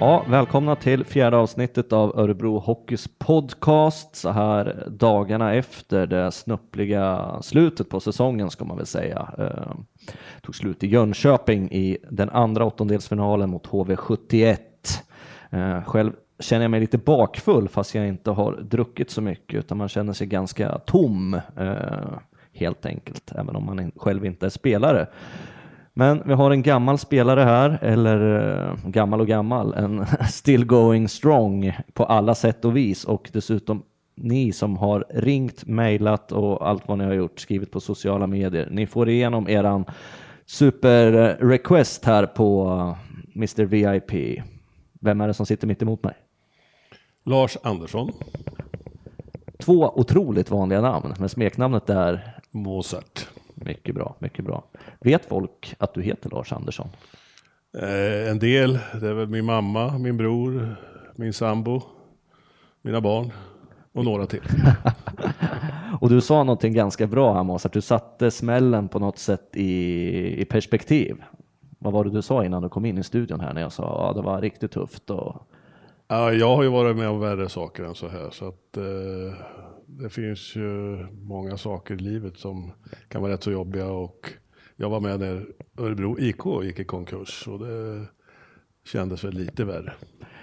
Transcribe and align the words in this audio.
Ja, 0.00 0.24
välkomna 0.28 0.76
till 0.76 1.04
fjärde 1.04 1.36
avsnittet 1.36 1.92
av 1.92 2.18
Örebro 2.18 2.58
Hockeys 2.58 3.08
podcast 3.18 4.16
så 4.16 4.30
här 4.30 4.86
dagarna 4.90 5.54
efter 5.54 6.06
det 6.06 6.32
snuppliga 6.32 7.36
slutet 7.42 7.88
på 7.88 8.00
säsongen 8.00 8.50
ska 8.50 8.64
man 8.64 8.76
väl 8.76 8.86
säga. 8.86 9.28
Eh, 9.38 9.74
tog 10.42 10.54
slut 10.54 10.84
i 10.84 10.86
Jönköping 10.86 11.72
i 11.72 11.98
den 12.10 12.30
andra 12.30 12.64
åttondelsfinalen 12.64 13.50
mot 13.50 13.66
HV71. 13.66 14.56
Eh, 15.50 15.82
själv 15.84 16.12
känner 16.38 16.64
jag 16.64 16.70
mig 16.70 16.80
lite 16.80 16.98
bakfull 16.98 17.68
fast 17.68 17.94
jag 17.94 18.08
inte 18.08 18.30
har 18.30 18.52
druckit 18.52 19.10
så 19.10 19.22
mycket 19.22 19.58
utan 19.58 19.78
man 19.78 19.88
känner 19.88 20.12
sig 20.12 20.26
ganska 20.26 20.78
tom 20.78 21.34
eh, 21.56 22.18
helt 22.52 22.86
enkelt, 22.86 23.32
även 23.34 23.56
om 23.56 23.64
man 23.64 23.92
själv 23.96 24.24
inte 24.24 24.46
är 24.46 24.50
spelare. 24.50 25.06
Men 26.00 26.22
vi 26.26 26.32
har 26.32 26.50
en 26.50 26.62
gammal 26.62 26.98
spelare 26.98 27.40
här, 27.40 27.78
eller 27.82 28.48
eh, 28.68 28.88
gammal 28.88 29.20
och 29.20 29.26
gammal, 29.26 29.74
en 29.74 30.06
still 30.30 30.64
going 30.64 31.08
strong 31.08 31.76
på 31.92 32.04
alla 32.04 32.34
sätt 32.34 32.64
och 32.64 32.76
vis 32.76 33.04
och 33.04 33.30
dessutom 33.32 33.82
ni 34.14 34.52
som 34.52 34.76
har 34.76 35.04
ringt, 35.10 35.66
mejlat 35.66 36.32
och 36.32 36.68
allt 36.68 36.88
vad 36.88 36.98
ni 36.98 37.04
har 37.04 37.12
gjort, 37.12 37.40
skrivit 37.40 37.70
på 37.70 37.80
sociala 37.80 38.26
medier. 38.26 38.68
Ni 38.70 38.86
får 38.86 39.08
igenom 39.08 39.48
eran 39.48 39.84
super 40.46 41.12
request 41.40 42.04
här 42.04 42.26
på 42.26 42.70
Mr 43.36 43.64
VIP. 43.64 44.42
Vem 45.00 45.20
är 45.20 45.28
det 45.28 45.34
som 45.34 45.46
sitter 45.46 45.66
mitt 45.66 45.82
emot 45.82 46.04
mig? 46.04 46.14
Lars 47.24 47.56
Andersson. 47.62 48.12
Två 49.58 49.92
otroligt 49.94 50.50
vanliga 50.50 50.80
namn, 50.80 51.14
men 51.18 51.28
smeknamnet 51.28 51.90
är 51.90 52.36
Mozart. 52.50 53.28
Mycket 53.64 53.94
bra, 53.94 54.16
mycket 54.18 54.44
bra. 54.44 54.64
Vet 55.00 55.26
folk 55.26 55.74
att 55.78 55.94
du 55.94 56.02
heter 56.02 56.30
Lars 56.30 56.52
Andersson? 56.52 56.88
Eh, 57.78 58.30
en 58.30 58.38
del, 58.38 58.78
det 59.00 59.08
är 59.08 59.14
väl 59.14 59.28
min 59.28 59.44
mamma, 59.44 59.98
min 59.98 60.16
bror, 60.16 60.76
min 61.16 61.32
sambo, 61.32 61.82
mina 62.82 63.00
barn 63.00 63.32
och 63.92 64.04
några 64.04 64.26
till. 64.26 64.42
och 66.00 66.10
du 66.10 66.20
sa 66.20 66.44
någonting 66.44 66.72
ganska 66.72 67.06
bra 67.06 67.34
här 67.34 67.42
Mås, 67.42 67.66
att 67.66 67.72
du 67.72 67.80
satte 67.80 68.30
smällen 68.30 68.88
på 68.88 68.98
något 68.98 69.18
sätt 69.18 69.50
i, 69.56 70.40
i 70.40 70.44
perspektiv. 70.44 71.16
Vad 71.78 71.92
var 71.92 72.04
det 72.04 72.10
du 72.10 72.22
sa 72.22 72.44
innan 72.44 72.62
du 72.62 72.68
kom 72.68 72.84
in 72.84 72.98
i 72.98 73.02
studion 73.02 73.40
här 73.40 73.54
när 73.54 73.60
jag 73.60 73.72
sa 73.72 73.84
att 73.84 74.16
ja, 74.16 74.22
det 74.22 74.26
var 74.26 74.40
riktigt 74.40 74.72
tufft? 74.72 75.10
Och... 75.10 75.36
Ja, 76.08 76.32
jag 76.32 76.56
har 76.56 76.62
ju 76.62 76.68
varit 76.68 76.96
med 76.96 77.08
om 77.08 77.20
värre 77.20 77.48
saker 77.48 77.84
än 77.84 77.94
så 77.94 78.08
här 78.08 78.30
så 78.30 78.48
att 78.48 78.76
eh, 78.76 79.34
det 79.98 80.08
finns 80.08 80.56
ju 80.56 80.96
många 81.12 81.56
saker 81.56 81.94
i 81.94 81.98
livet 81.98 82.38
som 82.38 82.72
kan 83.08 83.22
vara 83.22 83.32
rätt 83.32 83.42
så 83.42 83.50
jobbiga 83.50 83.86
och 83.86 84.32
jag 84.76 84.90
var 84.90 85.00
med 85.00 85.20
när 85.20 85.46
Örebro 85.78 86.18
IK 86.18 86.44
gick 86.62 86.78
i 86.78 86.84
konkurs 86.84 87.48
och 87.48 87.58
det 87.58 88.06
kändes 88.84 89.24
väl 89.24 89.34
lite 89.34 89.64
värre. 89.64 89.92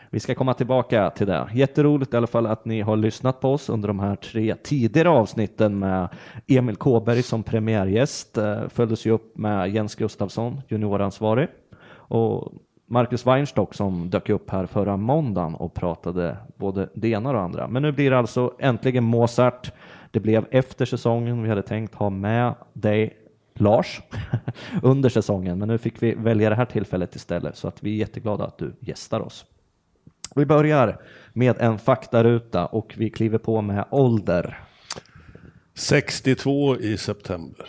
Vi 0.10 0.20
ska 0.20 0.36
komma 0.36 0.54
tillbaka 0.54 1.10
till 1.10 1.28
det. 1.28 1.50
Jätteroligt 1.54 2.14
i 2.14 2.18
alla 2.18 2.28
fall 2.28 2.46
att 2.46 2.66
ni 2.66 2.82
har 2.82 2.98
lyssnat 2.98 3.42
på 3.42 3.54
oss 3.54 3.70
under 3.70 3.88
de 3.88 4.00
här 4.00 4.16
tre 4.16 4.56
tidigare 4.56 5.10
avsnitten 5.10 5.80
med 5.80 6.10
Emil 6.48 6.76
Kåberg 6.76 7.24
som 7.24 7.44
premiärgäst. 7.44 8.38
Eh, 8.38 8.68
följdes 8.70 9.06
ju 9.06 9.12
upp 9.12 9.38
med 9.38 9.70
Jens 9.70 9.96
Gustafsson, 9.96 10.62
junioransvarig. 10.68 11.48
Och 11.90 12.54
Marcus 12.90 13.26
Weinstock 13.26 13.74
som 13.74 14.10
dök 14.10 14.30
upp 14.30 14.50
här 14.50 14.66
förra 14.66 14.98
måndagen 14.98 15.56
och 15.56 15.74
pratade 15.74 16.38
både 16.58 16.90
det 16.94 17.10
ena 17.10 17.30
och 17.30 17.36
det 17.36 17.42
andra. 17.42 17.68
Men 17.68 17.82
nu 17.82 17.92
blir 17.92 18.12
det 18.12 18.18
alltså 18.18 18.54
äntligen 18.60 19.04
Mozart. 19.04 19.72
Det 20.12 20.20
blev 20.20 20.46
efter 20.52 20.86
säsongen. 20.86 21.44
Vi 21.44 21.50
hade 21.50 21.62
tänkt 21.62 21.96
ha 21.96 22.10
med 22.10 22.56
dig 22.74 23.18
Lars 23.54 24.02
under 24.84 25.10
säsongen, 25.10 25.60
men 25.60 25.68
nu 25.68 25.78
fick 25.78 26.04
vi 26.04 26.16
välja 26.16 26.50
det 26.50 26.56
här 26.56 26.66
tillfället 26.66 27.16
istället 27.16 27.58
så 27.58 27.68
att 27.68 27.84
vi 27.84 27.94
är 27.94 27.96
jätteglada 27.96 28.46
att 28.46 28.58
du 28.58 28.76
gästar 28.80 29.20
oss. 29.20 29.46
Vi 30.36 30.46
börjar 30.46 31.02
med 31.34 31.56
en 31.60 31.78
faktaruta 31.78 32.66
och 32.66 32.94
vi 32.98 33.10
kliver 33.10 33.38
på 33.38 33.62
med 33.62 33.86
ålder. 33.90 34.60
62 35.74 36.78
i 36.78 36.98
september. 36.98 37.68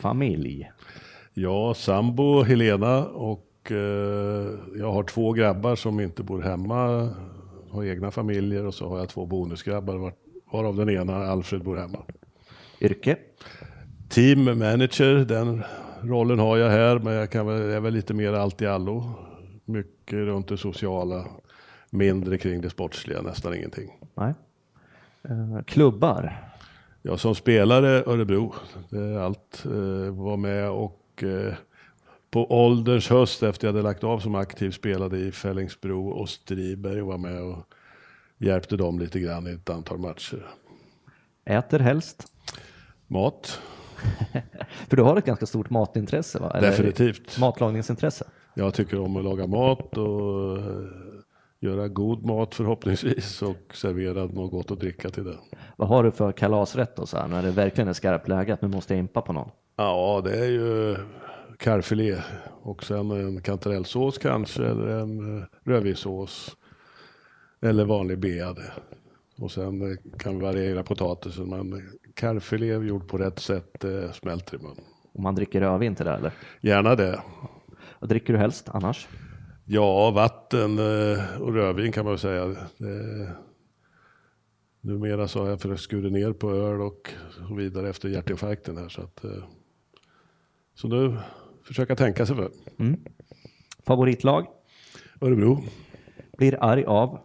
Familj. 0.00 0.70
Ja, 1.34 1.74
sambo 1.74 2.42
Helena 2.42 3.06
och 3.06 3.46
eh, 3.70 4.50
jag 4.78 4.92
har 4.92 5.02
två 5.02 5.32
grabbar 5.32 5.76
som 5.76 6.00
inte 6.00 6.22
bor 6.22 6.42
hemma, 6.42 7.10
har 7.70 7.84
egna 7.84 8.10
familjer 8.10 8.66
och 8.66 8.74
så 8.74 8.88
har 8.88 8.98
jag 8.98 9.08
två 9.08 9.26
bonusgrabbar 9.26 10.12
varav 10.52 10.76
den 10.76 10.90
ena, 10.90 11.16
Alfred, 11.16 11.62
bor 11.62 11.76
hemma. 11.76 11.98
Yrke? 12.80 13.16
Team 14.08 14.44
manager, 14.44 15.24
den 15.24 15.62
rollen 16.02 16.38
har 16.38 16.56
jag 16.56 16.70
här, 16.70 16.98
men 16.98 17.12
jag 17.12 17.30
kan 17.30 17.46
väl, 17.46 17.60
jag 17.60 17.72
är 17.72 17.80
väl 17.80 17.92
lite 17.92 18.14
mer 18.14 18.32
allt 18.32 18.62
i 18.62 18.66
allo. 18.66 19.10
Mycket 19.64 20.12
runt 20.12 20.48
det 20.48 20.56
sociala, 20.56 21.24
mindre 21.90 22.38
kring 22.38 22.60
det 22.60 22.70
sportsliga, 22.70 23.22
nästan 23.22 23.54
ingenting. 23.54 23.90
Nej. 24.14 24.34
Uh, 25.30 25.62
klubbar? 25.62 26.50
Ja, 27.02 27.16
som 27.16 27.34
spelare 27.34 27.88
Örebro, 27.88 28.54
det 28.90 28.98
är 28.98 29.18
allt. 29.18 29.66
Uh, 29.66 30.10
var 30.10 30.36
med 30.36 30.70
och 30.70 31.24
på 32.34 32.52
ålderns 32.52 33.08
höst 33.08 33.42
efter 33.42 33.66
jag 33.66 33.72
hade 33.72 33.82
lagt 33.82 34.04
av 34.04 34.18
som 34.18 34.34
aktiv 34.34 34.70
spelade 34.70 35.18
i 35.18 35.32
Fällingsbro 35.32 36.08
och 36.08 36.28
Striberg 36.28 37.02
och 37.02 37.08
var 37.08 37.18
med 37.18 37.42
och 37.42 37.56
hjälpte 38.38 38.76
dem 38.76 38.98
lite 38.98 39.20
grann 39.20 39.46
i 39.46 39.50
ett 39.50 39.70
antal 39.70 39.98
matcher. 39.98 40.46
Äter 41.44 41.78
helst? 41.78 42.26
Mat. 43.06 43.60
För 44.88 44.96
du 44.96 45.02
har 45.02 45.16
ett 45.16 45.24
ganska 45.24 45.46
stort 45.46 45.70
matintresse 45.70 46.38
va? 46.38 46.50
Eller 46.50 46.70
Definitivt. 46.70 47.38
Matlagningsintresse? 47.38 48.24
Jag 48.54 48.74
tycker 48.74 49.00
om 49.00 49.16
att 49.16 49.24
laga 49.24 49.46
mat 49.46 49.96
och 49.96 50.58
eh, 50.58 50.64
göra 51.60 51.88
god 51.88 52.24
mat 52.24 52.54
förhoppningsvis 52.54 53.42
och 53.42 53.74
servera 53.74 54.24
något 54.24 54.50
gott 54.50 54.70
att 54.70 54.80
dricka 54.80 55.10
till 55.10 55.24
det. 55.24 55.38
Vad 55.76 55.88
har 55.88 56.04
du 56.04 56.10
för 56.10 56.32
kalasrätt 56.32 56.96
då 56.96 57.06
så 57.06 57.16
här, 57.16 57.28
när 57.28 57.42
det 57.42 57.50
verkligen 57.50 57.88
är 57.88 57.92
skarpt 57.92 58.28
läge 58.28 58.54
att 58.54 58.62
nu 58.62 58.68
måste 58.68 58.94
jag 58.94 58.98
impa 58.98 59.20
på 59.20 59.32
någon? 59.32 59.50
Ja, 59.76 60.20
det 60.24 60.38
är 60.38 60.50
ju 60.50 60.96
karfilé 61.64 62.22
och 62.62 62.84
sen 62.84 63.10
en 63.10 63.42
kantarellsås 63.42 64.18
kanske 64.18 64.64
eller 64.64 64.86
en 64.86 65.38
eh, 65.38 65.44
rödvinssås 65.64 66.56
eller 67.60 67.84
vanlig 67.84 68.18
bead. 68.18 68.58
Och 69.38 69.50
sen 69.50 69.90
eh, 69.90 69.96
kan 70.18 70.34
vi 70.38 70.44
variera 70.44 70.82
potatisen 70.82 71.48
men 71.48 71.82
karfilé 72.14 72.66
gjord 72.66 73.08
på 73.08 73.18
rätt 73.18 73.38
sätt 73.38 73.84
eh, 73.84 74.12
smälter 74.12 74.56
i 74.56 74.62
mun. 74.62 74.76
Och 75.12 75.20
man 75.20 75.34
dricker 75.34 75.60
rödvin 75.60 75.94
till 75.94 76.06
det 76.06 76.12
eller? 76.12 76.32
Gärna 76.60 76.94
det. 76.94 77.22
Vad 78.00 78.08
dricker 78.10 78.32
du 78.32 78.38
helst 78.38 78.68
annars? 78.68 79.08
Ja, 79.64 80.10
vatten 80.10 80.78
och 81.40 81.54
rödvin 81.54 81.92
kan 81.92 82.04
man 82.04 82.12
väl 82.12 82.18
säga. 82.18 82.56
Numera 84.80 85.28
så 85.28 85.40
har 85.42 85.48
jag 85.48 85.80
skura 85.80 86.08
ner 86.08 86.32
på 86.32 86.50
öl 86.50 86.80
och 86.80 87.10
så 87.30 87.54
vidare 87.54 87.88
efter 87.88 88.08
hjärtinfarkten 88.08 88.76
här 88.76 88.88
så 88.88 89.02
att 89.02 89.24
så 90.74 90.88
nu 90.88 91.16
försöka 91.64 91.96
tänka 91.96 92.26
sig 92.26 92.36
för. 92.36 92.50
Mm. 92.78 93.00
Favoritlag? 93.86 94.46
Örebro. 95.20 95.62
Blir 96.38 96.64
arg 96.64 96.84
av? 96.84 97.18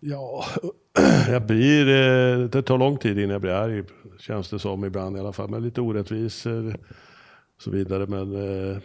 Ja, 0.00 0.44
jag 1.28 1.46
blir, 1.46 1.88
eh, 1.88 2.38
det 2.48 2.62
tar 2.62 2.78
lång 2.78 2.96
tid 2.96 3.18
innan 3.18 3.30
jag 3.30 3.40
blir 3.40 3.52
arg, 3.52 3.84
känns 4.18 4.50
det 4.50 4.58
som 4.58 4.84
ibland 4.84 5.16
i 5.16 5.20
alla 5.20 5.32
fall. 5.32 5.50
Men 5.50 5.62
lite 5.62 5.80
orättvisor 5.80 6.74
och 7.56 7.62
så 7.62 7.70
vidare. 7.70 8.06
Men 8.06 8.34
eh, 8.34 8.78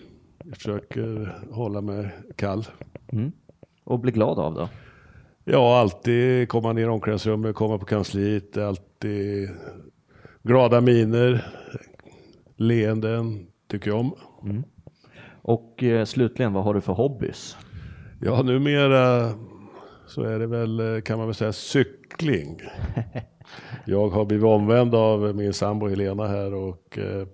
jag 0.45 0.55
försöker 0.55 1.37
hålla 1.51 1.81
mig 1.81 2.09
kall. 2.35 2.65
Mm. 3.11 3.31
Och 3.83 3.99
bli 3.99 4.11
glad 4.11 4.39
av 4.39 4.53
då? 4.53 4.69
Ja, 5.43 5.79
alltid 5.79 6.49
komma 6.49 6.73
ner 6.73 6.81
i 6.81 6.85
omklädningsrummet, 6.85 7.55
komma 7.55 7.77
på 7.77 7.85
kansliet, 7.85 8.57
alltid 8.57 9.49
glada 10.43 10.81
miner, 10.81 11.47
leenden, 12.55 13.47
tycker 13.67 13.89
jag 13.89 13.99
om. 13.99 14.15
Mm. 14.43 14.63
Och 15.41 15.83
eh, 15.83 16.05
slutligen, 16.05 16.53
vad 16.53 16.63
har 16.63 16.73
du 16.73 16.81
för 16.81 16.93
hobbys? 16.93 17.57
Ja, 18.21 18.41
numera 18.41 19.33
så 20.07 20.23
är 20.23 20.39
det 20.39 20.47
väl, 20.47 20.79
eh, 20.79 21.01
kan 21.01 21.17
man 21.17 21.27
väl 21.27 21.35
säga, 21.35 21.53
cykling. 21.53 22.61
jag 23.85 24.09
har 24.09 24.25
blivit 24.25 24.45
omvänd 24.45 24.95
av 24.95 25.35
min 25.35 25.53
sambo 25.53 25.87
Helena 25.87 26.27
här 26.27 26.53
och 26.53 26.97
eh, 26.97 27.27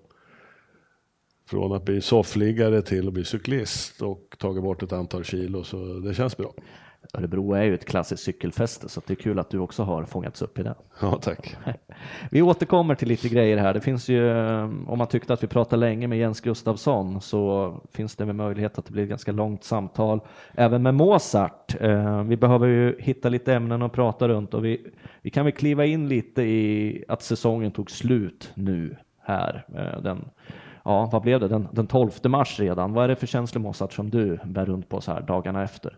från 1.48 1.74
att 1.74 1.86
bli 1.86 2.02
soffliggare 2.02 2.82
till 2.82 3.08
att 3.08 3.14
bli 3.14 3.26
cyklist 3.26 4.02
och 4.02 4.36
tagit 4.40 4.64
bort 4.64 4.84
ett 4.84 4.94
antal 4.94 5.24
kilo 5.24 5.64
så 5.64 5.78
det 5.78 6.14
känns 6.14 6.38
bra. 6.38 6.54
Örebro 7.14 7.54
är 7.54 7.64
ju 7.64 7.74
ett 7.74 7.86
klassiskt 7.86 8.24
cykelfäste 8.24 8.90
så 8.90 9.02
det 9.08 9.14
är 9.14 9.16
kul 9.16 9.40
att 9.40 9.50
du 9.50 9.60
också 9.60 9.84
har 9.84 10.06
fångats 10.06 10.42
upp 10.42 10.60
i 10.60 10.64
det. 10.64 10.76
Ja, 11.02 11.20
tack. 11.22 11.56
Vi 12.32 12.42
återkommer 12.42 12.96
till 12.96 13.08
lite 13.08 13.30
grejer 13.30 13.58
här. 13.58 13.74
Det 13.74 13.82
finns 13.82 14.10
ju, 14.10 14.34
om 14.88 14.98
man 14.98 15.08
tyckte 15.08 15.34
att 15.34 15.44
vi 15.44 15.48
pratade 15.48 15.80
länge 15.80 16.08
med 16.08 16.20
Jens 16.20 16.42
Gustafsson 16.42 17.22
så 17.22 17.74
finns 17.92 18.16
det 18.16 18.26
med 18.26 18.36
möjlighet 18.36 18.78
att 18.78 18.86
det 18.86 18.92
blir 18.92 19.04
ett 19.04 19.10
ganska 19.10 19.32
långt 19.32 19.64
samtal 19.64 20.20
även 20.54 20.84
med 20.84 20.96
Mozart. 20.96 21.76
Eh, 21.82 22.24
vi 22.24 22.38
behöver 22.38 22.68
ju 22.68 22.96
hitta 23.00 23.30
lite 23.30 23.54
ämnen 23.54 23.82
att 23.82 23.94
prata 23.94 24.28
runt 24.28 24.54
och 24.54 24.66
vi, 24.66 24.88
vi 25.22 25.30
kan 25.30 25.46
väl 25.46 25.54
kliva 25.54 25.86
in 25.86 26.08
lite 26.08 26.42
i 26.42 27.04
att 27.08 27.22
säsongen 27.22 27.72
tog 27.72 27.92
slut 27.92 28.52
nu 28.56 28.96
här. 29.24 29.66
Eh, 29.76 30.02
den, 30.02 30.30
ja, 30.88 31.10
vad 31.12 31.22
blev 31.22 31.40
det? 31.40 31.48
Den, 31.48 31.68
den 31.72 31.88
12 31.88 32.12
mars 32.24 32.60
redan. 32.60 32.94
Vad 32.94 33.04
är 33.04 33.08
det 33.08 33.16
för 33.16 33.28
känslor 33.28 33.62
Mozart 33.62 33.94
som 33.94 34.10
du 34.10 34.40
bär 34.46 34.66
runt 34.66 34.90
på 34.90 35.02
så 35.02 35.12
här 35.12 35.22
dagarna 35.22 35.64
efter? 35.64 35.98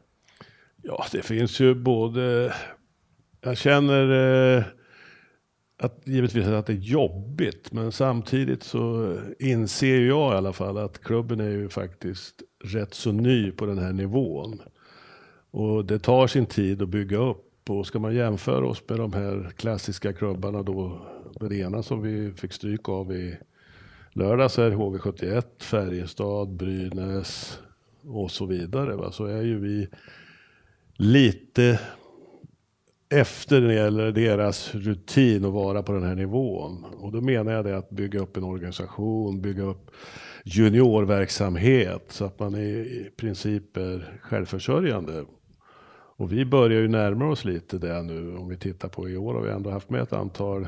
Ja, 0.81 1.05
det 1.11 1.21
finns 1.21 1.59
ju 1.59 1.75
både... 1.75 2.53
Jag 3.41 3.57
känner 3.57 4.11
eh, 4.57 4.63
att 5.77 6.01
givetvis 6.03 6.47
att 6.47 6.65
det 6.65 6.73
är 6.73 6.77
jobbigt, 6.77 7.71
men 7.71 7.91
samtidigt 7.91 8.63
så 8.63 9.15
inser 9.39 10.01
jag 10.01 10.33
i 10.33 10.37
alla 10.37 10.53
fall 10.53 10.77
att 10.77 11.03
klubben 11.03 11.39
är 11.39 11.49
ju 11.49 11.69
faktiskt 11.69 12.35
rätt 12.63 12.93
så 12.93 13.11
ny 13.11 13.51
på 13.51 13.65
den 13.65 13.77
här 13.77 13.93
nivån. 13.93 14.61
Och 15.51 15.85
det 15.85 15.99
tar 15.99 16.27
sin 16.27 16.45
tid 16.45 16.81
att 16.81 16.89
bygga 16.89 17.17
upp. 17.17 17.69
Och 17.69 17.87
ska 17.87 17.99
man 17.99 18.15
jämföra 18.15 18.67
oss 18.67 18.83
med 18.87 18.99
de 18.99 19.13
här 19.13 19.51
klassiska 19.57 20.13
klubbarna 20.13 20.63
då, 20.63 21.01
det 21.39 21.55
ena 21.55 21.83
som 21.83 22.01
vi 22.01 22.31
fick 22.31 22.53
stryk 22.53 22.89
av 22.89 23.11
i 23.11 23.37
lördag 24.19 24.51
så 24.51 24.61
är 24.61 24.71
HV71, 24.71 25.43
Färjestad, 25.59 26.49
Brynäs 26.49 27.59
och 28.03 28.31
så 28.31 28.45
vidare. 28.45 28.95
Va? 28.95 29.11
Så 29.11 29.25
är 29.25 29.41
ju 29.41 29.59
vi 29.59 29.87
lite 30.97 31.79
efter 33.09 33.61
när 33.61 33.67
det 33.67 33.73
gäller 33.73 34.11
deras 34.11 34.75
rutin 34.75 35.45
att 35.45 35.53
vara 35.53 35.83
på 35.83 35.91
den 35.91 36.03
här 36.03 36.15
nivån. 36.15 36.85
Och 36.99 37.11
då 37.11 37.21
menar 37.21 37.51
jag 37.51 37.65
det 37.65 37.77
att 37.77 37.89
bygga 37.89 38.19
upp 38.19 38.37
en 38.37 38.43
organisation, 38.43 39.41
bygga 39.41 39.63
upp 39.63 39.91
juniorverksamhet 40.43 42.05
så 42.07 42.25
att 42.25 42.39
man 42.39 42.55
i 42.55 43.09
princip 43.17 43.77
är 43.77 44.19
självförsörjande. 44.21 45.25
Och 46.17 46.33
vi 46.33 46.45
börjar 46.45 46.81
ju 46.81 46.87
närma 46.87 47.29
oss 47.29 47.45
lite 47.45 47.77
det 47.77 48.01
nu. 48.01 48.35
Om 48.35 48.47
vi 48.47 48.57
tittar 48.57 48.89
på 48.89 49.09
i 49.09 49.17
år 49.17 49.33
har 49.33 49.41
vi 49.41 49.51
ändå 49.51 49.69
haft 49.69 49.89
med 49.89 50.01
ett 50.01 50.13
antal 50.13 50.67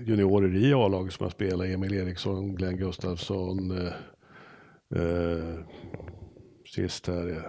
juniorer 0.00 0.56
i 0.56 0.74
A-laget 0.74 1.12
som 1.12 1.24
har 1.24 1.30
spelat. 1.30 1.66
Emil 1.66 1.94
Eriksson, 1.94 2.54
Glenn 2.54 2.76
Gustafsson. 2.76 3.70
Eh, 3.70 3.92
eh, 5.02 5.54
sist 6.74 7.06
här, 7.06 7.28
jag 7.28 7.42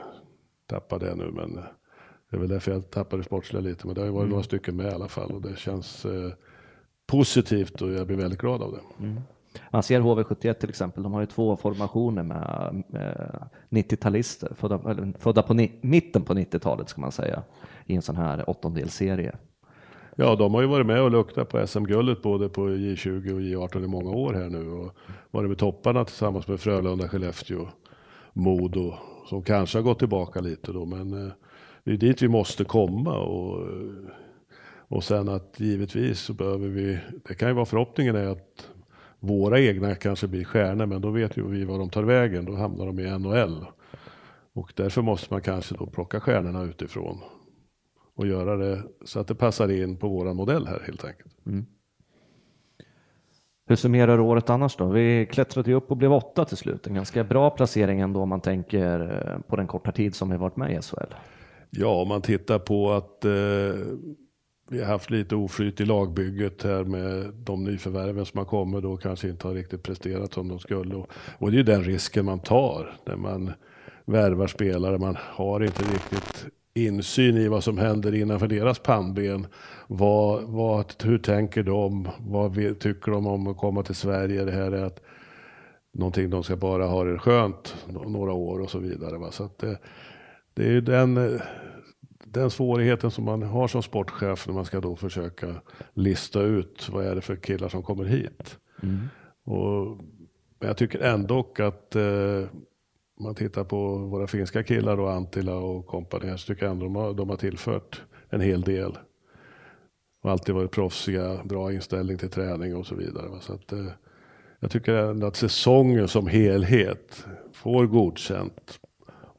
tappade 0.67 1.05
det 1.05 1.15
nu 1.15 1.31
men 1.31 1.59
det 2.29 2.37
är 2.37 2.39
väl 2.39 2.49
därför 2.49 2.71
jag 2.71 2.91
tappade 2.91 3.23
sportsliga 3.23 3.61
lite. 3.61 3.87
Men 3.87 3.95
det 3.95 4.01
har 4.01 4.05
ju 4.05 4.13
varit 4.13 4.21
mm. 4.21 4.29
några 4.29 4.43
stycken 4.43 4.75
med 4.75 4.85
i 4.85 4.95
alla 4.95 5.07
fall 5.07 5.31
och 5.31 5.41
det 5.41 5.57
känns 5.57 6.05
eh, 6.05 6.31
positivt 7.07 7.81
och 7.81 7.91
jag 7.91 8.07
blir 8.07 8.17
väldigt 8.17 8.39
glad 8.39 8.61
av 8.61 8.71
det. 8.71 9.05
Mm. 9.05 9.21
Man 9.71 9.83
ser 9.83 10.01
HV71 10.01 10.53
till 10.53 10.69
exempel, 10.69 11.03
de 11.03 11.13
har 11.13 11.21
ju 11.21 11.27
två 11.27 11.57
formationer 11.57 12.23
med, 12.23 12.83
med 12.87 13.49
90-talister, 13.69 14.53
födda, 14.53 15.13
födda 15.19 15.43
på 15.43 15.53
ni, 15.53 15.79
mitten 15.81 16.23
på 16.23 16.33
90-talet 16.33 16.89
ska 16.89 17.01
man 17.01 17.11
säga, 17.11 17.43
i 17.85 17.95
en 17.95 18.01
sån 18.01 18.15
här 18.15 18.49
åttondelsserie. 18.49 19.35
Ja, 20.21 20.35
de 20.35 20.53
har 20.53 20.61
ju 20.61 20.67
varit 20.67 20.85
med 20.85 21.01
och 21.01 21.11
luktat 21.11 21.49
på 21.49 21.67
SM-guldet 21.67 22.21
både 22.21 22.49
på 22.49 22.69
J20 22.69 23.33
och 23.33 23.41
J18 23.41 23.83
i 23.83 23.87
många 23.87 24.11
år 24.11 24.33
här 24.33 24.49
nu 24.49 24.69
och 24.71 24.95
varit 25.31 25.49
med 25.49 25.57
topparna 25.57 26.05
tillsammans 26.05 26.47
med 26.47 26.59
Frölunda, 26.59 27.07
Skellefteå, 27.07 27.67
Modo 28.33 28.93
som 29.29 29.43
kanske 29.43 29.77
har 29.77 29.83
gått 29.83 29.99
tillbaka 29.99 30.41
lite 30.41 30.71
då, 30.71 30.85
men 30.85 31.25
eh, 31.25 31.33
det 31.83 31.91
är 31.91 31.97
dit 31.97 32.21
vi 32.21 32.27
måste 32.27 32.63
komma 32.63 33.17
och, 33.17 33.61
eh, 33.61 34.13
och 34.87 35.03
sen 35.03 35.29
att 35.29 35.59
givetvis 35.59 36.19
så 36.19 36.33
behöver 36.33 36.67
vi, 36.67 36.99
det 37.27 37.33
kan 37.33 37.47
ju 37.47 37.53
vara 37.55 37.65
förhoppningen 37.65 38.15
är 38.15 38.27
att 38.27 38.69
våra 39.19 39.59
egna 39.59 39.95
kanske 39.95 40.27
blir 40.27 40.43
stjärnor, 40.43 40.85
men 40.85 41.01
då 41.01 41.09
vet 41.09 41.37
ju 41.37 41.47
vi 41.47 41.63
var 41.63 41.79
de 41.79 41.89
tar 41.89 42.03
vägen. 42.03 42.45
Då 42.45 42.55
hamnar 42.55 42.85
de 42.85 42.99
i 42.99 43.19
NHL. 43.19 43.65
Och 44.53 44.73
därför 44.75 45.01
måste 45.01 45.33
man 45.33 45.41
kanske 45.41 45.75
då 45.75 45.85
plocka 45.85 46.19
stjärnorna 46.19 46.63
utifrån 46.63 47.17
och 48.21 48.27
göra 48.27 48.57
det 48.57 48.83
så 49.05 49.19
att 49.19 49.27
det 49.27 49.35
passar 49.35 49.71
in 49.71 49.97
på 49.97 50.09
våran 50.09 50.35
modell 50.35 50.67
här 50.67 50.83
helt 50.85 51.05
enkelt. 51.05 51.45
Mm. 51.45 51.65
Hur 53.67 53.75
summerar 53.75 54.17
du 54.17 54.23
året 54.23 54.49
annars 54.49 54.75
då? 54.75 54.89
Vi 54.89 55.27
klättrade 55.31 55.69
ju 55.69 55.75
upp 55.75 55.91
och 55.91 55.97
blev 55.97 56.13
åtta 56.13 56.45
till 56.45 56.57
slut. 56.57 56.87
En 56.87 56.93
ganska 56.93 57.23
bra 57.23 57.49
placering 57.49 57.99
ändå 57.99 58.21
om 58.21 58.29
man 58.29 58.41
tänker 58.41 58.99
eh, 58.99 59.39
på 59.49 59.55
den 59.55 59.67
korta 59.67 59.91
tid 59.91 60.15
som 60.15 60.29
vi 60.29 60.37
varit 60.37 60.55
med 60.55 60.71
i 60.71 60.81
SHL. 60.81 61.13
Ja, 61.69 62.01
om 62.01 62.07
man 62.07 62.21
tittar 62.21 62.59
på 62.59 62.91
att 62.91 63.25
eh, 63.25 63.31
vi 64.69 64.79
har 64.79 64.85
haft 64.85 65.09
lite 65.09 65.35
oflyt 65.35 65.81
i 65.81 65.85
lagbygget 65.85 66.63
här 66.63 66.83
med 66.83 67.33
de 67.33 67.63
nyförvärven 67.63 68.25
som 68.25 68.37
har 68.37 68.45
kommit 68.45 68.85
och 68.85 69.01
kanske 69.01 69.29
inte 69.29 69.47
har 69.47 69.53
riktigt 69.55 69.83
presterat 69.83 70.33
som 70.33 70.47
de 70.47 70.59
skulle. 70.59 70.95
Och, 70.95 71.11
och 71.37 71.51
det 71.51 71.55
är 71.55 71.57
ju 71.57 71.63
den 71.63 71.83
risken 71.83 72.25
man 72.25 72.39
tar 72.39 72.99
när 73.05 73.15
man 73.15 73.51
värvar 74.05 74.47
spelare. 74.47 74.97
Man 74.97 75.17
har 75.19 75.63
inte 75.63 75.83
riktigt 75.83 76.45
insyn 76.73 77.37
i 77.37 77.47
vad 77.47 77.63
som 77.63 77.77
händer 77.77 78.15
innanför 78.15 78.47
deras 78.47 78.79
pannben. 78.79 79.47
Vad, 79.87 80.43
vad, 80.43 80.93
hur 81.03 81.17
tänker 81.17 81.63
de? 81.63 82.07
Vad 82.19 82.79
tycker 82.79 83.11
de 83.11 83.27
om 83.27 83.47
att 83.47 83.57
komma 83.57 83.83
till 83.83 83.95
Sverige? 83.95 84.45
Det 84.45 84.51
här 84.51 84.71
är 84.71 84.83
att 84.83 85.01
någonting 85.93 86.29
de 86.29 86.43
ska 86.43 86.55
bara 86.55 86.85
ha 86.85 87.03
det 87.03 87.19
skönt 87.19 87.75
några 88.05 88.33
år 88.33 88.59
och 88.59 88.69
så 88.69 88.79
vidare. 88.79 89.17
Va? 89.17 89.31
Så 89.31 89.49
det, 89.57 89.77
det 90.53 90.67
är 90.67 90.81
den 90.81 91.39
den 92.33 92.51
svårigheten 92.51 93.11
som 93.11 93.25
man 93.25 93.43
har 93.43 93.67
som 93.67 93.83
sportchef 93.83 94.47
när 94.47 94.53
man 94.53 94.65
ska 94.65 94.79
då 94.79 94.95
försöka 94.95 95.55
lista 95.93 96.41
ut 96.41 96.89
vad 96.89 97.05
är 97.05 97.15
det 97.15 97.21
för 97.21 97.35
killar 97.35 97.69
som 97.69 97.83
kommer 97.83 98.03
hit. 98.03 98.57
Mm. 98.83 98.99
Och, 99.43 99.97
men 100.59 100.67
jag 100.67 100.77
tycker 100.77 100.99
ändå 100.99 101.47
att 101.59 101.95
eh, 101.95 102.43
man 103.21 103.35
tittar 103.35 103.63
på 103.63 103.97
våra 103.97 104.27
finska 104.27 104.63
killar 104.63 104.99
och 104.99 105.11
Antila 105.11 105.55
och 105.55 105.87
kompani 105.87 106.37
så 106.37 106.47
tycker 106.47 106.65
jag 106.65 106.71
ändå 106.71 106.85
de 106.85 106.95
har, 106.95 107.13
de 107.13 107.29
har 107.29 107.37
tillfört 107.37 108.01
en 108.29 108.41
hel 108.41 108.61
del. 108.61 108.97
Och 110.23 110.31
alltid 110.31 110.55
varit 110.55 110.71
proffsiga, 110.71 111.43
bra 111.43 111.73
inställning 111.73 112.17
till 112.17 112.29
träning 112.29 112.75
och 112.75 112.85
så 112.85 112.95
vidare. 112.95 113.27
Så 113.41 113.53
att, 113.53 113.71
eh, 113.71 113.85
jag 114.59 114.71
tycker 114.71 114.93
ändå 114.93 115.27
att 115.27 115.35
säsongen 115.35 116.07
som 116.07 116.27
helhet 116.27 117.25
får 117.53 117.85
godkänt 117.85 118.79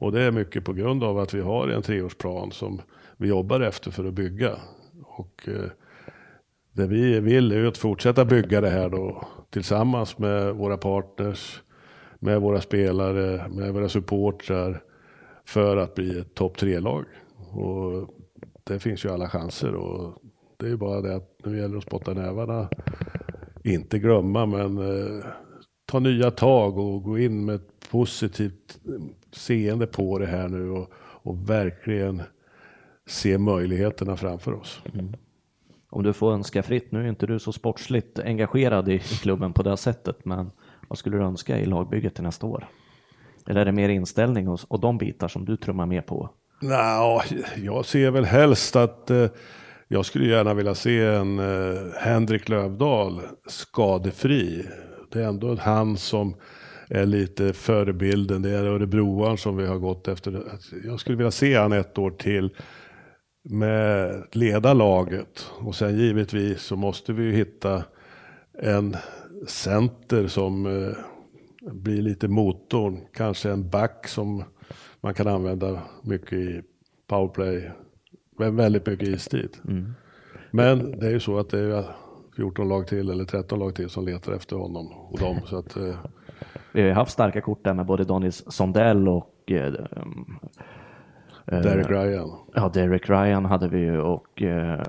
och 0.03 0.11
det 0.11 0.21
är 0.21 0.31
mycket 0.31 0.65
på 0.65 0.73
grund 0.73 1.03
av 1.03 1.19
att 1.19 1.33
vi 1.33 1.41
har 1.41 1.67
en 1.67 1.81
treårsplan 1.81 2.51
som 2.51 2.81
vi 3.17 3.27
jobbar 3.27 3.59
efter 3.59 3.91
för 3.91 4.05
att 4.05 4.13
bygga. 4.13 4.51
Och 5.03 5.47
eh, 5.47 5.69
det 6.71 6.87
vi 6.87 7.19
vill 7.19 7.51
är 7.51 7.65
att 7.65 7.77
fortsätta 7.77 8.25
bygga 8.25 8.61
det 8.61 8.69
här 8.69 8.89
då 8.89 9.27
tillsammans 9.49 10.17
med 10.17 10.55
våra 10.55 10.77
partners, 10.77 11.61
med 12.23 12.41
våra 12.41 12.61
spelare, 12.61 13.49
med 13.49 13.73
våra 13.73 13.89
supportrar 13.89 14.83
för 15.45 15.77
att 15.77 15.95
bli 15.95 16.19
ett 16.19 16.35
topp 16.35 16.57
tre-lag. 16.57 17.05
Och 17.51 18.09
det 18.63 18.79
finns 18.79 19.05
ju 19.05 19.09
alla 19.09 19.29
chanser 19.29 19.75
och 19.75 20.23
det 20.57 20.65
är 20.65 20.69
ju 20.69 20.77
bara 20.77 21.01
det 21.01 21.15
att 21.15 21.39
nu 21.45 21.57
gäller 21.57 21.73
det 21.73 21.77
att 21.77 21.83
spotta 21.83 22.13
nävarna, 22.13 22.69
inte 23.63 23.99
glömma 23.99 24.45
men 24.45 24.77
eh, 24.77 25.25
ta 25.85 25.99
nya 25.99 26.31
tag 26.31 26.77
och 26.77 27.03
gå 27.03 27.19
in 27.19 27.45
med 27.45 27.55
ett 27.55 27.89
positivt 27.91 28.79
seende 29.31 29.87
på 29.87 30.19
det 30.19 30.25
här 30.25 30.47
nu 30.47 30.69
och, 30.69 30.91
och 30.97 31.49
verkligen 31.49 32.21
se 33.05 33.37
möjligheterna 33.37 34.17
framför 34.17 34.53
oss. 34.53 34.81
Mm. 34.93 35.13
Om 35.89 36.03
du 36.03 36.13
får 36.13 36.33
önska 36.33 36.63
fritt, 36.63 36.91
nu 36.91 37.03
är 37.03 37.09
inte 37.09 37.27
du 37.27 37.39
så 37.39 37.51
sportsligt 37.51 38.19
engagerad 38.19 38.89
i 38.89 38.99
klubben 38.99 39.53
på 39.53 39.63
det 39.63 39.77
sättet, 39.77 40.25
men 40.25 40.51
vad 40.87 40.97
skulle 40.97 41.17
du 41.17 41.23
önska 41.23 41.59
i 41.59 41.65
lagbygget 41.65 42.15
till 42.15 42.23
nästa 42.23 42.45
år? 42.45 42.67
Eller 43.47 43.61
är 43.61 43.65
det 43.65 43.71
mer 43.71 43.89
inställning 43.89 44.47
och, 44.47 44.59
och 44.67 44.79
de 44.79 44.97
bitar 44.97 45.27
som 45.27 45.45
du 45.45 45.57
trummar 45.57 45.85
med 45.85 46.05
på? 46.05 46.29
Nej, 46.61 47.21
jag 47.55 47.85
ser 47.85 48.11
väl 48.11 48.25
helst 48.25 48.75
att 48.75 49.09
eh, 49.09 49.27
jag 49.87 50.05
skulle 50.05 50.25
gärna 50.25 50.53
vilja 50.53 50.75
se 50.75 51.05
en 51.05 51.39
eh, 51.39 51.81
Henrik 51.99 52.49
Lövdahl 52.49 53.21
skadefri. 53.47 54.65
Det 55.11 55.21
är 55.21 55.27
ändå 55.27 55.55
han 55.55 55.97
som 55.97 56.35
är 56.89 57.05
lite 57.05 57.53
förebilden. 57.53 58.41
Det 58.41 58.49
är 58.49 58.63
Örebroaren 58.63 59.37
som 59.37 59.57
vi 59.57 59.67
har 59.67 59.77
gått 59.77 60.07
efter. 60.07 60.43
Jag 60.85 60.99
skulle 60.99 61.17
vilja 61.17 61.31
se 61.31 61.57
han 61.57 61.73
ett 61.73 61.97
år 61.97 62.11
till 62.11 62.55
med 63.49 64.23
leda 64.31 64.73
laget. 64.73 65.51
Och 65.51 65.75
sen 65.75 65.97
givetvis 65.97 66.61
så 66.61 66.75
måste 66.75 67.13
vi 67.13 67.23
ju 67.23 67.31
hitta 67.31 67.83
en 68.61 68.95
center 69.47 70.27
som 70.27 70.65
eh, 70.65 70.95
blir 71.71 72.01
lite 72.01 72.27
motorn. 72.27 72.99
Kanske 73.13 73.51
en 73.51 73.69
back 73.69 74.07
som 74.07 74.43
man 75.01 75.13
kan 75.13 75.27
använda 75.27 75.81
mycket 76.01 76.33
i 76.33 76.61
powerplay. 77.07 77.71
Men 78.37 78.55
väldigt 78.55 78.85
mycket 78.85 79.07
istid. 79.07 79.57
Mm. 79.67 79.93
Men 80.51 80.99
det 80.99 81.07
är 81.07 81.11
ju 81.11 81.19
så 81.19 81.39
att 81.39 81.49
det 81.49 81.59
är 81.59 81.85
14 82.35 82.67
lag 82.67 82.87
till 82.87 83.09
eller 83.09 83.25
13 83.25 83.59
lag 83.59 83.75
till 83.75 83.89
som 83.89 84.05
letar 84.05 84.33
efter 84.33 84.55
honom 84.55 84.87
och 84.93 85.19
dem. 85.19 85.39
Så 85.45 85.57
att, 85.57 85.77
eh, 85.77 85.95
vi 86.71 86.81
har 86.81 86.91
haft 86.91 87.11
starka 87.11 87.41
kort 87.41 87.63
där 87.63 87.73
med 87.73 87.85
både 87.85 88.03
Daniel 88.03 88.31
Sondell 88.31 89.07
och 89.07 89.51
eh, 89.51 89.73
Derek 91.45 91.89
Ryan. 91.89 92.29
Ja, 92.53 92.69
Derek 92.69 93.09
Ryan 93.09 93.45
hade 93.45 93.67
vi 93.67 93.79
ju 93.79 93.99
och 93.99 94.41
uh, 94.41 94.81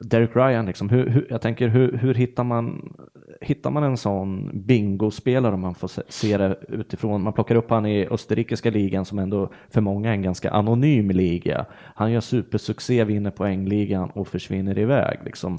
Derek 0.00 0.36
Ryan, 0.36 0.66
liksom, 0.66 0.88
hur, 0.88 1.10
hur, 1.10 1.26
jag 1.30 1.40
tänker 1.40 1.68
hur, 1.68 1.96
hur 1.96 2.14
hittar 2.14 2.44
man 2.44 2.94
hittar 3.40 3.70
man 3.70 3.82
en 3.82 3.96
sån 3.96 4.50
bingospelare 4.66 5.54
om 5.54 5.60
man 5.60 5.74
får 5.74 5.88
se, 5.88 6.02
se 6.08 6.36
det 6.36 6.58
utifrån? 6.68 7.22
Man 7.22 7.32
plockar 7.32 7.54
upp 7.54 7.70
han 7.70 7.86
i 7.86 8.08
österrikiska 8.10 8.70
ligan 8.70 9.04
som 9.04 9.18
ändå 9.18 9.52
för 9.70 9.80
många 9.80 10.08
är 10.08 10.14
en 10.14 10.22
ganska 10.22 10.50
anonym 10.50 11.10
liga. 11.10 11.66
Han 11.94 12.12
gör 12.12 12.20
supersuccé, 12.20 13.04
vinner 13.04 13.30
poängligan 13.30 14.10
och 14.10 14.28
försvinner 14.28 14.78
iväg. 14.78 15.18
Liksom. 15.24 15.58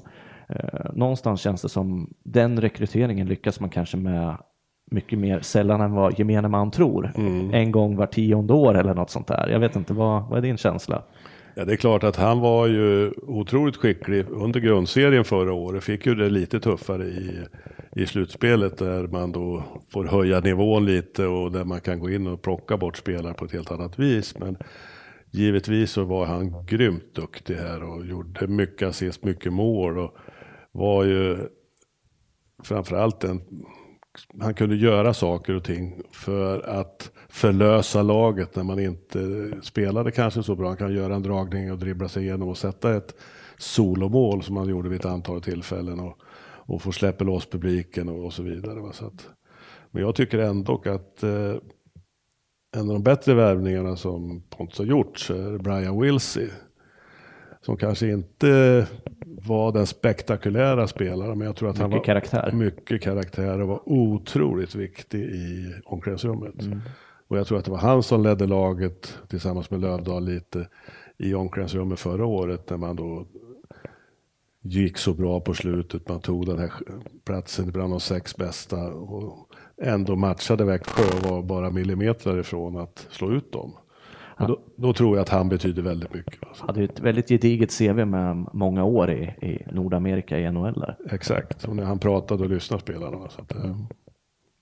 Uh, 0.50 0.94
någonstans 0.94 1.42
känns 1.42 1.62
det 1.62 1.70
som 1.70 2.14
den 2.24 2.62
rekryteringen 2.62 3.28
lyckas 3.28 3.60
man 3.60 3.70
kanske 3.70 3.98
med 3.98 4.38
mycket 4.92 5.20
mer 5.20 5.40
sällan 5.40 5.82
än 5.82 5.92
vad 5.92 6.20
gemene 6.20 6.48
man 6.48 6.72
tror. 6.72 7.12
Mm. 7.16 7.54
En 7.54 7.72
gång 7.72 7.96
var 7.96 8.06
tionde 8.06 8.54
år 8.54 8.78
eller 8.78 8.94
något 8.94 9.10
sånt 9.10 9.28
där. 9.28 9.50
Jag 9.50 9.60
vet 9.60 9.76
inte, 9.76 9.94
vad, 9.94 10.30
vad 10.30 10.38
är 10.38 10.42
din 10.42 10.58
känsla? 10.58 11.04
Ja, 11.58 11.66
det 11.66 11.74
är 11.74 11.78
klart 11.78 12.04
att 12.04 12.16
han 12.16 12.40
var 12.40 12.68
ju 12.68 13.12
otroligt 13.18 13.76
skicklig 13.76 14.26
under 14.30 14.60
grundserien 14.60 15.24
förra 15.24 15.54
året. 15.54 15.84
Fick 15.84 16.06
ju 16.06 16.16
det 16.16 16.30
lite 16.30 16.60
tuffare 16.60 17.04
i, 17.06 17.46
i 17.96 18.06
slutspelet 18.06 18.78
där 18.78 19.08
man 19.08 19.32
då 19.32 19.64
får 19.90 20.06
höja 20.06 20.40
nivån 20.40 20.86
lite 20.86 21.26
och 21.28 21.52
där 21.52 21.64
man 21.64 21.82
kan 21.82 22.00
gå 22.00 22.10
in 22.10 22.28
och 22.28 22.42
plocka 22.42 22.78
bort 22.78 22.98
spelare 22.98 23.34
på 23.34 23.46
ett 23.46 23.52
helt 23.52 23.72
annat 23.72 24.00
vis. 24.00 24.40
Men 24.40 24.58
givetvis 25.32 25.92
så 25.92 26.04
var 26.04 26.26
han 26.26 26.66
grymt 26.66 27.16
duktig 27.16 27.56
här 27.56 27.84
och 27.84 28.06
gjorde 28.06 28.48
mycket 28.48 28.88
assist, 28.88 29.24
mycket 29.24 29.54
mål 29.54 29.98
och 29.98 30.16
var 30.72 31.04
ju 31.04 31.38
framförallt 32.64 33.24
en 33.24 33.42
han 34.42 34.54
kunde 34.54 34.76
göra 34.76 35.14
saker 35.14 35.56
och 35.56 35.64
ting 35.64 36.02
för 36.12 36.60
att 36.60 37.12
förlösa 37.30 38.02
laget 38.02 38.56
när 38.56 38.64
man 38.64 38.80
inte 38.80 39.52
spelade 39.62 40.12
kanske 40.12 40.44
så 40.44 40.56
bra. 40.56 40.68
Han 40.68 40.78
kan 40.78 40.94
göra 40.94 41.16
en 41.16 41.24
dragning 41.24 41.72
och 41.72 41.78
dribbla 41.78 42.08
sig 42.08 42.24
igenom 42.24 42.50
och 42.50 42.58
sätta 42.58 42.96
ett 42.96 43.16
solomål 43.58 44.44
som 44.44 44.58
han 44.58 44.70
gjorde 44.70 44.90
vid 44.90 45.00
ett 45.00 45.06
antal 45.06 45.42
tillfällen 45.42 46.00
och, 46.00 46.20
och 46.68 46.82
få 46.82 46.92
släppa 46.92 47.24
loss 47.24 47.46
publiken 47.46 48.10
och, 48.10 48.26
och 48.26 48.34
så 48.34 48.44
vidare. 48.44 48.94
Så 48.94 49.06
att, 49.06 49.30
men 49.92 50.02
jag 50.02 50.16
tycker 50.16 50.38
ändå 50.38 50.82
att 50.86 51.24
eh, 51.24 51.56
en 52.76 52.90
av 52.90 52.94
de 52.94 53.04
bättre 53.04 53.34
värvningarna 53.34 53.96
som 53.96 54.44
Pontus 54.50 54.78
har 54.78 54.86
gjort 54.86 55.30
är 55.30 55.58
Brian 55.58 56.02
Wilsey. 56.02 56.50
Som 57.66 57.78
kanske 57.78 58.08
inte 58.12 58.88
var 59.24 59.72
den 59.72 59.88
spektakulära 59.88 60.88
spelaren, 60.88 61.38
men 61.38 61.48
jag 61.48 61.56
tror 61.56 61.70
att 61.70 61.76
mycket 61.76 61.82
han 61.82 61.92
var 61.92 62.04
karaktär. 62.04 62.52
mycket 62.52 63.02
karaktär 63.02 63.62
och 63.62 63.68
var 63.68 63.82
otroligt 63.86 64.76
viktig 64.76 65.20
i 65.20 65.74
omklädningsrummet. 65.86 66.62
Mm. 66.62 66.82
Och 67.28 67.38
jag 67.38 67.48
tror 67.48 67.58
att 67.58 67.66
det 67.66 67.72
var 67.72 67.78
han 67.78 68.04
som 68.04 68.24
ledde 68.24 68.48
laget 68.48 69.18
tillsammans 69.28 69.72
med 69.72 69.82
Lövdahl 69.82 70.26
lite 70.26 70.68
i 71.18 71.34
omklädningsrummet 71.34 72.00
förra 72.00 72.26
året 72.26 72.70
när 72.70 72.78
man 72.78 72.96
då 72.96 73.26
gick 74.62 74.98
så 74.98 75.14
bra 75.14 75.40
på 75.40 75.54
slutet. 75.54 76.10
Man 76.10 76.20
tog 76.20 76.46
den 76.46 76.60
här 76.60 76.72
platsen 77.26 77.72
bland 77.72 77.94
de 77.94 78.00
sex 78.00 78.38
bästa 78.38 78.94
och 78.94 79.50
ändå 79.82 80.16
matchade 80.16 80.66
Växjö 80.66 81.18
och 81.18 81.30
var 81.30 81.44
bara 81.44 81.70
millimeter 81.70 82.40
ifrån 82.40 82.78
att 82.78 83.08
slå 83.10 83.32
ut 83.32 83.52
dem. 83.52 83.74
Då, 84.38 84.60
då 84.76 84.94
tror 84.94 85.16
jag 85.16 85.22
att 85.22 85.30
han 85.30 85.50
betyder 85.50 85.82
väldigt 85.82 86.14
mycket. 86.14 86.48
Alltså. 86.48 86.66
hade 86.66 86.80
ju 86.80 86.86
ett 86.86 87.00
väldigt 87.00 87.28
gediget 87.30 87.78
CV 87.78 88.06
med 88.06 88.48
många 88.54 88.84
år 88.84 89.12
i, 89.12 89.24
i 89.24 89.66
Nordamerika 89.72 90.40
i 90.40 90.52
NHL. 90.52 90.74
Där. 90.74 90.98
Exakt, 91.12 91.64
och 91.64 91.76
när 91.76 91.84
han 91.84 92.00
pratade 92.00 92.44
och 92.44 92.50
lyssnade 92.50 92.82
spelarna. 92.82 93.30
Så 93.30 93.42
att 93.42 93.50
det, 93.50 93.76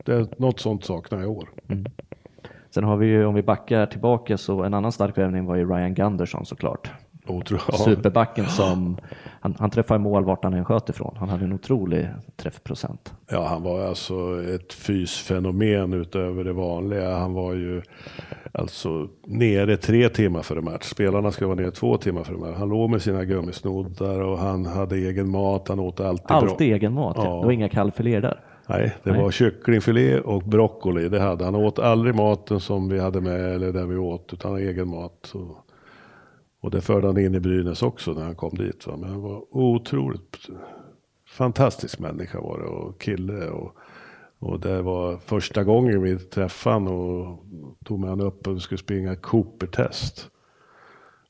det 0.06 0.14
är 0.14 0.28
något 0.38 0.60
sånt 0.60 0.84
saknar 0.84 1.18
jag 1.18 1.26
i 1.26 1.30
år. 1.30 1.50
Sen 2.70 2.84
har 2.84 2.98
vi 2.98 3.08
ju, 3.08 3.26
om 3.26 3.36
vi 3.36 3.44
backar 3.44 3.86
tillbaka, 3.86 4.38
så 4.38 4.64
en 4.64 4.74
annan 4.74 4.92
stark 4.92 5.18
värvning 5.18 5.46
var 5.46 5.56
ju 5.56 5.70
Ryan 5.70 5.94
Gunderson 5.94 6.46
såklart. 6.46 6.92
Otro, 7.28 7.58
ja, 7.72 7.78
Superbacken 7.78 8.46
som, 8.46 8.98
han, 9.40 9.56
han 9.60 9.70
träffar 9.70 9.98
mål 9.98 10.26
vart 10.26 10.44
han 10.44 10.54
än 10.54 10.66
sköt 10.66 10.90
ifrån. 10.90 11.16
Han 11.20 11.30
hade 11.30 11.46
en 11.46 11.54
otrolig 11.54 12.08
träffprocent. 12.36 13.14
Ja, 13.30 13.48
han 13.48 13.64
var 13.64 13.86
alltså 13.86 14.44
ett 14.56 14.74
fysfenomen 14.74 15.94
utöver 15.94 16.44
det 16.44 16.54
vanliga. 16.54 17.18
Han 17.18 17.34
var 17.34 17.54
ju 17.54 17.82
alltså 18.52 19.08
nere 19.28 19.78
tre 19.78 20.10
timmar 20.10 20.42
före 20.42 20.62
match. 20.62 20.84
Spelarna 20.84 21.32
ska 21.32 21.48
vara 21.48 21.56
nere 21.56 21.72
två 21.72 21.98
timmar 21.98 22.24
före 22.24 22.38
match. 22.38 22.56
Han 22.58 22.70
låg 22.70 22.90
med 22.90 23.02
sina 23.02 23.26
gummisnoddar 23.26 24.22
och 24.22 24.38
han 24.38 24.66
hade 24.66 24.96
egen 24.96 25.30
mat. 25.30 25.68
Han 25.68 25.80
åt 25.80 26.00
alltid 26.00 26.28
bra. 26.28 26.38
Alltid 26.38 26.74
egen 26.74 26.94
mat, 26.94 27.16
ja. 27.18 27.26
Ja. 27.26 27.40
det 27.40 27.46
var 27.46 27.52
inga 27.52 27.70
kallfiléer 27.70 28.22
där. 28.22 28.40
Nej, 28.68 28.96
det 29.04 29.12
Nej. 29.12 29.22
var 29.22 29.32
kycklingfilé 29.32 30.20
och 30.20 30.42
broccoli. 30.42 31.10
Det 31.10 31.20
hade 31.20 31.46
han. 31.46 31.54
Han 31.54 31.64
åt 31.64 31.80
aldrig 31.80 32.16
maten 32.16 32.60
som 32.60 32.90
vi 32.90 33.00
hade 33.00 33.22
med 33.22 33.56
eller 33.56 33.74
den 33.74 33.90
vi 33.90 33.98
åt, 33.98 34.34
utan 34.34 34.58
egen 34.58 34.88
mat. 34.88 35.32
Och, 35.34 35.63
och 36.64 36.72
det 36.72 36.82
förde 36.82 37.08
han 37.08 37.18
in 37.18 37.36
i 37.36 37.40
Brynäs 37.40 37.84
också 37.84 38.14
när 38.14 38.24
han 38.24 38.36
kom 38.36 38.56
dit. 38.56 38.88
Va? 38.88 38.98
Men 38.98 39.10
han 39.10 39.22
var 39.22 39.44
otroligt 39.50 40.38
fantastisk 41.28 42.00
människa 42.00 42.42
var 42.42 42.60
det 42.60 42.66
och 42.66 43.02
kille. 43.02 43.50
Och, 43.50 43.76
och 44.40 44.60
det 44.60 44.82
var 44.82 45.18
första 45.18 45.64
gången 45.64 46.02
vi 46.02 46.20
träffade 46.20 46.76
honom 46.76 47.22
och 47.24 47.86
tog 47.86 48.00
med 48.00 48.10
honom 48.10 48.28
upp 48.28 48.48
och 48.48 48.62
skulle 48.62 48.78
springa 48.78 49.16
Cooper-test. 49.16 50.30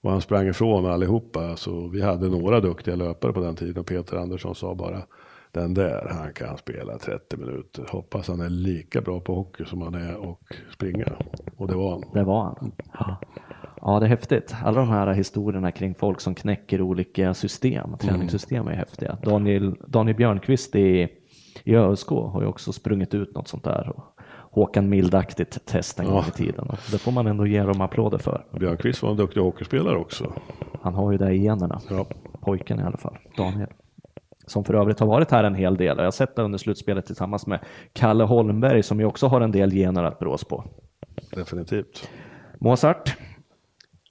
Och 0.02 0.12
han 0.12 0.22
sprang 0.22 0.48
ifrån 0.48 0.86
allihopa. 0.86 1.56
Så 1.56 1.88
vi 1.88 2.02
hade 2.02 2.30
några 2.30 2.60
duktiga 2.60 2.96
löpare 2.96 3.34
på 3.34 3.40
den 3.40 3.56
tiden 3.56 3.78
och 3.78 3.88
Peter 3.88 4.18
Andersson 4.18 4.56
sa 4.56 4.75
bara 4.75 5.04
den 5.52 5.74
där, 5.74 6.08
han 6.10 6.34
kan 6.34 6.58
spela 6.58 6.98
30 6.98 7.38
minuter. 7.38 7.86
Hoppas 7.90 8.28
han 8.28 8.42
är 8.42 8.50
lika 8.50 9.02
bra 9.02 9.20
på 9.20 9.36
hockey 9.36 9.66
som 9.66 9.82
han 9.82 9.96
är 9.96 10.16
och 10.16 10.56
springa. 10.74 11.08
Och 11.58 11.68
det 11.68 11.75
var 11.75 11.92
han. 11.92 12.04
Det 12.13 12.24
var 12.24 12.44
han. 12.44 12.72
Ja. 12.94 13.18
Ja, 13.86 14.00
det 14.00 14.06
är 14.06 14.10
häftigt. 14.10 14.56
Alla 14.63 14.80
de 14.80 14.90
här 14.90 15.13
historierna 15.13 15.72
kring 15.72 15.96
folk 15.96 16.22
som 16.22 16.36
knäcker 16.36 16.82
olika 16.82 17.34
system, 17.34 17.98
träningssystem 17.98 18.68
är 18.68 18.75
häftiga. 18.75 19.18
Daniel, 19.24 19.75
Daniel 19.88 20.18
Björnqvist 20.18 20.75
i, 20.75 21.08
i 21.63 21.75
ÖSK 21.75 22.10
har 22.10 22.42
ju 22.42 22.48
också 22.48 22.74
sprungit 22.74 23.13
ut 23.13 23.36
något 23.36 23.48
sånt 23.48 23.63
där. 23.63 23.90
Och 23.96 24.04
Håkan 24.52 24.90
Mild-aktigt 24.90 25.66
test 25.66 26.00
en 26.00 26.06
gång 26.06 26.24
i 26.28 26.32
tiden. 26.32 26.70
Och 26.70 26.78
det 26.92 26.98
får 26.98 27.12
man 27.12 27.28
ändå 27.28 27.48
ge 27.48 27.63
dem 27.63 27.82
applåder 27.82 28.18
för. 28.18 28.46
Björnqvist 28.60 29.04
var 29.04 29.12
en 29.12 29.18
duktig 29.18 29.42
hockeyspelare 29.42 29.98
också. 29.98 30.34
Han 30.82 30.94
har 30.94 31.12
ju 31.12 31.18
det 31.18 31.32
i 31.32 31.44
generna. 31.44 31.82
Ja. 31.90 32.06
Pojken 32.42 32.80
i 32.80 32.84
alla 32.84 32.98
fall, 32.98 33.18
Daniel. 33.38 33.70
Som 34.48 34.63
för 34.63 34.74
övrigt 34.74 35.00
har 35.00 35.08
varit 35.08 35.32
här 35.32 35.44
en 35.44 35.56
hel 35.56 35.78
del. 35.78 35.98
Jag 35.98 36.04
har 36.04 36.12
sett 36.12 36.36
det 36.36 36.42
under 36.42 36.58
slutspelet 36.58 37.06
tillsammans 37.06 37.48
med 37.48 37.60
Kalle 37.94 38.24
Holmberg 38.24 38.84
som 38.84 39.00
ju 39.00 39.06
också 39.06 39.28
har 39.28 39.42
en 39.42 39.52
del 39.52 39.72
gener 39.72 40.04
att 40.04 40.20
brås 40.20 40.44
på. 40.44 40.63
Definitivt. 41.36 42.10
Mozart, 42.60 43.18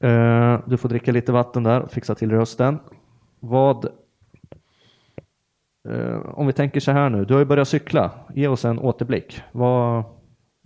Eh, 0.02 0.60
du 0.66 0.76
får 0.76 0.88
dricka 0.88 1.12
lite 1.12 1.32
vatten 1.32 1.62
där 1.62 1.80
och 1.80 1.90
fixa 1.92 2.14
till 2.14 2.30
rösten. 2.30 2.78
Vad, 3.40 3.84
eh, 5.88 6.16
om 6.34 6.46
vi 6.46 6.52
tänker 6.52 6.80
så 6.80 6.92
här 6.92 7.10
nu, 7.10 7.24
du 7.24 7.34
har 7.34 7.40
ju 7.40 7.46
börjat 7.46 7.68
cykla. 7.68 8.10
Ge 8.34 8.48
oss 8.48 8.64
en 8.64 8.78
återblick. 8.78 9.42
Vad, 9.52 10.04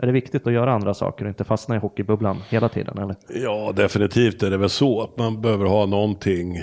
är 0.03 0.07
det 0.07 0.13
viktigt 0.13 0.47
att 0.47 0.53
göra 0.53 0.73
andra 0.73 0.95
saker 0.95 1.25
och 1.25 1.29
inte 1.29 1.45
fastna 1.45 1.77
i 1.77 1.79
hockeybubblan 1.79 2.37
hela 2.49 2.69
tiden? 2.69 2.99
Eller? 2.99 3.17
Ja, 3.29 3.73
definitivt 3.77 4.43
är 4.43 4.51
det 4.51 4.57
väl 4.57 4.71
så 4.71 5.03
att 5.03 5.19
man 5.19 5.41
behöver 5.41 5.67
ha 5.67 5.87
någonting 5.87 6.63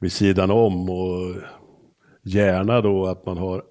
vid 0.00 0.12
sidan 0.12 0.50
om 0.50 0.90
och 0.90 1.36
gärna 2.22 2.80
då 2.80 3.06
att 3.06 3.26
man 3.26 3.38
har 3.38 3.62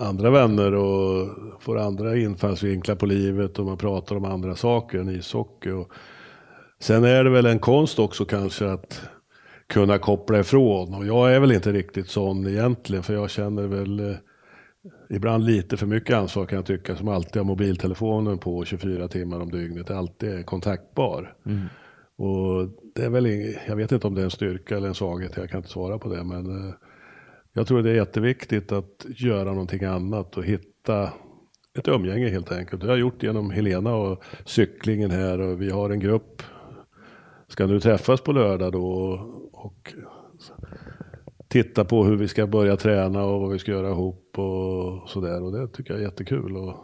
andra 0.00 0.30
vänner 0.30 0.74
och 0.74 1.28
får 1.60 1.78
andra 1.78 2.16
infallsvinklar 2.16 2.94
på 2.94 3.06
livet 3.06 3.58
och 3.58 3.66
man 3.66 3.76
pratar 3.76 4.16
om 4.16 4.24
andra 4.24 4.54
saker 4.54 4.98
än 4.98 5.08
ishockey. 5.08 5.70
Och 5.70 5.92
sen 6.80 7.04
är 7.04 7.24
det 7.24 7.30
väl 7.30 7.46
en 7.46 7.58
konst 7.58 7.98
också 7.98 8.24
kanske 8.24 8.70
att 8.70 9.02
kunna 9.66 9.98
koppla 9.98 10.40
ifrån 10.40 10.94
och 10.94 11.06
jag 11.06 11.34
är 11.34 11.40
väl 11.40 11.52
inte 11.52 11.72
riktigt 11.72 12.08
sån 12.08 12.46
egentligen 12.46 13.02
för 13.02 13.14
jag 13.14 13.30
känner 13.30 13.66
väl 13.66 14.00
eh, 14.00 14.16
ibland 15.10 15.44
lite 15.44 15.76
för 15.76 15.86
mycket 15.86 16.16
ansvar 16.16 16.46
kan 16.46 16.56
jag 16.56 16.66
tycka 16.66 16.96
som 16.96 17.08
alltid 17.08 17.36
har 17.36 17.44
mobiltelefonen 17.44 18.38
på 18.38 18.64
24 18.64 19.08
timmar 19.08 19.40
om 19.40 19.50
dygnet, 19.50 19.90
alltid 19.90 20.30
är 20.30 20.42
kontaktbar. 20.42 21.34
Och 22.16 22.68
det 22.94 23.04
är 23.04 23.10
väl 23.10 23.54
jag 23.66 23.76
vet 23.76 23.92
inte 23.92 24.06
om 24.06 24.14
det 24.14 24.20
är 24.20 24.24
en 24.24 24.30
styrka 24.30 24.76
eller 24.76 24.88
en 24.88 24.94
svaghet, 24.94 25.36
jag 25.36 25.50
kan 25.50 25.58
inte 25.58 25.70
svara 25.70 25.98
på 25.98 26.08
det. 26.08 26.24
Men 26.24 26.68
eh, 26.68 26.74
jag 27.52 27.66
tror 27.66 27.82
det 27.82 27.90
är 27.90 27.94
jätteviktigt 27.94 28.72
att 28.72 29.06
göra 29.08 29.52
någonting 29.52 29.84
annat 29.84 30.36
och 30.36 30.44
hitta 30.44 31.12
ett 31.78 31.88
umgänge 31.88 32.28
helt 32.28 32.52
enkelt. 32.52 32.82
Det 32.82 32.86
har 32.86 32.94
jag 32.94 33.00
gjort 33.00 33.22
genom 33.22 33.50
Helena 33.50 33.94
och 33.94 34.22
cyklingen 34.44 35.10
här 35.10 35.40
och 35.40 35.62
vi 35.62 35.70
har 35.70 35.90
en 35.90 36.00
grupp. 36.00 36.42
Ska 37.50 37.66
nu 37.66 37.80
träffas 37.80 38.20
på 38.20 38.32
lördag 38.32 38.72
då 38.72 39.20
och 39.52 39.94
titta 41.48 41.84
på 41.84 42.04
hur 42.04 42.16
vi 42.16 42.28
ska 42.28 42.46
börja 42.46 42.76
träna 42.76 43.24
och 43.24 43.40
vad 43.40 43.50
vi 43.50 43.58
ska 43.58 43.70
göra 43.72 43.90
ihop 43.90 44.38
och 44.38 45.08
sådär. 45.10 45.42
Och 45.42 45.52
det 45.52 45.68
tycker 45.68 45.94
jag 45.94 46.00
är 46.00 46.04
jättekul 46.04 46.56
och 46.56 46.76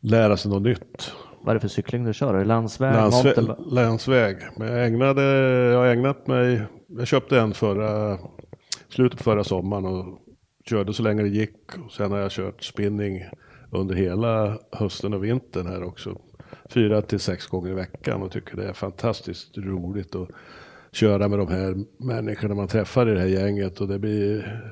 lära 0.00 0.36
sig 0.36 0.50
något 0.50 0.62
nytt. 0.62 1.12
Vad 1.42 1.50
är 1.50 1.54
det 1.54 1.60
för 1.60 1.68
cykling 1.68 2.04
du 2.04 2.14
kör? 2.14 2.34
Är 2.34 2.38
det 2.38 2.44
landsväg? 2.44 2.94
Landsvä 2.94 3.34
mountain- 3.34 3.74
länsväg. 3.74 4.36
Men 4.56 4.68
jag 4.68 4.86
ägnade, 4.86 5.22
jag 5.70 5.78
har 5.78 5.86
ägnat 5.86 6.26
mig, 6.26 6.62
jag 6.86 7.06
köpte 7.06 7.40
en 7.40 7.54
förra, 7.54 8.18
slutet 8.88 9.18
på 9.18 9.24
förra 9.24 9.44
sommaren 9.44 9.86
och 9.86 10.18
körde 10.64 10.94
så 10.94 11.02
länge 11.02 11.22
det 11.22 11.28
gick. 11.28 11.78
Och 11.86 11.92
sen 11.92 12.10
har 12.12 12.18
jag 12.18 12.30
kört 12.30 12.64
spinning 12.64 13.24
under 13.70 13.94
hela 13.94 14.58
hösten 14.72 15.14
och 15.14 15.24
vintern 15.24 15.66
här 15.66 15.82
också. 15.82 16.20
Fyra 16.70 17.02
till 17.02 17.20
sex 17.20 17.46
gånger 17.46 17.70
i 17.70 17.74
veckan 17.74 18.22
och 18.22 18.30
tycker 18.30 18.56
det 18.56 18.68
är 18.68 18.72
fantastiskt 18.72 19.58
roligt 19.58 20.14
att 20.14 20.28
köra 20.92 21.28
med 21.28 21.38
de 21.38 21.48
här 21.48 21.76
människorna 21.98 22.54
man 22.54 22.68
träffar 22.68 23.08
i 23.08 23.14
det 23.14 23.20
här 23.20 23.26
gänget 23.26 23.80
och 23.80 23.88
det 23.88 23.98
blir, 23.98 24.62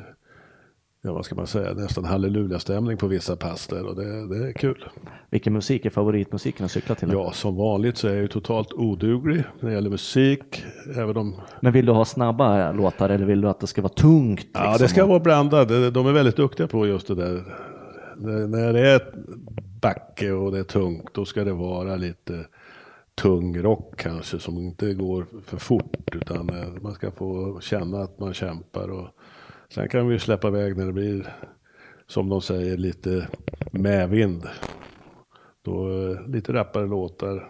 ja 1.03 1.13
vad 1.13 1.25
ska 1.25 1.35
man 1.35 1.47
säga, 1.47 1.75
nästan 1.75 2.05
halleluja-stämning 2.05 2.97
på 2.97 3.07
vissa 3.07 3.37
pass 3.37 3.67
där 3.67 3.87
och 3.87 3.97
det, 3.97 4.29
det 4.29 4.49
är 4.49 4.53
kul. 4.53 4.85
Vilken 5.31 5.53
musik 5.53 5.87
är 5.87 5.91
favoritmusiken 5.91 6.65
att 6.65 6.71
cykla 6.71 6.95
till? 6.95 7.09
Ja, 7.13 7.33
som 7.33 7.57
vanligt 7.57 7.97
så 7.97 8.09
är 8.09 8.13
jag 8.13 8.23
ju 8.23 8.29
totalt 8.29 8.73
oduglig 8.73 9.45
när 9.61 9.69
det 9.69 9.75
gäller 9.75 9.91
musik. 9.91 10.65
Även 10.97 11.17
om, 11.17 11.41
Men 11.61 11.73
vill 11.73 11.87
du 11.87 11.93
ha 11.93 12.05
snabba 12.05 12.73
låtar 12.73 13.09
eller 13.09 13.27
vill 13.27 13.41
du 13.41 13.49
att 13.49 13.61
det 13.61 13.67
ska 13.67 13.83
vara 13.83 13.93
tungt? 13.93 14.47
ja, 14.53 14.61
liksom? 14.61 14.83
det 14.85 14.89
ska 14.89 15.07
vara 15.07 15.21
blandat. 15.21 15.69
De 15.69 16.07
är 16.07 16.13
väldigt 16.13 16.37
duktiga 16.37 16.67
på 16.67 16.87
just 16.87 17.07
det 17.07 17.15
där. 17.15 17.45
När 18.47 18.73
det 18.73 18.81
är 18.81 19.01
backe 19.81 20.33
och 20.33 20.53
det 20.53 20.59
är 20.59 20.65
tungt, 20.65 21.15
då 21.15 21.25
ska 21.25 21.45
det 21.45 21.53
vara 21.53 21.97
lite 21.97 22.47
tung 23.15 23.63
rock 23.63 24.01
kanske 24.01 24.39
som 24.39 24.59
inte 24.59 24.95
går 24.95 25.27
för 25.45 25.57
fort 25.57 25.97
utan 26.13 26.49
eh, 26.49 26.83
man 26.83 26.93
ska 26.93 27.11
få 27.11 27.61
känna 27.61 28.03
att 28.03 28.19
man 28.19 28.35
kämpar. 28.35 28.89
Och 28.91 29.09
sen 29.75 29.89
kan 29.89 30.09
vi 30.09 30.19
släppa 30.19 30.49
iväg 30.49 30.77
när 30.77 30.87
det 30.87 30.93
blir 30.93 31.35
som 32.07 32.29
de 32.29 32.41
säger 32.41 32.77
lite 32.77 33.29
medvind. 33.73 34.47
Då 35.65 35.91
eh, 35.91 36.29
lite 36.29 36.53
rappare 36.53 36.87
låtar. 36.87 37.49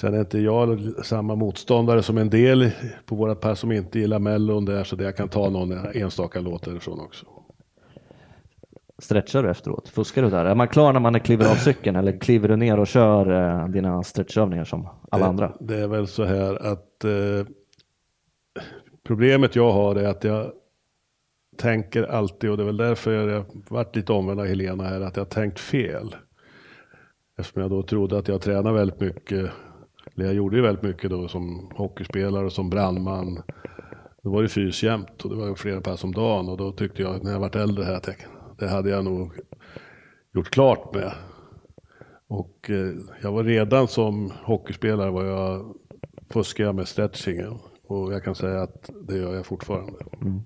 Sen 0.00 0.14
är 0.14 0.20
inte 0.20 0.38
jag 0.38 0.80
samma 1.04 1.34
motståndare 1.34 2.02
som 2.02 2.18
en 2.18 2.30
del 2.30 2.70
på 3.06 3.14
våra 3.14 3.34
pass 3.34 3.60
som 3.60 3.72
inte 3.72 3.98
gillar 3.98 4.18
mellon 4.18 4.64
där 4.64 4.84
så 4.84 4.96
det 4.96 5.04
jag 5.04 5.16
kan 5.16 5.28
ta 5.28 5.50
någon 5.50 5.72
enstaka 5.72 6.40
låt 6.40 6.62
därifrån 6.62 7.00
också. 7.00 7.26
Stretchar 9.02 9.42
du 9.42 9.50
efteråt? 9.50 9.88
Fuskar 9.88 10.22
du 10.22 10.30
där? 10.30 10.44
Är 10.44 10.54
man 10.54 10.68
klar 10.68 10.92
när 10.92 11.00
man 11.00 11.20
kliver 11.20 11.50
av 11.50 11.54
cykeln 11.54 11.96
eller 11.96 12.20
kliver 12.20 12.48
du 12.48 12.56
ner 12.56 12.80
och 12.80 12.86
kör 12.86 13.30
eh, 13.30 13.68
dina 13.68 14.02
stretchövningar 14.02 14.64
som 14.64 14.88
alla 15.10 15.24
det, 15.24 15.28
andra? 15.28 15.52
Det 15.60 15.76
är 15.76 15.88
väl 15.88 16.06
så 16.06 16.24
här 16.24 16.66
att 16.66 17.04
eh, 17.04 17.46
problemet 19.06 19.56
jag 19.56 19.72
har 19.72 19.96
är 19.96 20.08
att 20.08 20.24
jag 20.24 20.52
tänker 21.56 22.02
alltid 22.02 22.50
och 22.50 22.56
det 22.56 22.62
är 22.62 22.66
väl 22.66 22.76
därför 22.76 23.12
jag 23.12 23.44
varit 23.70 23.96
lite 23.96 24.12
omvänd 24.12 24.40
av 24.40 24.46
Helena 24.46 24.84
här 24.84 25.00
att 25.00 25.16
jag 25.16 25.28
tänkt 25.28 25.60
fel. 25.60 26.16
Eftersom 27.38 27.62
jag 27.62 27.70
då 27.70 27.82
trodde 27.82 28.18
att 28.18 28.28
jag 28.28 28.40
tränade 28.40 28.72
väldigt 28.72 29.00
mycket. 29.00 29.50
Eller 30.14 30.24
jag 30.24 30.34
gjorde 30.34 30.56
ju 30.56 30.62
väldigt 30.62 30.84
mycket 30.84 31.10
då 31.10 31.28
som 31.28 31.70
hockeyspelare 31.74 32.44
och 32.44 32.52
som 32.52 32.70
brandman. 32.70 33.42
Då 34.22 34.30
var 34.30 34.42
det 34.42 34.48
fys 34.48 34.82
jämt 34.82 35.24
och 35.24 35.30
det 35.30 35.36
var 35.36 35.54
flera 35.54 35.80
pass 35.80 36.04
om 36.04 36.12
dagen 36.12 36.48
och 36.48 36.56
då 36.56 36.72
tyckte 36.72 37.02
jag 37.02 37.24
när 37.24 37.32
jag 37.32 37.40
vart 37.40 37.54
äldre 37.54 37.84
här 37.84 37.94
att 37.94 38.06
jag, 38.06 38.16
det 38.62 38.68
hade 38.68 38.90
jag 38.90 39.04
nog 39.04 39.32
gjort 40.34 40.50
klart 40.50 40.94
med. 40.94 41.12
Och 42.28 42.70
eh, 42.70 42.92
jag 43.22 43.32
var 43.32 43.44
redan 43.44 43.88
som 43.88 44.32
hockeyspelare 44.44 45.10
var 45.10 45.24
jag 45.24 45.74
fuskade 46.30 46.72
med 46.72 46.88
stretchingen 46.88 47.58
och 47.86 48.12
jag 48.12 48.24
kan 48.24 48.34
säga 48.34 48.62
att 48.62 48.90
det 49.08 49.16
gör 49.16 49.34
jag 49.34 49.46
fortfarande. 49.46 49.98
Mm. 50.22 50.40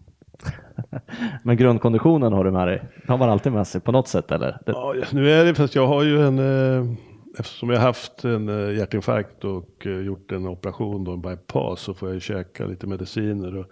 Men 1.42 1.56
grundkonditionen 1.56 2.32
har 2.32 2.44
du 2.44 2.50
med 2.50 2.68
dig? 2.68 2.82
Har 3.06 3.18
man 3.18 3.30
alltid 3.30 3.52
med 3.52 3.66
sig 3.66 3.80
på 3.80 3.92
något 3.92 4.08
sätt 4.08 4.32
eller? 4.32 4.58
Ja, 4.66 4.94
nu 5.12 5.30
är 5.30 5.44
det 5.44 5.54
fast 5.54 5.74
jag 5.74 5.86
har 5.86 6.02
ju 6.02 6.26
en 6.26 6.38
eh, 6.38 6.96
Eftersom 7.38 7.70
jag 7.70 7.80
haft 7.80 8.24
en 8.24 8.48
eh, 8.48 8.76
hjärtinfarkt 8.76 9.44
och 9.44 9.86
eh, 9.86 10.00
gjort 10.00 10.32
en 10.32 10.46
operation 10.46 11.04
då, 11.04 11.12
en 11.12 11.20
bypass 11.20 11.80
så 11.80 11.94
får 11.94 12.08
jag 12.08 12.14
ju 12.14 12.20
käka 12.20 12.66
lite 12.66 12.86
mediciner. 12.86 13.56
Och, 13.56 13.66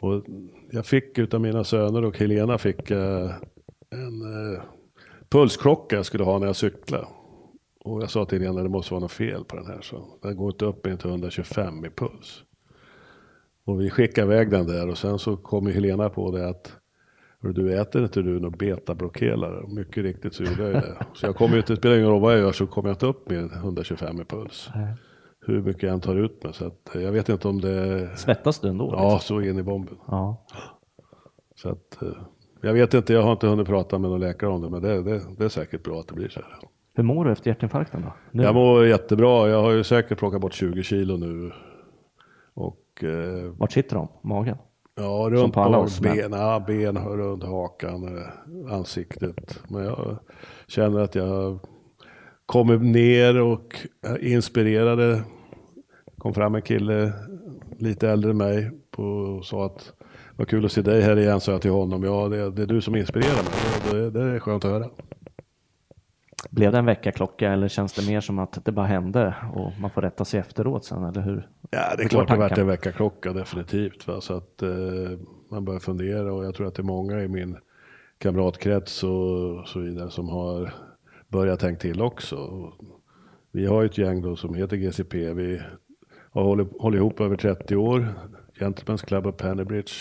och 0.00 0.24
jag 0.70 0.86
fick 0.86 1.18
utav 1.18 1.40
mina 1.40 1.64
söner 1.64 2.04
och 2.04 2.18
Helena 2.18 2.58
fick 2.58 2.90
en 3.90 4.22
pulsklocka 5.28 5.96
jag 5.96 6.06
skulle 6.06 6.24
ha 6.24 6.38
när 6.38 6.46
jag 6.46 6.56
cyklade. 6.56 7.06
Och 7.80 8.02
jag 8.02 8.10
sa 8.10 8.24
till 8.24 8.38
Helena 8.38 8.62
det 8.62 8.68
måste 8.68 8.94
vara 8.94 9.00
något 9.00 9.12
fel 9.12 9.44
på 9.44 9.56
den 9.56 9.66
här. 9.66 9.80
Så 9.80 10.18
den 10.22 10.36
går 10.36 10.50
inte 10.50 10.64
upp 10.64 10.86
in 10.86 10.98
till 10.98 11.10
125 11.10 11.84
i 11.84 11.90
puls. 11.90 12.42
Och 13.64 13.80
vi 13.80 13.90
skickade 13.90 14.34
iväg 14.34 14.50
den 14.50 14.66
där 14.66 14.88
och 14.88 14.98
sen 14.98 15.18
så 15.18 15.36
kom 15.36 15.66
Helena 15.66 16.10
på 16.10 16.30
det 16.30 16.48
att 16.48 16.72
du 17.40 17.80
äter 17.80 18.02
inte 18.02 18.22
du 18.22 18.40
någon 18.40 18.52
betablokerare? 18.52 19.66
Mycket 19.68 20.02
riktigt 20.02 20.34
så 20.34 20.42
gjorde 20.42 20.62
jag 20.62 20.72
det. 20.72 20.96
Så 21.14 21.26
jag 21.26 21.36
kommer 21.36 21.56
inte, 21.56 21.72
det 21.72 21.76
spelar 21.76 21.96
ingen 21.96 22.08
roll 22.08 22.20
vad 22.20 22.32
jag 22.32 22.40
gör 22.40 22.52
så 22.52 22.66
kommer 22.66 22.88
jag 22.88 22.94
inte 22.94 23.06
upp 23.06 23.30
med 23.30 23.52
125 23.52 24.20
i 24.20 24.24
puls. 24.24 24.68
Nej. 24.74 24.94
Hur 25.40 25.62
mycket 25.62 25.82
jag 25.82 25.92
än 25.92 26.00
tar 26.00 26.16
ut 26.16 26.44
mig. 26.44 26.52
Så 26.54 26.66
att, 26.66 26.90
jag 26.94 27.12
vet 27.12 27.28
inte 27.28 27.48
om 27.48 27.60
det... 27.60 28.10
Svettas 28.16 28.60
du 28.60 28.68
ändå? 28.68 28.90
Ja, 28.92 29.14
liksom? 29.14 29.36
så 29.36 29.42
in 29.42 29.58
i 29.58 29.62
bomben. 29.62 29.96
Ja. 30.06 30.46
Så 31.54 31.68
att, 31.68 32.02
eh, 32.02 32.08
jag 32.60 32.72
vet 32.72 32.94
inte, 32.94 33.12
jag 33.12 33.22
har 33.22 33.32
inte 33.32 33.46
hunnit 33.46 33.66
prata 33.66 33.98
med 33.98 34.10
någon 34.10 34.20
läkare 34.20 34.50
om 34.50 34.62
det, 34.62 34.70
men 34.70 34.82
det, 34.82 35.02
det, 35.02 35.22
det 35.38 35.44
är 35.44 35.48
säkert 35.48 35.82
bra 35.82 36.00
att 36.00 36.08
det 36.08 36.14
blir 36.14 36.28
så 36.28 36.40
här. 36.40 36.58
Hur 36.94 37.04
mår 37.04 37.24
du 37.24 37.32
efter 37.32 37.50
hjärtinfarkten 37.50 38.02
då? 38.02 38.12
Nu? 38.30 38.42
Jag 38.42 38.54
mår 38.54 38.86
jättebra. 38.86 39.48
Jag 39.48 39.62
har 39.62 39.72
ju 39.72 39.84
säkert 39.84 40.18
plockat 40.18 40.40
bort 40.40 40.54
20 40.54 40.82
kilo 40.82 41.16
nu. 41.16 41.52
Och 42.54 43.04
eh, 43.04 43.52
Vart 43.56 43.72
sitter 43.72 43.96
de? 43.96 44.08
Magen? 44.22 44.56
Ja, 44.94 45.28
runt 45.30 45.54
på 45.54 45.60
alla 45.60 45.78
oss, 45.78 46.00
ben, 46.00 46.32
ja, 46.32 46.64
ben 46.66 46.98
runt 46.98 47.44
hakan, 47.44 48.18
eh, 48.18 48.74
ansiktet. 48.74 49.62
Men 49.68 49.84
jag 49.84 50.18
känner 50.66 51.00
att 51.00 51.14
jag 51.14 51.58
kommer 52.46 52.78
ner 52.78 53.40
och 53.40 53.76
inspirerade. 54.20 55.22
kom 56.18 56.34
fram 56.34 56.54
en 56.54 56.62
kille 56.62 57.12
lite 57.78 58.10
äldre 58.10 58.30
än 58.30 58.36
mig 58.36 58.70
på, 58.90 59.02
och 59.02 59.44
sa 59.44 59.66
att 59.66 59.92
vad 60.36 60.48
kul 60.48 60.64
att 60.64 60.72
se 60.72 60.82
dig 60.82 61.02
här 61.02 61.18
igen, 61.18 61.40
sa 61.40 61.52
jag 61.52 61.62
till 61.62 61.70
honom. 61.70 62.02
Ja, 62.02 62.28
det, 62.28 62.50
det 62.50 62.62
är 62.62 62.66
du 62.66 62.80
som 62.80 62.96
inspirerar 62.96 63.42
mig. 63.42 63.52
Det, 63.90 64.10
det, 64.10 64.10
det 64.10 64.34
är 64.34 64.38
skönt 64.38 64.64
att 64.64 64.70
höra. 64.70 64.90
Blev 66.50 66.72
det 66.72 66.78
en 66.78 66.86
väckarklocka 66.86 67.52
eller 67.52 67.68
känns 67.68 67.92
det 67.92 68.06
mer 68.06 68.20
som 68.20 68.38
att 68.38 68.64
det 68.64 68.72
bara 68.72 68.86
hände 68.86 69.34
och 69.54 69.72
man 69.80 69.90
får 69.90 70.02
rätta 70.02 70.24
sig 70.24 70.40
efteråt 70.40 70.84
sen, 70.84 71.04
eller 71.04 71.20
hur? 71.20 71.48
Ja, 71.70 71.94
det 71.96 72.02
är 72.02 72.08
klart 72.08 72.28
det 72.28 72.36
varit 72.36 72.58
en 72.58 72.66
väckarklocka 72.66 73.32
definitivt. 73.32 74.06
Va? 74.06 74.20
Så 74.20 74.36
att 74.36 74.62
eh, 74.62 74.70
man 75.50 75.64
börjar 75.64 75.80
fundera 75.80 76.32
och 76.32 76.44
jag 76.44 76.54
tror 76.54 76.66
att 76.66 76.74
det 76.74 76.82
är 76.82 76.84
många 76.84 77.22
i 77.22 77.28
min 77.28 77.56
kamratkrets 78.18 79.02
och 79.02 79.68
så 79.68 79.80
vidare 79.80 80.10
som 80.10 80.28
har 80.28 80.74
börjat 81.28 81.60
tänka 81.60 81.80
till 81.80 82.02
också. 82.02 82.38
Vi 83.52 83.66
har 83.66 83.84
ett 83.84 83.98
gäng 83.98 84.22
då 84.22 84.36
som 84.36 84.54
heter 84.54 84.76
GCP. 84.76 85.32
Vi 85.32 85.62
har 86.30 86.42
hållit, 86.42 86.68
hållit 86.78 86.98
ihop 86.98 87.20
över 87.20 87.36
30 87.36 87.76
år. 87.76 88.14
Gentlemen's 88.58 89.06
Club 89.06 89.26
of 89.26 89.36
Pennybridge. 89.36 89.92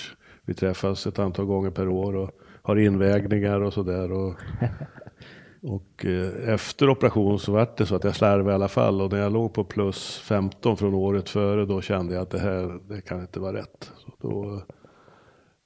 Vi 0.45 0.53
träffas 0.53 1.07
ett 1.07 1.19
antal 1.19 1.45
gånger 1.45 1.69
per 1.69 1.87
år 1.87 2.15
och 2.15 2.31
har 2.61 2.75
invägningar 2.75 3.61
och 3.61 3.73
sådär. 3.73 4.11
Och 4.11 4.35
eh, 6.05 6.53
efter 6.53 6.89
operation 6.89 7.39
så 7.39 7.51
var 7.51 7.67
det 7.77 7.85
så 7.85 7.95
att 7.95 8.03
jag 8.03 8.15
slarvade 8.15 8.51
i 8.51 8.55
alla 8.55 8.67
fall 8.67 9.01
och 9.01 9.11
när 9.11 9.19
jag 9.19 9.33
låg 9.33 9.53
på 9.53 9.63
plus 9.63 10.17
15 10.17 10.77
från 10.77 10.93
året 10.93 11.29
före 11.29 11.65
då 11.65 11.81
kände 11.81 12.13
jag 12.13 12.21
att 12.21 12.29
det 12.29 12.39
här 12.39 12.79
det 12.87 13.01
kan 13.01 13.21
inte 13.21 13.39
vara 13.39 13.57
rätt. 13.57 13.91
Så 13.97 14.11
då, 14.21 14.61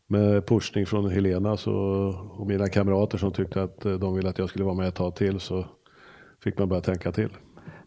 med 0.08 0.48
pushning 0.48 0.86
från 0.86 1.10
Helena 1.10 1.58
så, 1.58 1.74
och 2.32 2.48
mina 2.48 2.68
kamrater 2.68 3.18
som 3.18 3.32
tyckte 3.32 3.64
att 3.64 3.86
eh, 3.86 3.94
de 3.94 4.16
ville 4.16 4.30
att 4.30 4.38
jag 4.38 4.50
skulle 4.50 4.66
vara 4.66 4.76
med 4.76 4.88
ett 4.88 4.96
tag 4.96 5.16
till 5.16 5.40
så 5.40 5.66
fick 6.44 6.58
man 6.58 6.70
börja 6.70 6.82
tänka 6.82 7.12
till. 7.12 7.30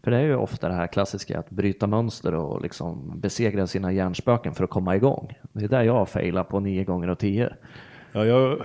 För 0.03 0.11
det 0.11 0.17
är 0.17 0.21
ju 0.21 0.35
ofta 0.35 0.67
det 0.67 0.73
här 0.73 0.87
klassiska 0.87 1.39
att 1.39 1.49
bryta 1.49 1.87
mönster 1.87 2.33
och 2.35 2.61
liksom 2.61 3.19
besegra 3.19 3.67
sina 3.67 3.91
hjärnspöken 3.91 4.53
för 4.53 4.63
att 4.63 4.69
komma 4.69 4.95
igång. 4.95 5.33
Det 5.53 5.63
är 5.63 5.69
där 5.69 5.83
jag 5.83 6.09
failar 6.09 6.43
på 6.43 6.59
nio 6.59 6.83
gånger 6.83 7.07
och 7.07 7.19
tio. 7.19 7.53
Ja, 8.11 8.25
jag, 8.25 8.61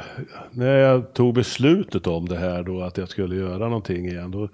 när 0.51 0.77
jag 0.77 1.12
tog 1.12 1.35
beslutet 1.35 2.07
om 2.07 2.27
det 2.27 2.37
här 2.37 2.62
då, 2.62 2.83
att 2.83 2.98
jag 2.98 3.09
skulle 3.09 3.37
göra 3.37 3.68
någonting 3.68 4.07
igen, 4.07 4.31
då 4.31 4.48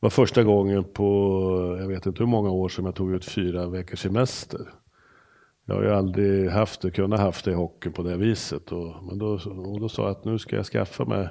var 0.00 0.10
första 0.10 0.42
gången 0.42 0.84
på, 0.84 1.76
jag 1.80 1.88
vet 1.88 2.06
inte 2.06 2.22
hur 2.22 2.30
många 2.30 2.50
år 2.50 2.68
som 2.68 2.84
jag 2.84 2.94
tog 2.94 3.12
ut 3.12 3.24
fyra 3.24 3.66
veckors 3.66 3.98
semester. 3.98 4.60
Jag 5.66 5.74
har 5.74 5.82
ju 5.82 5.90
aldrig 5.90 6.50
haft 6.50 6.80
det, 6.80 6.90
kunnat 6.90 7.20
haft 7.20 7.44
det 7.44 7.50
i 7.50 7.54
hockeyn 7.54 7.92
på 7.92 8.02
det 8.02 8.16
viset. 8.16 8.72
Och, 8.72 9.04
men 9.04 9.18
då, 9.18 9.38
och 9.72 9.80
då 9.80 9.88
sa 9.88 10.02
jag 10.02 10.10
att 10.10 10.24
nu 10.24 10.38
ska 10.38 10.56
jag 10.56 10.66
skaffa 10.66 11.04
mig 11.04 11.28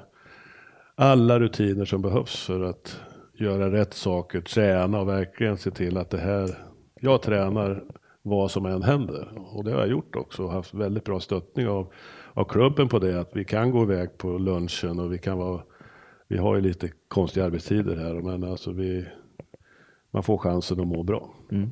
alla 0.94 1.40
rutiner 1.40 1.84
som 1.84 2.02
behövs 2.02 2.46
för 2.46 2.60
att 2.60 3.00
göra 3.34 3.72
rätt 3.72 3.94
saker, 3.94 4.40
träna 4.40 5.00
och 5.00 5.08
verkligen 5.08 5.56
se 5.56 5.70
till 5.70 5.96
att 5.96 6.10
det 6.10 6.18
här, 6.18 6.58
jag 7.00 7.22
tränar 7.22 7.84
vad 8.22 8.50
som 8.50 8.66
än 8.66 8.82
händer. 8.82 9.28
Och 9.52 9.64
det 9.64 9.72
har 9.72 9.78
jag 9.78 9.88
gjort 9.88 10.16
också 10.16 10.42
och 10.42 10.52
haft 10.52 10.74
väldigt 10.74 11.04
bra 11.04 11.20
stöttning 11.20 11.68
av 11.68 11.92
av 12.34 12.44
klubben 12.44 12.88
på 12.88 12.98
det. 12.98 13.20
Att 13.20 13.36
vi 13.36 13.44
kan 13.44 13.70
gå 13.70 13.82
iväg 13.82 14.18
på 14.18 14.28
lunchen 14.38 15.00
och 15.00 15.12
vi 15.12 15.18
kan 15.18 15.38
vara, 15.38 15.62
vi 16.28 16.36
har 16.36 16.54
ju 16.54 16.60
lite 16.60 16.90
konstiga 17.08 17.46
arbetstider 17.46 17.96
här 17.96 18.14
men 18.14 18.44
alltså 18.44 18.72
vi, 18.72 19.06
man 20.10 20.22
får 20.22 20.38
chansen 20.38 20.80
att 20.80 20.86
må 20.86 21.02
bra. 21.02 21.34
Mm. 21.50 21.70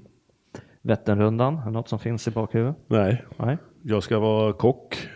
Vätternrundan, 0.83 1.59
är 1.59 1.71
något 1.71 1.89
som 1.89 1.99
finns 1.99 2.29
i 2.29 2.31
bakhuvudet? 2.31 2.77
Nej. 2.87 3.25
Nej, 3.37 3.59
jag 3.83 4.03
ska 4.03 4.19
vara 4.19 4.53
kock 4.53 5.09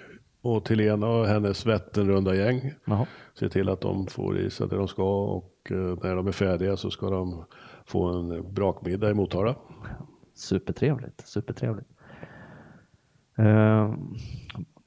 och 0.43 0.69
Helena 0.69 1.09
och 1.09 1.27
hennes 1.27 1.67
Vätternrunda-gäng. 1.67 2.73
Se 3.35 3.49
till 3.49 3.69
att 3.69 3.81
de 3.81 4.07
får 4.07 4.39
i 4.39 4.51
sig 4.51 4.69
det 4.69 4.77
de 4.77 4.89
ska 4.89 5.25
och 5.25 5.56
Eh, 5.71 5.77
när 5.77 6.17
de 6.17 6.27
är 6.27 6.33
färdiga 6.33 6.77
så 6.77 6.91
ska 6.91 7.11
de 7.11 7.45
få 7.85 8.07
en 8.07 8.55
brakmiddag 8.55 9.11
i 9.11 9.15
Motala. 9.15 9.55
Supertrevligt, 10.35 11.29
supertrevligt. 11.29 11.89
Eh, 13.39 13.95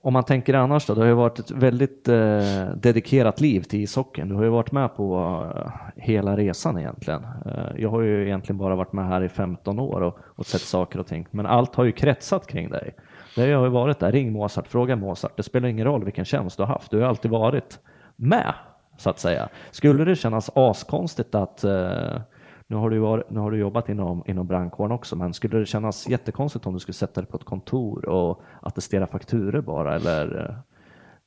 om 0.01 0.13
man 0.13 0.23
tänker 0.23 0.53
annars 0.53 0.85
då, 0.85 0.93
det 0.93 1.01
har 1.01 1.07
ju 1.07 1.13
varit 1.13 1.39
ett 1.39 1.51
väldigt 1.51 2.07
eh, 2.07 2.69
dedikerat 2.75 3.41
liv 3.41 3.61
till 3.61 3.79
ishockeyn. 3.79 4.29
Du 4.29 4.35
har 4.35 4.43
ju 4.43 4.49
varit 4.49 4.71
med 4.71 4.95
på 4.95 5.17
eh, 5.55 5.71
hela 5.95 6.37
resan 6.37 6.79
egentligen. 6.79 7.23
Eh, 7.45 7.71
jag 7.77 7.89
har 7.89 8.01
ju 8.01 8.25
egentligen 8.25 8.57
bara 8.57 8.75
varit 8.75 8.93
med 8.93 9.07
här 9.07 9.23
i 9.23 9.29
15 9.29 9.79
år 9.79 10.01
och, 10.01 10.19
och 10.35 10.45
sett 10.45 10.61
saker 10.61 10.99
och 10.99 11.07
ting, 11.07 11.27
men 11.31 11.45
allt 11.45 11.75
har 11.75 11.83
ju 11.83 11.91
kretsat 11.91 12.47
kring 12.47 12.69
dig. 12.69 12.95
Det 13.35 13.53
har 13.53 13.63
ju 13.63 13.69
varit 13.69 13.99
där, 13.99 14.11
ring 14.11 14.31
Mozart, 14.31 14.67
fråga 14.67 14.95
Mozart. 14.95 15.37
Det 15.37 15.43
spelar 15.43 15.69
ingen 15.69 15.85
roll 15.85 16.03
vilken 16.03 16.25
tjänst 16.25 16.57
du 16.57 16.63
har 16.63 16.67
haft, 16.67 16.91
du 16.91 16.99
har 16.99 17.07
alltid 17.07 17.31
varit 17.31 17.79
med 18.15 18.53
så 18.99 19.09
att 19.09 19.19
säga. 19.19 19.49
Skulle 19.71 20.05
det 20.05 20.15
kännas 20.15 20.49
askonstigt 20.55 21.35
att 21.35 21.63
uh, 21.63 22.21
nu 22.67 22.75
har 22.75 22.89
du, 22.89 22.99
varit, 22.99 23.29
nu 23.29 23.39
har 23.39 23.51
du 23.51 23.57
jobbat 23.57 23.89
inom, 23.89 24.23
inom 24.27 24.47
brandkåren 24.47 24.91
också, 24.91 25.15
men 25.15 25.33
skulle 25.33 25.59
det 25.59 25.65
kännas 25.65 26.09
jättekonstigt 26.09 26.65
om 26.65 26.73
du 26.73 26.79
skulle 26.79 26.93
sätta 26.93 27.21
dig 27.21 27.29
på 27.29 27.37
ett 27.37 27.43
kontor 27.43 28.09
och 28.09 28.41
attestera 28.61 29.07
fakturer 29.07 29.61
bara? 29.61 29.95
Eller 29.95 30.55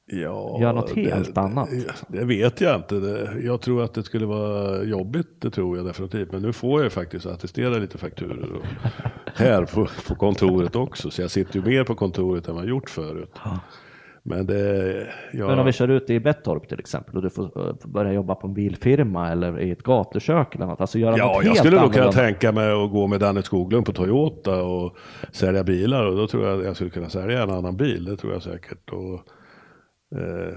Ja, 0.05 0.59
Gör 0.61 0.73
något 0.73 0.91
helt 0.91 1.35
det, 1.35 1.41
annat. 1.41 1.71
Det, 1.71 2.19
det 2.19 2.25
vet 2.25 2.61
jag 2.61 2.77
inte. 2.77 3.29
Jag 3.43 3.61
tror 3.61 3.85
att 3.85 3.95
det 3.95 4.03
skulle 4.03 4.27
vara 4.27 4.83
jobbigt, 4.85 5.41
det 5.41 5.51
tror 5.51 5.77
jag 5.77 5.87
definitivt. 5.87 6.33
Men 6.33 6.43
nu 6.43 6.53
får 6.53 6.81
jag 6.81 6.85
ju 6.85 6.91
faktiskt 6.91 7.27
attestera 7.27 7.79
lite 7.79 7.99
fakturer 7.99 8.49
här 9.35 9.65
på, 9.65 9.89
på 10.09 10.15
kontoret 10.15 10.77
också. 10.77 11.11
Så 11.11 11.23
jag 11.23 11.31
sitter 11.31 11.57
ju 11.57 11.65
mer 11.65 11.85
på 11.85 11.95
kontoret 11.95 12.49
än 12.49 12.55
vad 12.55 12.65
jag 12.65 12.71
gjort 12.71 12.91
förut. 12.91 13.39
Men 14.25 14.47
det... 14.47 15.07
Jag, 15.33 15.49
Men 15.49 15.59
om 15.59 15.67
vi 15.67 15.73
kör 15.73 15.89
ut 15.89 16.11
i 16.11 16.21
Bettorp 16.21 16.69
till 16.69 16.81
exempel 16.81 17.17
och 17.17 17.23
du 17.23 17.31
får 17.31 17.69
eh, 17.69 17.75
börja 17.85 18.13
jobba 18.13 18.35
på 18.35 18.47
en 18.47 18.55
bilfirma 18.55 19.31
eller 19.31 19.61
i 19.61 19.71
ett 19.71 19.83
gatukök 19.83 20.55
eller 20.55 20.67
något. 20.67 20.81
Alltså 20.81 20.99
göra 20.99 21.19
Ja, 21.19 21.33
något 21.35 21.45
jag 21.45 21.57
skulle 21.57 21.81
nog 21.81 21.93
kunna 21.93 22.13
tänka 22.13 22.53
mig 22.53 22.85
att 22.85 22.91
gå 22.91 23.07
med 23.07 23.21
Danne 23.21 23.43
Skoglund 23.43 23.87
på 23.87 23.93
Toyota 23.93 24.63
och 24.63 24.97
sälja 25.33 25.65
bilar 25.65 26.07
och 26.07 26.17
då 26.17 26.27
tror 26.27 26.49
jag 26.49 26.65
jag 26.65 26.75
skulle 26.77 26.91
kunna 26.91 27.09
sälja 27.09 27.43
en 27.43 27.51
annan 27.51 27.77
bil, 27.77 28.05
det 28.05 28.17
tror 28.17 28.33
jag 28.33 28.43
säkert. 28.43 28.91
Och, 28.91 29.15
eh, 30.19 30.55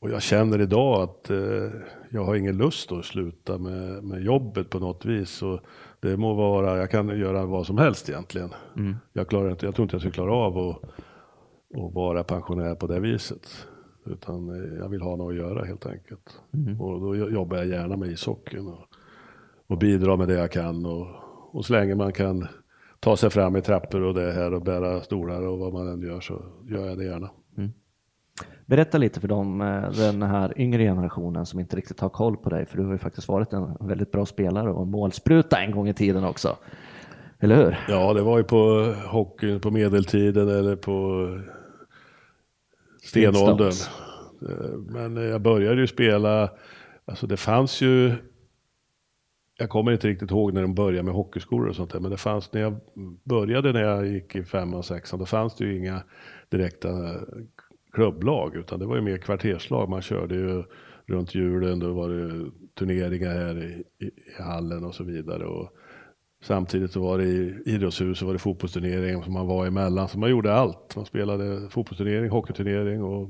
och 0.00 0.10
jag 0.10 0.22
känner 0.22 0.60
idag 0.60 1.02
att 1.02 1.30
eh, 1.30 1.70
jag 2.10 2.24
har 2.24 2.34
ingen 2.34 2.56
lust 2.56 2.92
att 2.92 3.04
sluta 3.04 3.58
med, 3.58 4.04
med 4.04 4.22
jobbet 4.22 4.70
på 4.70 4.78
något 4.78 5.04
vis. 5.04 5.30
Så 5.30 5.60
det 6.00 6.16
må 6.16 6.34
vara, 6.34 6.76
jag 6.76 6.90
kan 6.90 7.20
göra 7.20 7.46
vad 7.46 7.66
som 7.66 7.78
helst 7.78 8.08
egentligen. 8.08 8.50
Mm. 8.76 8.96
Jag, 9.12 9.28
klarar 9.28 9.50
inte, 9.50 9.66
jag 9.66 9.74
tror 9.74 9.84
inte 9.84 9.94
jag 9.94 10.00
skulle 10.00 10.14
klara 10.14 10.32
av 10.34 10.58
att, 10.58 10.82
att 11.74 11.94
vara 11.94 12.24
pensionär 12.24 12.74
på 12.74 12.86
det 12.86 13.00
viset. 13.00 13.66
Utan 14.06 14.48
eh, 14.48 14.78
jag 14.78 14.88
vill 14.88 15.02
ha 15.02 15.16
något 15.16 15.30
att 15.30 15.36
göra 15.36 15.64
helt 15.64 15.86
enkelt. 15.86 16.40
Mm. 16.54 16.80
Och 16.80 17.00
då 17.00 17.16
jobbar 17.16 17.56
jag 17.56 17.66
gärna 17.66 17.96
med 17.96 18.08
ishockeyn. 18.08 18.66
Och, 18.66 18.84
och 19.66 19.78
bidra 19.78 20.16
med 20.16 20.28
det 20.28 20.34
jag 20.34 20.52
kan. 20.52 20.86
Och, 20.86 21.06
och 21.50 21.64
så 21.64 21.72
länge 21.72 21.94
man 21.94 22.12
kan 22.12 22.46
ta 23.00 23.16
sig 23.16 23.30
fram 23.30 23.56
i 23.56 23.62
trappor 23.62 24.02
och 24.02 24.14
det 24.14 24.32
här 24.32 24.54
och 24.54 24.62
bära 24.62 25.00
stolar 25.00 25.46
och 25.46 25.58
vad 25.58 25.72
man 25.72 25.88
än 25.88 26.02
gör 26.02 26.20
så 26.20 26.42
gör 26.68 26.86
jag 26.86 26.98
det 26.98 27.04
gärna. 27.04 27.30
Berätta 28.68 28.98
lite 28.98 29.20
för 29.20 29.28
dem, 29.28 29.60
eh, 29.60 29.90
den 29.90 30.22
här 30.22 30.60
yngre 30.60 30.82
generationen 30.82 31.46
som 31.46 31.60
inte 31.60 31.76
riktigt 31.76 32.00
har 32.00 32.08
koll 32.08 32.36
på 32.36 32.50
dig, 32.50 32.66
för 32.66 32.76
du 32.76 32.84
har 32.84 32.92
ju 32.92 32.98
faktiskt 32.98 33.28
varit 33.28 33.52
en 33.52 33.76
väldigt 33.80 34.12
bra 34.12 34.26
spelare 34.26 34.70
och 34.70 34.86
målspruta 34.86 35.56
en 35.60 35.70
gång 35.70 35.88
i 35.88 35.94
tiden 35.94 36.24
också. 36.24 36.56
Eller 37.40 37.56
hur? 37.56 37.78
Ja, 37.88 38.14
det 38.14 38.22
var 38.22 38.38
ju 38.38 38.44
på 38.44 38.94
hockeyn 39.06 39.60
på 39.60 39.70
medeltiden 39.70 40.48
eller 40.48 40.76
på 40.76 41.26
stenåldern. 43.08 43.72
Eh, 44.48 44.78
Men 44.78 45.16
jag 45.16 45.40
började 45.42 45.80
ju 45.80 45.86
spela, 45.86 46.50
alltså 47.04 47.26
det 47.26 47.36
fanns 47.36 47.80
ju, 47.80 48.12
jag 49.58 49.68
kommer 49.68 49.92
inte 49.92 50.08
riktigt 50.08 50.30
ihåg 50.30 50.52
när 50.54 50.62
de 50.62 50.74
började 50.74 51.02
med 51.02 51.14
hockeyskolor 51.14 51.68
och 51.68 51.76
sånt 51.76 51.90
där, 51.92 52.00
men 52.00 52.10
det 52.10 52.16
fanns 52.16 52.52
när 52.52 52.60
jag 52.60 52.80
började 53.24 53.72
när 53.72 53.82
jag 53.82 54.06
gick 54.06 54.36
i 54.36 54.44
femman 54.44 54.82
sexan, 54.82 55.18
då 55.18 55.26
fanns 55.26 55.56
det 55.56 55.64
ju 55.64 55.76
inga 55.78 56.02
direkta 56.48 56.88
klubblag, 57.92 58.56
utan 58.56 58.78
det 58.78 58.86
var 58.86 58.96
ju 58.96 59.02
mer 59.02 59.18
kvarterslag. 59.18 59.88
Man 59.88 60.02
körde 60.02 60.34
ju 60.34 60.64
runt 61.06 61.34
julen, 61.34 61.78
då 61.78 61.92
var 61.92 62.08
det 62.08 62.50
turneringar 62.78 63.30
här 63.30 63.64
i, 63.64 64.04
i, 64.04 64.06
i 64.06 64.42
hallen 64.42 64.84
och 64.84 64.94
så 64.94 65.04
vidare. 65.04 65.44
Och 65.46 65.70
samtidigt 66.42 66.92
så 66.92 67.00
var 67.00 67.18
det 67.18 67.24
i 67.24 67.62
idrottshus 67.66 68.18
så 68.18 68.26
var 68.26 68.32
det 68.32 68.38
fotbollsturnering 68.38 69.22
som 69.22 69.32
man 69.32 69.46
var 69.46 69.66
emellan, 69.66 70.08
så 70.08 70.18
man 70.18 70.30
gjorde 70.30 70.54
allt. 70.54 70.96
Man 70.96 71.06
spelade 71.06 71.70
fotbollsturnering, 71.70 72.30
hockeyturnering 72.30 73.02
och 73.02 73.28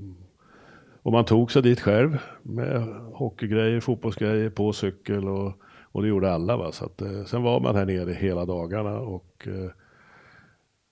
och 1.08 1.12
man 1.12 1.24
tog 1.24 1.52
sig 1.52 1.62
dit 1.62 1.80
själv 1.80 2.18
med 2.42 2.82
hockeygrejer, 3.12 3.80
fotbollsgrejer, 3.80 4.50
på 4.50 4.72
cykel 4.72 5.28
och, 5.28 5.52
och 5.92 6.02
det 6.02 6.08
gjorde 6.08 6.32
alla. 6.32 6.56
Va? 6.56 6.72
Så 6.72 6.84
att, 6.84 7.02
eh, 7.02 7.24
sen 7.24 7.42
var 7.42 7.60
man 7.60 7.76
här 7.76 7.86
nere 7.86 8.12
hela 8.12 8.44
dagarna 8.44 8.98
och 9.00 9.48
eh, 9.48 9.70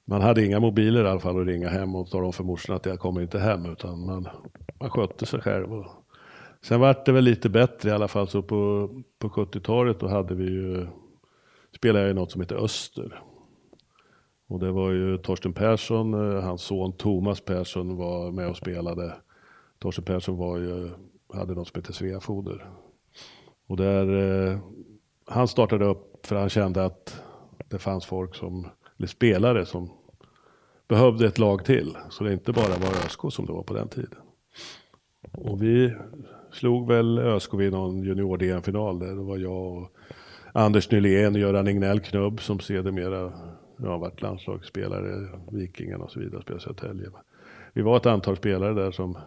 man 0.04 0.20
hade 0.22 0.46
inga 0.46 0.60
mobiler 0.60 1.04
i 1.04 1.08
alla 1.08 1.20
fall 1.20 1.40
att 1.40 1.46
ringa 1.46 1.68
hem 1.68 1.94
och 1.94 2.10
tala 2.10 2.26
om 2.26 2.32
för 2.32 2.44
morsan 2.44 2.76
att 2.76 2.86
jag 2.86 2.98
kommer 2.98 3.22
inte 3.22 3.38
hem 3.38 3.66
utan 3.66 4.06
man, 4.06 4.28
man 4.80 4.90
skötte 4.90 5.26
sig 5.26 5.40
själv. 5.40 5.72
Och, 5.72 5.86
sen 6.62 6.80
vart 6.80 7.06
det 7.06 7.12
väl 7.12 7.24
lite 7.24 7.48
bättre 7.48 7.90
i 7.90 7.92
alla 7.92 8.08
fall 8.08 8.28
så 8.28 8.42
på, 8.42 8.90
på 9.18 9.28
70-talet 9.28 10.00
då 10.00 10.08
hade 10.08 10.34
vi 10.34 10.44
ju, 10.44 10.86
spelade 11.76 12.04
jag 12.04 12.10
i 12.10 12.14
något 12.14 12.32
som 12.32 12.40
heter 12.40 12.64
Öster. 12.64 13.22
Och 14.48 14.60
det 14.60 14.72
var 14.72 14.90
ju 14.90 15.18
Torsten 15.18 15.52
Persson, 15.52 16.14
eh, 16.14 16.42
hans 16.42 16.62
son 16.62 16.92
Thomas 16.92 17.40
Persson 17.40 17.96
var 17.96 18.32
med 18.32 18.48
och 18.48 18.56
spelade. 18.56 19.14
Torsten 19.78 20.04
Persson 20.04 20.36
var 20.36 20.58
ju, 20.58 20.90
hade 21.32 21.54
något 21.54 21.68
som 21.68 21.80
heter 21.80 21.92
Sveafoder. 21.92 22.66
Och 23.66 23.76
där, 23.76 24.06
eh, 24.52 24.58
han 25.26 25.48
startade 25.48 25.84
upp 25.84 26.26
för 26.26 26.36
han 26.36 26.48
kände 26.48 26.84
att 26.84 27.22
det 27.68 27.78
fanns 27.78 28.06
folk 28.06 28.34
som, 28.34 28.68
eller 28.98 29.08
spelare 29.08 29.66
som 29.66 29.90
behövde 30.88 31.26
ett 31.26 31.38
lag 31.38 31.64
till. 31.64 31.96
Så 32.10 32.24
det 32.24 32.32
inte 32.32 32.52
bara 32.52 32.68
var 32.68 32.88
ÖSK 32.88 33.20
som 33.30 33.46
det 33.46 33.52
var 33.52 33.62
på 33.62 33.74
den 33.74 33.88
tiden. 33.88 34.18
Och 35.32 35.62
vi 35.62 35.94
slog 36.52 36.88
väl 36.88 37.18
ÖSK 37.18 37.54
vid 37.54 37.72
någon 37.72 38.02
junior-DM-final 38.02 38.98
där. 38.98 39.14
Det 39.14 39.22
var 39.22 39.36
jag 39.36 39.76
och 39.76 39.90
Anders 40.56 40.90
Nylén 40.90 41.34
och 41.34 41.40
Göran 41.40 41.68
Ignell 41.68 42.00
Knubb 42.00 42.40
som 42.40 42.60
sedermera 42.60 43.32
ja, 43.76 43.98
varit 43.98 44.22
landslagsspelare, 44.22 45.28
Vikingarna 45.52 46.04
och 46.04 46.10
så 46.10 46.20
vidare, 46.20 46.42
spelade 46.42 46.60
i 46.60 46.64
Södertälje. 46.64 47.10
Vi 47.72 47.82
var 47.82 47.96
ett 47.96 48.06
antal 48.06 48.36
spelare 48.36 48.74
där 48.74 48.90
som 48.90 49.18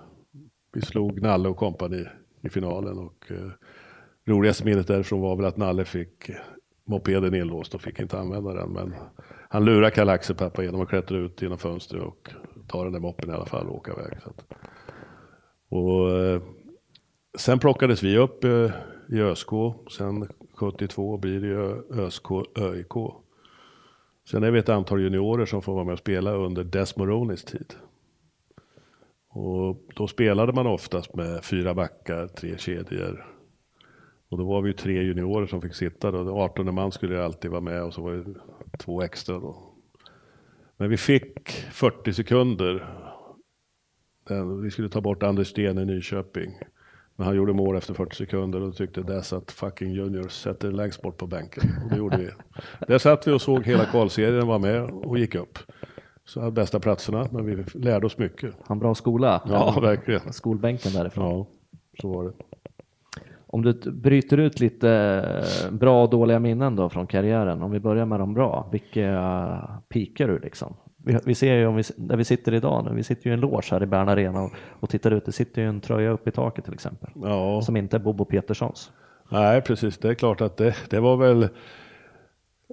vi 0.73 0.81
slog 0.81 1.21
Nalle 1.21 1.49
och 1.49 1.57
kompani 1.57 2.05
i 2.41 2.49
finalen 2.49 2.97
och 2.97 3.31
eh, 3.31 3.51
roligaste 4.25 4.65
minnet 4.65 4.87
därifrån 4.87 5.21
var 5.21 5.35
väl 5.35 5.45
att 5.45 5.57
Nalle 5.57 5.85
fick 5.85 6.29
mopeden 6.85 7.35
inlåst 7.35 7.75
och 7.75 7.81
fick 7.81 7.99
inte 7.99 8.19
använda 8.19 8.53
den. 8.53 8.69
Men 8.69 8.93
han 9.49 9.65
lurade 9.65 9.91
Kalle 9.91 10.11
Axel 10.11 10.35
pappa 10.35 10.63
genom 10.63 10.81
att 10.81 10.89
klättra 10.89 11.17
ut 11.17 11.41
genom 11.41 11.57
fönstret 11.57 12.03
och 12.03 12.29
ta 12.67 12.83
den 12.83 12.93
där 12.93 12.99
moppen 12.99 13.29
i 13.29 13.33
alla 13.33 13.45
fall 13.45 13.67
och 13.67 13.75
åka 13.75 13.91
iväg. 13.91 14.21
Så 14.23 14.29
att. 14.29 14.45
Och, 15.69 16.11
eh, 16.11 16.41
sen 17.37 17.59
plockades 17.59 18.03
vi 18.03 18.17
upp 18.17 18.43
eh, 18.43 18.71
i 19.09 19.21
ÖSK. 19.21 19.49
Sen 19.97 20.27
72 20.59 21.17
blir 21.17 21.41
det 21.41 21.47
ju 21.47 21.83
ÖSK 22.03 22.31
ÖIK. 22.57 22.93
Sen 24.29 24.43
är 24.43 24.51
vi 24.51 24.59
ett 24.59 24.69
antal 24.69 25.01
juniorer 25.01 25.45
som 25.45 25.61
får 25.61 25.73
vara 25.73 25.83
med 25.83 25.93
och 25.93 25.99
spela 25.99 26.33
under 26.33 26.63
Desmoronis 26.63 27.43
tid. 27.43 27.73
Och 29.29 29.83
då 29.95 30.07
spelade 30.07 30.53
man 30.53 30.67
oftast 30.67 31.15
med 31.15 31.43
fyra 31.43 31.73
backar, 31.73 32.27
tre 32.27 32.57
kedjor. 32.57 33.25
Och 34.29 34.37
då 34.37 34.43
var 34.43 34.61
vi 34.61 34.69
ju 34.69 34.73
tre 34.73 35.03
juniorer 35.03 35.47
som 35.47 35.61
fick 35.61 35.75
sitta 35.75 36.11
då. 36.11 36.39
18 36.39 36.75
man 36.75 36.91
skulle 36.91 37.15
ju 37.15 37.21
alltid 37.21 37.51
vara 37.51 37.61
med 37.61 37.83
och 37.83 37.93
så 37.93 38.01
var 38.01 38.13
det 38.13 38.33
två 38.77 39.01
extra 39.01 39.39
då. 39.39 39.73
Men 40.77 40.89
vi 40.89 40.97
fick 40.97 41.49
40 41.49 42.13
sekunder. 42.13 42.95
Vi 44.63 44.71
skulle 44.71 44.89
ta 44.89 45.01
bort 45.01 45.23
Anders 45.23 45.47
Sten 45.47 45.77
i 45.77 45.85
Nyköping. 45.85 46.51
Men 47.19 47.27
han 47.27 47.35
gjorde 47.35 47.53
mål 47.53 47.75
efter 47.75 47.93
40 47.93 48.15
sekunder 48.15 48.61
och 48.61 48.75
tyckte 48.75 49.01
Dess 49.01 49.33
att 49.33 49.51
fucking 49.51 49.91
juniors 49.91 50.31
sätter 50.31 50.71
längst 50.71 51.01
bort 51.01 51.17
på 51.17 51.27
bänken. 51.27 51.63
Och 51.83 51.89
det 51.89 51.97
gjorde 51.97 52.17
vi. 52.17 52.29
Där 52.87 52.97
satt 52.97 53.27
vi 53.27 53.31
och 53.31 53.41
såg 53.41 53.65
hela 53.65 53.85
kvalserien 53.85 54.47
var 54.47 54.59
med 54.59 54.81
och 54.83 55.19
gick 55.19 55.35
upp. 55.35 55.59
Så 56.25 56.39
hade 56.39 56.51
bästa 56.51 56.79
platserna, 56.79 57.27
men 57.31 57.45
vi 57.45 57.63
lärde 57.73 58.05
oss 58.05 58.17
mycket. 58.17 58.55
Han 58.65 58.79
bra 58.79 58.95
skola. 58.95 59.41
Ja, 59.47 59.79
verkligen. 59.81 60.33
Skolbänken 60.33 60.93
därifrån. 60.93 61.37
Ja, 61.37 61.47
så 62.01 62.07
var 62.07 62.23
det. 62.23 62.31
Om 63.47 63.61
du 63.61 63.73
bryter 63.91 64.37
ut 64.37 64.59
lite 64.59 64.89
eh, 64.89 65.71
bra 65.71 66.03
och 66.03 66.09
dåliga 66.09 66.39
minnen 66.39 66.75
då 66.75 66.89
från 66.89 67.07
karriären, 67.07 67.61
om 67.61 67.71
vi 67.71 67.79
börjar 67.79 68.05
med 68.05 68.19
de 68.19 68.33
bra, 68.33 68.69
vilka 68.71 69.81
pikar 69.89 70.27
du 70.27 70.39
liksom? 70.39 70.73
Vi, 71.05 71.19
vi 71.25 71.35
ser 71.35 71.55
ju 71.55 71.67
om 71.67 71.75
vi, 71.75 71.83
där 71.97 72.17
vi 72.17 72.23
sitter 72.23 72.53
idag 72.53 72.85
nu, 72.85 72.95
vi 72.95 73.03
sitter 73.03 73.25
ju 73.25 73.31
i 73.31 73.33
en 73.33 73.39
loge 73.39 73.67
här 73.71 73.83
i 73.83 73.85
Bern 73.85 74.09
Arena 74.09 74.41
och, 74.41 74.51
och 74.79 74.89
tittar 74.89 75.11
ut, 75.11 75.25
det 75.25 75.31
sitter 75.31 75.61
ju 75.61 75.67
en 75.67 75.81
tröja 75.81 76.09
uppe 76.11 76.29
i 76.29 76.33
taket 76.33 76.65
till 76.65 76.73
exempel, 76.73 77.09
Ja, 77.23 77.61
som 77.61 77.77
inte 77.77 77.97
är 77.97 77.99
Bobo 77.99 78.25
Peterssons. 78.25 78.91
nej 79.31 79.61
precis. 79.61 79.97
Det 79.97 80.09
är 80.09 80.13
klart 80.13 80.41
att 80.41 80.57
det, 80.57 80.75
det 80.89 80.99
var 80.99 81.17
väl 81.17 81.47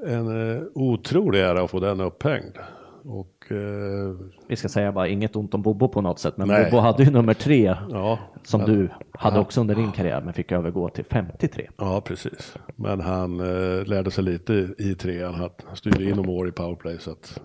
en 0.06 0.56
eh, 0.56 0.62
otrolig 0.74 1.40
ära 1.40 1.62
att 1.62 1.70
få 1.70 1.80
den 1.80 2.00
upphängd. 2.00 2.56
Och 3.04 3.52
eh, 3.52 4.16
Vi 4.48 4.56
ska 4.56 4.68
säga 4.68 4.92
bara 4.92 5.08
inget 5.08 5.36
ont 5.36 5.54
om 5.54 5.62
Bobo 5.62 5.88
på 5.88 6.00
något 6.00 6.18
sätt, 6.18 6.36
men 6.36 6.48
Nej. 6.48 6.64
Bobo 6.70 6.76
hade 6.80 7.02
ju 7.04 7.10
nummer 7.10 7.34
tre 7.34 7.76
ja, 7.90 8.18
som 8.42 8.60
men- 8.60 8.70
du 8.70 8.88
hade 9.12 9.38
också 9.40 9.60
under 9.60 9.74
din 9.74 9.92
karriär, 9.92 10.20
men 10.20 10.32
fick 10.34 10.52
övergå 10.52 10.88
till 10.88 11.04
53. 11.04 11.68
Ja, 11.76 12.00
precis. 12.00 12.56
Men 12.76 13.00
han 13.00 13.40
eh, 13.40 13.84
lärde 13.86 14.10
sig 14.10 14.24
lite 14.24 14.52
i, 14.52 14.74
i 14.78 14.94
trean. 14.94 15.34
Han 15.34 15.50
styrde 15.74 16.04
in 16.04 16.18
och 16.18 16.26
mål 16.26 16.48
i 16.48 16.52
powerplay. 16.52 16.98
Så 16.98 17.10
att... 17.10 17.40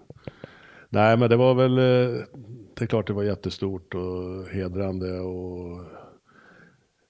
Nej, 0.94 1.18
men 1.18 1.30
det 1.30 1.36
var 1.36 1.54
väl, 1.54 1.78
eh, 1.78 2.26
det 2.74 2.82
är 2.82 2.86
klart 2.86 3.08
det 3.08 3.14
var 3.14 3.24
jättestort 3.24 3.96
och 3.96 4.48
hedrande 4.48 5.20
och 5.20 5.86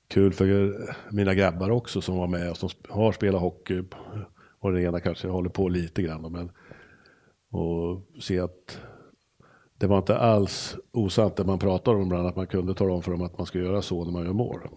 kul 0.07 0.33
för 0.33 0.73
mina 1.11 1.33
grabbar 1.33 1.69
också 1.69 2.01
som 2.01 2.17
var 2.17 2.27
med 2.27 2.49
och 2.49 2.57
som 2.57 2.69
har 2.89 3.11
spelat 3.11 3.41
hockey. 3.41 3.83
Och 4.59 4.71
den 4.71 4.83
ena 4.83 4.99
kanske 4.99 5.27
håller 5.27 5.49
på 5.49 5.69
lite 5.69 6.01
grann. 6.01 6.31
Men, 6.31 6.51
och 7.61 8.01
se 8.19 8.39
att 8.39 8.81
det 9.77 9.87
var 9.87 9.97
inte 9.97 10.17
alls 10.17 10.77
osant 10.91 11.35
det 11.35 11.43
man 11.43 11.59
pratar 11.59 11.95
om 11.95 12.01
ibland, 12.01 12.27
att 12.27 12.35
man 12.35 12.47
kunde 12.47 12.73
tala 12.73 12.93
om 12.93 13.01
för 13.01 13.11
dem 13.11 13.21
att 13.21 13.37
man 13.37 13.47
ska 13.47 13.59
göra 13.59 13.81
så 13.81 14.05
när 14.05 14.11
man 14.11 14.25
gör 14.25 14.33
mål. 14.33 14.59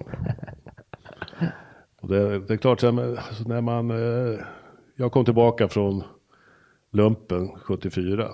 Och 2.01 2.09
det, 2.09 2.39
det 2.39 2.55
är 2.55 2.59
klart, 2.59 2.81
sen, 2.81 2.97
när 3.47 3.61
man, 3.61 3.91
eh, 3.91 4.41
jag 4.97 5.13
kom 5.13 5.25
tillbaka 5.25 5.69
från 5.69 6.03
lumpen 6.91 7.49
74 7.49 8.31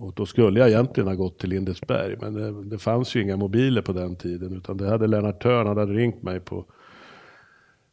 Och 0.00 0.12
då 0.14 0.26
skulle 0.26 0.60
jag 0.60 0.68
egentligen 0.68 1.08
ha 1.08 1.14
gått 1.14 1.38
till 1.38 1.50
Lindesberg, 1.50 2.16
men 2.20 2.34
det, 2.34 2.64
det 2.64 2.78
fanns 2.78 3.16
ju 3.16 3.22
inga 3.22 3.36
mobiler 3.36 3.82
på 3.82 3.92
den 3.92 4.16
tiden, 4.16 4.56
utan 4.56 4.76
det 4.76 4.88
hade 4.88 5.06
Lennart 5.06 5.42
Törn, 5.42 5.66
han 5.66 5.76
hade 5.76 5.92
ringt 5.92 6.22
mig 6.22 6.40
på, 6.40 6.64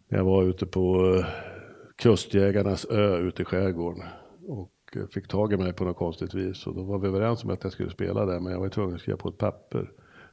när 0.08 0.18
jag 0.18 0.26
var 0.26 0.44
ute 0.44 0.66
på 0.66 1.14
eh, 1.16 1.26
Kustjägarnas 1.96 2.86
ö 2.86 3.18
ute 3.18 3.42
i 3.42 3.46
skärgården. 3.46 4.04
Och 4.48 4.72
eh, 4.96 5.08
fick 5.14 5.28
tag 5.28 5.54
i 5.54 5.58
mig 5.58 5.74
på 5.74 5.84
något 5.84 5.98
konstigt 5.98 6.34
vis. 6.34 6.68
Och 6.68 6.76
då 6.76 6.84
var 6.84 7.00
vi 7.00 7.08
överens 7.08 7.44
om 7.44 7.50
att 7.50 7.64
jag 7.64 7.74
skulle 7.74 7.90
spela 7.90 8.26
där, 8.26 8.40
men 8.40 8.54
jag 8.54 8.60
var 8.60 8.70
tvungen 8.70 8.96
att 8.96 9.02
skriva 9.02 9.18
på 9.18 9.30
ett 9.30 9.38
papper. 9.38 9.92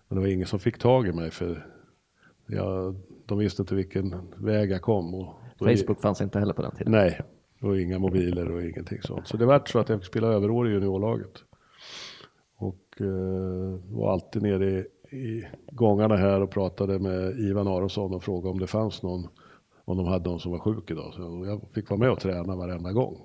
Men 0.09 0.17
det 0.17 0.21
var 0.21 0.29
ingen 0.29 0.47
som 0.47 0.59
fick 0.59 0.79
tag 0.79 1.07
i 1.07 1.13
mig, 1.13 1.31
för 1.31 1.67
jag, 2.47 2.97
de 3.27 3.39
visste 3.39 3.63
inte 3.63 3.75
vilken 3.75 4.15
väg 4.37 4.71
jag 4.71 4.83
kom. 4.83 5.15
Och 5.15 5.35
Facebook 5.59 6.01
fanns 6.01 6.21
inte 6.21 6.39
heller 6.39 6.55
på 6.55 6.63
den 6.63 6.77
tiden. 6.77 6.93
Nej, 6.93 7.21
och 7.61 7.81
inga 7.81 7.99
mobiler 7.99 8.51
och 8.51 8.63
ingenting 8.63 9.03
sånt. 9.03 9.29
Så 9.29 9.37
det 9.37 9.47
var 9.47 9.63
så 9.67 9.79
att 9.79 9.89
jag 9.89 9.99
fick 9.99 10.07
spela 10.07 10.29
överår 10.29 10.69
i 10.69 10.73
juniorlaget. 10.73 11.45
Eh, 13.01 13.97
var 13.97 14.13
alltid 14.13 14.43
nere 14.43 14.71
i, 14.71 14.87
i 15.17 15.47
gångarna 15.73 16.17
här 16.17 16.41
och 16.41 16.51
pratade 16.51 16.99
med 16.99 17.39
Ivan 17.41 17.69
Aronsson 17.69 18.15
och 18.15 18.23
frågade 18.23 18.51
om 18.51 18.59
det 18.59 18.67
fanns 18.67 19.03
någon, 19.03 19.29
om 19.85 19.97
de 19.97 20.07
hade 20.07 20.31
någon 20.31 20.41
som 20.41 20.53
var 20.53 20.59
sjuk 20.59 20.91
idag. 20.91 21.15
Så 21.15 21.45
jag 21.47 21.61
fick 21.75 21.91
vara 21.91 22.01
med 22.01 22.11
och 22.11 22.21
träna 22.21 22.57
varenda 22.57 22.93
gång. 22.93 23.17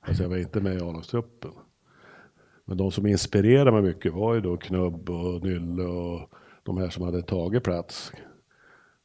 Alltså 0.00 0.22
jag 0.22 0.30
var 0.30 0.36
inte 0.36 0.60
med 0.60 0.74
i 0.74 0.80
A-lagstruppen. 0.80 1.50
Men 2.64 2.76
de 2.76 2.90
som 2.90 3.06
inspirerade 3.06 3.72
mig 3.72 3.82
mycket 3.82 4.12
var 4.12 4.34
ju 4.34 4.40
då 4.40 4.56
Knubb 4.56 5.10
och 5.10 5.44
Nylle 5.44 5.82
och 5.82 6.20
de 6.62 6.78
här 6.78 6.88
som 6.88 7.04
hade 7.04 7.22
tagit 7.22 7.64
plats. 7.64 8.12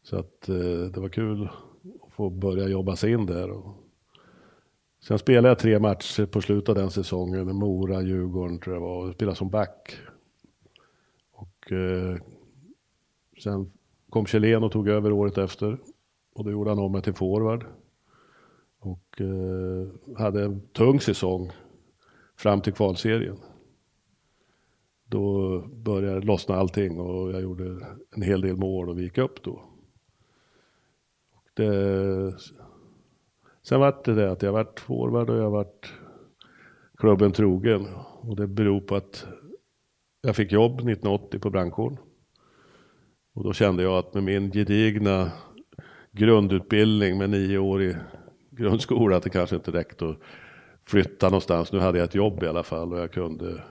Så 0.03 0.17
att 0.17 0.49
eh, 0.49 0.91
det 0.93 0.99
var 0.99 1.09
kul 1.09 1.49
att 2.07 2.13
få 2.13 2.29
börja 2.29 2.67
jobba 2.67 2.95
sig 2.95 3.11
in 3.11 3.25
där. 3.25 3.51
Och 3.51 3.84
Sen 5.07 5.19
spelade 5.19 5.47
jag 5.47 5.59
tre 5.59 5.79
matcher 5.79 6.25
på 6.25 6.41
slutet 6.41 6.69
av 6.69 6.75
den 6.75 6.91
säsongen. 6.91 7.55
Mora, 7.55 8.01
Djurgården 8.01 8.59
tror 8.59 8.75
jag 8.75 8.81
var. 8.81 9.07
Och 9.07 9.13
spelade 9.13 9.37
som 9.37 9.49
back. 9.49 9.97
Och 11.31 11.71
eh, 11.71 12.17
sen 13.43 13.71
kom 14.09 14.25
Kjellén 14.25 14.63
och 14.63 14.71
tog 14.71 14.87
över 14.87 15.11
året 15.11 15.37
efter. 15.37 15.77
Och 16.35 16.43
då 16.43 16.51
gjorde 16.51 16.69
han 16.69 16.79
om 16.79 16.91
mig 16.91 17.01
till 17.01 17.13
forward. 17.13 17.65
Och 18.79 19.21
eh, 19.21 20.17
hade 20.17 20.43
en 20.43 20.61
tung 20.67 20.99
säsong 20.99 21.51
fram 22.35 22.61
till 22.61 22.73
kvalserien. 22.73 23.37
Då 25.05 25.59
började 25.61 26.21
lossna 26.21 26.55
allting 26.55 26.99
och 26.99 27.31
jag 27.31 27.41
gjorde 27.41 27.85
en 28.15 28.21
hel 28.21 28.41
del 28.41 28.57
mål 28.57 28.89
och 28.89 28.97
vi 28.97 29.03
gick 29.03 29.17
upp 29.17 29.43
då. 29.43 29.61
Och 31.33 31.49
det, 31.53 32.33
Sen 33.67 33.79
vart 33.79 34.05
det 34.05 34.13
det 34.13 34.31
att 34.31 34.41
jag 34.41 34.51
varit 34.51 34.79
forward 34.79 35.29
och 35.29 35.37
jag 35.37 35.51
varit 35.51 35.93
klubben 36.97 37.31
trogen. 37.31 37.87
Och 38.21 38.35
det 38.35 38.47
beror 38.47 38.81
på 38.81 38.95
att 38.95 39.27
jag 40.21 40.35
fick 40.35 40.51
jobb 40.51 40.73
1980 40.73 41.39
på 41.39 41.49
brandkåren. 41.49 41.97
Och 43.35 43.43
då 43.43 43.53
kände 43.53 43.83
jag 43.83 43.93
att 43.93 44.13
med 44.13 44.23
min 44.23 44.51
gedigna 44.51 45.31
grundutbildning 46.11 47.17
med 47.17 47.29
nio 47.29 47.57
år 47.57 47.83
i 47.83 47.95
grundskola 48.51 49.17
att 49.17 49.23
det 49.23 49.29
kanske 49.29 49.55
inte 49.55 49.71
räckte 49.71 50.09
att 50.09 50.17
flytta 50.87 51.29
någonstans. 51.29 51.71
Nu 51.71 51.79
hade 51.79 51.97
jag 51.97 52.05
ett 52.05 52.15
jobb 52.15 52.43
i 52.43 52.47
alla 52.47 52.63
fall 52.63 52.93
och 52.93 52.99
jag 52.99 53.11
kunde. 53.11 53.63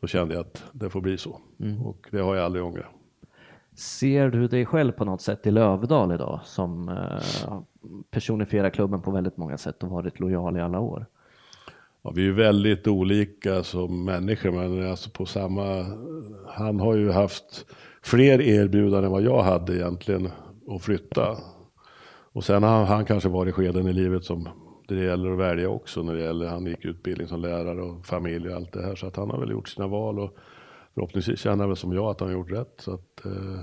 Då 0.00 0.06
kände 0.06 0.34
jag 0.34 0.40
att 0.40 0.64
det 0.72 0.90
får 0.90 1.00
bli 1.00 1.18
så. 1.18 1.40
Mm. 1.60 1.82
Och 1.82 2.06
det 2.10 2.20
har 2.20 2.34
jag 2.34 2.44
aldrig 2.44 2.64
ångrat. 2.64 3.01
Ser 3.74 4.28
du 4.28 4.48
dig 4.48 4.66
själv 4.66 4.92
på 4.92 5.04
något 5.04 5.20
sätt 5.20 5.46
i 5.46 5.50
Lövdal 5.50 6.12
idag 6.12 6.40
som 6.44 6.88
eh, 6.88 7.60
personifierar 8.10 8.70
klubben 8.70 9.02
på 9.02 9.10
väldigt 9.10 9.36
många 9.36 9.58
sätt 9.58 9.82
och 9.82 9.90
varit 9.90 10.20
lojal 10.20 10.56
i 10.56 10.60
alla 10.60 10.80
år? 10.80 11.06
Ja, 12.02 12.10
vi 12.10 12.28
är 12.28 12.32
väldigt 12.32 12.86
olika 12.86 13.62
som 13.62 14.04
människor, 14.04 14.52
men 14.52 14.90
alltså 14.90 15.10
på 15.10 15.26
samma... 15.26 15.86
Han 16.48 16.80
har 16.80 16.94
ju 16.94 17.10
haft 17.10 17.66
fler 18.02 18.40
erbjudanden 18.40 19.04
än 19.04 19.10
vad 19.10 19.22
jag 19.22 19.42
hade 19.42 19.76
egentligen 19.76 20.28
att 20.68 20.82
flytta. 20.82 21.36
Och 22.32 22.44
sen 22.44 22.62
har 22.62 22.84
han 22.84 23.04
kanske 23.04 23.28
varit 23.28 23.50
i 23.50 23.52
skeden 23.52 23.88
i 23.88 23.92
livet 23.92 24.24
som 24.24 24.48
det 24.88 25.04
gäller 25.04 25.30
att 25.30 25.38
välja 25.38 25.68
också 25.68 26.02
när 26.02 26.14
det 26.14 26.22
gäller, 26.22 26.46
han 26.46 26.66
gick 26.66 26.84
utbildning 26.84 27.28
som 27.28 27.40
lärare 27.40 27.82
och 27.82 28.06
familj 28.06 28.48
och 28.48 28.56
allt 28.56 28.72
det 28.72 28.82
här. 28.82 28.94
Så 28.94 29.06
att 29.06 29.16
han 29.16 29.30
har 29.30 29.40
väl 29.40 29.50
gjort 29.50 29.68
sina 29.68 29.86
val 29.86 30.18
och 30.18 30.36
förhoppningsvis 30.94 31.40
känner 31.40 31.66
väl 31.66 31.76
som 31.76 31.92
jag 31.92 32.04
att 32.04 32.20
han 32.20 32.28
har 32.28 32.36
gjort 32.36 32.50
rätt. 32.50 32.74
Så 32.78 32.94
att, 32.94 33.24
eh, 33.24 33.60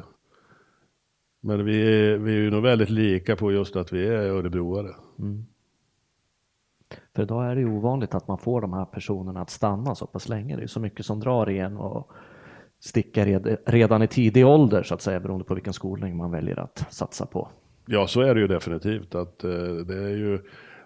men 1.41 1.65
vi 1.65 1.81
är, 1.81 2.17
vi 2.17 2.31
är 2.31 2.37
ju 2.37 2.51
nog 2.51 2.63
väldigt 2.63 2.89
lika 2.89 3.35
på 3.35 3.51
just 3.51 3.75
att 3.75 3.93
vi 3.93 4.07
är 4.07 4.11
örebroare. 4.11 4.95
Mm. 5.19 5.45
För 7.15 7.23
idag 7.23 7.51
är 7.51 7.55
det 7.55 7.61
ju 7.61 7.69
ovanligt 7.69 8.15
att 8.15 8.27
man 8.27 8.37
får 8.37 8.61
de 8.61 8.73
här 8.73 8.85
personerna 8.85 9.41
att 9.41 9.49
stanna 9.49 9.95
så 9.95 10.07
pass 10.07 10.29
länge. 10.29 10.55
Det 10.55 10.63
är 10.63 10.67
så 10.67 10.79
mycket 10.79 11.05
som 11.05 11.19
drar 11.19 11.49
igen 11.49 11.77
och 11.77 12.11
stickar 12.79 13.57
redan 13.71 14.01
i 14.01 14.07
tidig 14.07 14.45
ålder 14.45 14.83
så 14.83 14.93
att 14.93 15.01
säga 15.01 15.19
beroende 15.19 15.45
på 15.45 15.53
vilken 15.53 15.73
skolning 15.73 16.17
man 16.17 16.31
väljer 16.31 16.59
att 16.59 16.85
satsa 16.89 17.25
på. 17.25 17.49
Ja, 17.85 18.07
så 18.07 18.21
är 18.21 18.35
det 18.35 18.41
ju 18.41 18.47
definitivt. 18.47 19.15
Att, 19.15 19.43
eh, 19.43 19.51
det 19.87 20.03
är 20.03 20.17
ju 20.17 20.39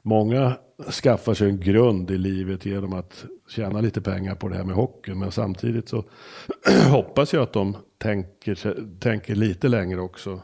Många 0.05 0.53
skaffar 0.91 1.33
sig 1.33 1.49
en 1.49 1.59
grund 1.59 2.11
i 2.11 2.17
livet 2.17 2.65
genom 2.65 2.93
att 2.93 3.25
tjäna 3.49 3.81
lite 3.81 4.01
pengar 4.01 4.35
på 4.35 4.47
det 4.47 4.55
här 4.55 4.63
med 4.63 4.75
hockeyn. 4.75 5.19
Men 5.19 5.31
samtidigt 5.31 5.89
så 5.89 6.03
hoppas 6.91 7.33
jag 7.33 7.43
att 7.43 7.53
de 7.53 7.77
tänker, 7.97 8.75
tänker 8.99 9.35
lite 9.35 9.67
längre 9.67 10.01
också. 10.01 10.41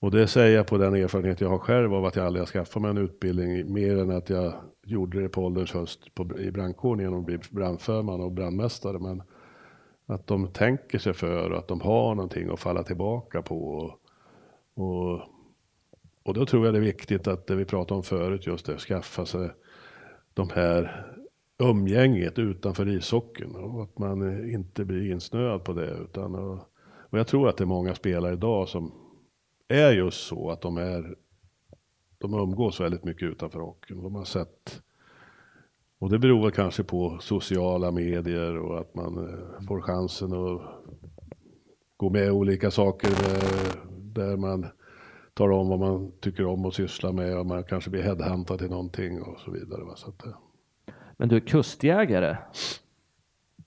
Och 0.00 0.10
det 0.10 0.26
säger 0.26 0.56
jag 0.56 0.66
på 0.66 0.78
den 0.78 0.94
erfarenhet 0.94 1.40
jag 1.40 1.48
har 1.48 1.58
själv 1.58 1.94
av 1.94 2.04
att 2.04 2.16
jag 2.16 2.26
aldrig 2.26 2.40
har 2.40 2.46
skaffat 2.46 2.82
mig 2.82 2.90
en 2.90 2.98
utbildning 2.98 3.72
mer 3.72 3.98
än 3.98 4.10
att 4.10 4.30
jag 4.30 4.52
gjorde 4.84 5.22
det 5.22 5.28
på 5.28 5.44
ålderns 5.44 5.72
höst 5.72 6.14
på, 6.14 6.38
i 6.38 6.50
brandkåren 6.50 7.00
genom 7.00 7.20
att 7.20 7.26
bli 7.26 7.38
brandförman 7.50 8.20
och 8.20 8.32
brandmästare. 8.32 8.98
Men 8.98 9.22
att 10.06 10.26
de 10.26 10.48
tänker 10.52 10.98
sig 10.98 11.12
för 11.12 11.50
och 11.50 11.58
att 11.58 11.68
de 11.68 11.80
har 11.80 12.14
någonting 12.14 12.50
att 12.50 12.60
falla 12.60 12.82
tillbaka 12.82 13.42
på. 13.42 13.68
Och, 13.68 13.90
och 14.84 15.20
och 16.28 16.34
då 16.34 16.46
tror 16.46 16.64
jag 16.64 16.74
det 16.74 16.78
är 16.78 16.82
viktigt 16.82 17.26
att 17.26 17.46
det 17.46 17.56
vi 17.56 17.64
pratade 17.64 17.96
om 17.96 18.02
förut, 18.02 18.46
just 18.46 18.66
det, 18.66 18.78
skaffa 18.78 19.26
sig 19.26 19.50
de 20.34 20.50
här 20.50 21.06
umgänget 21.58 22.38
utanför 22.38 22.88
ishockeyn 22.88 23.56
och 23.56 23.82
att 23.82 23.98
man 23.98 24.48
inte 24.50 24.84
blir 24.84 25.12
insnöad 25.12 25.64
på 25.64 25.72
det. 25.72 25.90
Utan, 25.90 26.34
och, 26.34 26.58
och 26.82 27.18
jag 27.18 27.26
tror 27.26 27.48
att 27.48 27.56
det 27.56 27.64
är 27.64 27.66
många 27.66 27.94
spelare 27.94 28.32
idag 28.32 28.68
som 28.68 28.92
är 29.68 29.92
just 29.92 30.26
så 30.26 30.50
att 30.50 30.60
de 30.60 30.76
är 30.76 31.16
de 32.18 32.34
umgås 32.34 32.80
väldigt 32.80 33.04
mycket 33.04 33.28
utanför 33.28 33.60
hockeyn. 33.60 34.02
De 34.02 34.14
har 34.14 34.24
sett 34.24 34.82
och 35.98 36.10
det 36.10 36.18
beror 36.18 36.42
väl 36.42 36.52
kanske 36.52 36.84
på 36.84 37.18
sociala 37.20 37.90
medier 37.90 38.56
och 38.56 38.80
att 38.80 38.94
man 38.94 39.18
eh, 39.18 39.66
får 39.68 39.80
chansen 39.80 40.32
att 40.32 40.62
gå 41.96 42.10
med 42.10 42.32
olika 42.32 42.70
saker 42.70 43.10
eh, 43.10 43.72
där 43.90 44.36
man 44.36 44.66
talar 45.38 45.52
om 45.52 45.68
vad 45.68 45.78
man 45.78 46.12
tycker 46.20 46.46
om 46.46 46.64
att 46.64 46.74
syssla 46.74 47.12
med 47.12 47.38
och 47.38 47.46
man 47.46 47.64
kanske 47.64 47.90
blir 47.90 48.02
headhuntad 48.02 48.58
till 48.58 48.70
någonting 48.70 49.22
och 49.22 49.40
så 49.40 49.50
vidare. 49.50 49.80
Så 49.96 50.08
att, 50.08 50.24
Men 51.16 51.28
du 51.28 51.36
är 51.36 51.40
kustjägare. 51.40 52.36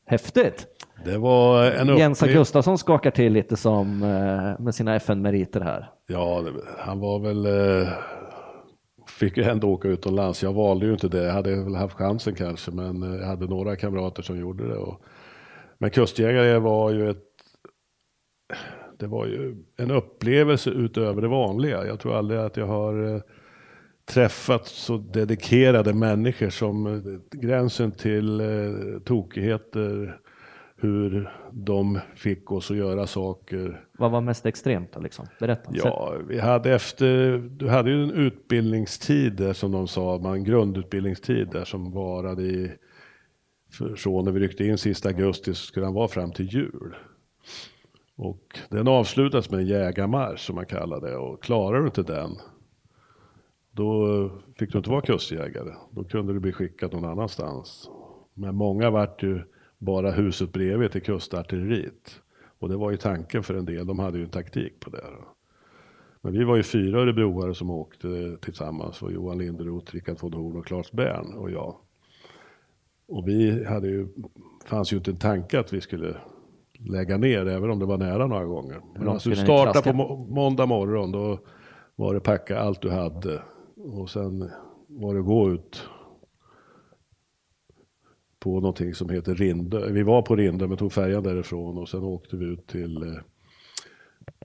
Häftigt! 0.05 0.67
Det 1.05 1.17
var 1.17 1.65
en. 1.65 1.97
Jensa 1.97 2.27
Gustafsson 2.27 2.77
skakar 2.77 3.11
till 3.11 3.33
lite 3.33 3.57
som 3.57 4.03
eh, 4.03 4.63
med 4.63 4.75
sina 4.75 4.95
FN-meriter 4.95 5.61
här. 5.61 5.91
Ja, 6.07 6.45
han 6.77 6.99
var 6.99 7.19
väl 7.19 7.45
eh, 7.45 7.89
fick 9.07 9.37
ju 9.37 9.43
ändå 9.43 9.69
åka 9.69 9.87
utomlands. 9.87 10.43
Jag 10.43 10.53
valde 10.53 10.85
ju 10.85 10.93
inte 10.93 11.07
det. 11.07 11.23
Jag 11.23 11.33
hade 11.33 11.63
väl 11.63 11.75
haft 11.75 11.95
chansen 11.95 12.35
kanske, 12.35 12.71
men 12.71 13.03
eh, 13.03 13.19
jag 13.19 13.27
hade 13.27 13.47
några 13.47 13.75
kamrater 13.75 14.23
som 14.23 14.39
gjorde 14.39 14.67
det. 14.67 14.75
Och, 14.75 15.01
men 15.77 15.89
kustjägare 15.89 16.57
var 16.57 16.91
ju 16.91 17.09
ett 17.09 17.27
det 19.01 19.07
var 19.07 19.25
ju 19.25 19.55
en 19.77 19.91
upplevelse 19.91 20.69
utöver 20.69 21.21
det 21.21 21.27
vanliga. 21.27 21.85
Jag 21.85 21.99
tror 21.99 22.17
aldrig 22.17 22.39
att 22.39 22.57
jag 22.57 22.67
har 22.67 23.15
eh, 23.15 23.21
träffat 24.05 24.67
så 24.67 24.97
dedikerade 24.97 25.93
människor 25.93 26.49
som 26.49 26.87
eh, 26.87 27.39
gränsen 27.39 27.91
till 27.91 28.39
eh, 28.39 28.99
tokigheter, 29.05 30.19
hur 30.75 31.31
de 31.51 31.99
fick 32.15 32.51
oss 32.51 32.71
att 32.71 32.77
göra 32.77 33.07
saker. 33.07 33.85
Vad 33.97 34.11
var 34.11 34.21
mest 34.21 34.45
extremt 34.45 34.93
då 34.93 34.99
liksom? 34.99 35.27
Berätta. 35.39 35.71
Ja, 35.73 36.15
vi 36.27 36.39
hade 36.39 36.75
efter, 36.75 37.37
du 37.37 37.69
hade 37.69 37.91
ju 37.91 38.03
en 38.03 38.11
utbildningstid 38.11 39.33
där 39.33 39.53
som 39.53 39.71
de 39.71 39.87
sa, 39.87 40.19
man 40.23 40.43
grundutbildningstid 40.43 41.47
där 41.51 41.65
som 41.65 41.91
varade 41.91 42.43
i, 42.43 42.71
från 43.97 44.25
när 44.25 44.31
vi 44.31 44.39
ryckte 44.39 44.65
in 44.65 44.77
sista 44.77 45.09
augusti 45.09 45.53
så 45.53 45.65
skulle 45.65 45.85
den 45.85 45.93
vara 45.93 46.07
fram 46.07 46.31
till 46.31 46.53
jul. 46.53 46.95
Och 48.21 48.59
den 48.69 48.87
avslutas 48.87 49.49
med 49.49 49.59
en 49.59 49.67
jägarmarsch 49.67 50.39
som 50.39 50.55
man 50.55 50.65
kallar 50.65 51.01
det 51.01 51.15
och 51.15 51.43
klarar 51.43 51.79
du 51.79 51.85
inte 51.85 52.03
den 52.03 52.31
då 53.71 54.29
fick 54.55 54.71
du 54.71 54.77
inte 54.77 54.89
vara 54.89 55.01
kustjägare. 55.01 55.73
Då 55.91 56.03
kunde 56.03 56.33
du 56.33 56.39
bli 56.39 56.51
skickad 56.51 56.93
någon 56.93 57.05
annanstans. 57.05 57.89
Men 58.33 58.55
många 58.55 58.89
vart 58.89 59.23
ju 59.23 59.41
bara 59.77 60.11
huset 60.11 60.51
bredvid 60.51 60.91
till 60.91 61.01
kustartilleriet. 61.01 62.21
Och 62.59 62.69
det 62.69 62.77
var 62.77 62.91
ju 62.91 62.97
tanken 62.97 63.43
för 63.43 63.53
en 63.53 63.65
del. 63.65 63.87
De 63.87 63.99
hade 63.99 64.17
ju 64.17 64.23
en 64.23 64.29
taktik 64.29 64.79
på 64.79 64.89
det. 64.89 65.03
Men 66.21 66.33
vi 66.33 66.43
var 66.43 66.55
ju 66.55 66.63
fyra 66.63 66.99
örebroare 66.99 67.55
som 67.55 67.69
åkte 67.69 68.37
tillsammans. 68.41 69.01
Och 69.01 69.11
Johan 69.11 69.37
Linderoth, 69.37 69.93
Rickard 69.93 70.21
von 70.21 70.33
Horn 70.33 70.57
och 70.57 70.65
Claes 70.65 70.91
Bern 70.91 71.33
och 71.33 71.51
jag. 71.51 71.75
Och 73.07 73.27
vi 73.27 73.65
hade 73.65 73.87
ju, 73.87 74.07
fanns 74.65 74.93
ju 74.93 74.97
inte 74.97 75.11
en 75.11 75.17
tanke 75.17 75.59
att 75.59 75.73
vi 75.73 75.81
skulle 75.81 76.15
lägga 76.85 77.17
ner, 77.17 77.47
även 77.47 77.69
om 77.69 77.79
det 77.79 77.85
var 77.85 77.97
nära 77.97 78.27
några 78.27 78.45
gånger. 78.45 78.81
Men 78.93 79.07
alltså 79.07 79.19
skulle 79.19 79.35
ni 79.35 79.41
starta 79.41 79.71
traska? 79.71 79.91
på 79.91 79.97
må 79.97 80.25
måndag 80.29 80.65
morgon, 80.65 81.11
då 81.11 81.39
var 81.95 82.13
det 82.13 82.19
packa 82.19 82.59
allt 82.59 82.81
du 82.81 82.89
hade. 82.89 83.41
Och 83.75 84.09
sen 84.09 84.49
var 84.87 85.15
det 85.15 85.21
gå 85.21 85.51
ut 85.51 85.83
på 88.39 88.59
någonting 88.59 88.93
som 88.93 89.09
heter 89.09 89.35
Rindö. 89.35 89.91
Vi 89.91 90.03
var 90.03 90.21
på 90.21 90.35
Rindö 90.35 90.67
men 90.67 90.77
tog 90.77 90.93
färjan 90.93 91.23
därifrån 91.23 91.77
och 91.77 91.89
sen 91.89 92.03
åkte 92.03 92.37
vi 92.37 92.45
ut 92.45 92.67
till 92.67 93.03
eh, 93.03 93.17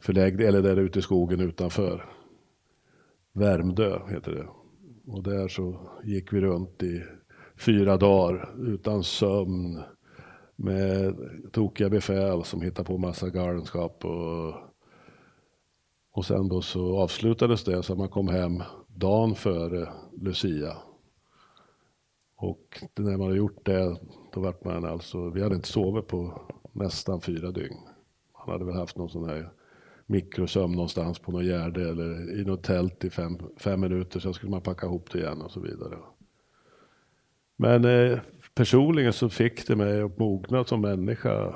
förläggning, 0.01 0.46
eller 0.46 0.62
där 0.62 0.77
ute 0.77 0.99
i 0.99 1.03
skogen 1.03 1.40
utanför. 1.40 2.05
Värmdö 3.33 3.99
heter 4.09 4.33
det. 4.33 4.46
Och 5.12 5.22
där 5.22 5.49
så 5.49 5.90
gick 6.05 6.33
vi 6.33 6.40
runt 6.40 6.83
i 6.83 7.03
fyra 7.57 7.96
dagar 7.96 8.55
utan 8.59 9.05
sömn 9.05 9.83
med 10.57 11.16
tokiga 11.53 11.90
befäl 11.90 12.45
som 12.45 12.62
hittar 12.62 12.85
på 12.85 12.99
massa 12.99 13.31
galenskap. 13.31 14.05
Och, 14.05 14.55
och 16.12 16.25
sen 16.25 16.49
då 16.49 16.62
så 16.62 16.99
avslutades 16.99 17.64
det 17.64 17.83
så 17.83 17.92
att 17.92 17.99
man 17.99 18.09
kom 18.09 18.29
hem 18.29 18.62
dagen 18.88 19.35
före 19.35 19.88
Lucia. 20.21 20.77
Och 22.37 22.83
när 22.97 23.16
man 23.16 23.27
hade 23.27 23.37
gjort 23.37 23.66
det, 23.66 23.97
då 24.33 24.40
vart 24.40 24.64
man 24.64 24.85
alltså, 24.85 25.31
vi 25.31 25.42
hade 25.42 25.55
inte 25.55 25.69
sovit 25.69 26.07
på 26.07 26.40
nästan 26.73 27.21
fyra 27.21 27.51
dygn. 27.51 27.79
Man 28.33 28.53
hade 28.53 28.64
väl 28.64 28.75
haft 28.75 28.97
någon 28.97 29.11
sån 29.11 29.29
här 29.29 29.53
mikrosömn 30.07 30.75
någonstans 30.75 31.19
på 31.19 31.33
något 31.33 31.45
gärde 31.45 31.88
eller 31.88 32.40
i 32.40 32.45
något 32.45 32.62
tält 32.62 33.05
i 33.05 33.11
fem, 33.11 33.38
fem 33.57 33.81
minuter, 33.81 34.21
sen 34.21 34.35
skulle 34.35 34.51
man 34.51 34.62
packa 34.62 34.87
ihop 34.87 35.11
det 35.12 35.19
igen 35.19 35.42
och 35.42 35.51
så 35.51 35.61
vidare. 35.61 35.99
Men 37.57 37.85
eh, 37.85 38.19
personligen 38.57 39.12
så 39.12 39.29
fick 39.29 39.66
det 39.66 39.77
mig 39.77 40.03
att 40.03 40.19
mogna 40.19 40.64
som 40.64 40.81
människa. 40.81 41.55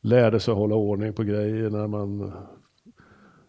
Lärde 0.00 0.40
sig 0.40 0.52
att 0.52 0.58
hålla 0.58 0.74
ordning 0.74 1.12
på 1.12 1.22
grejer 1.22 1.70
när 1.70 1.86
man 1.86 2.32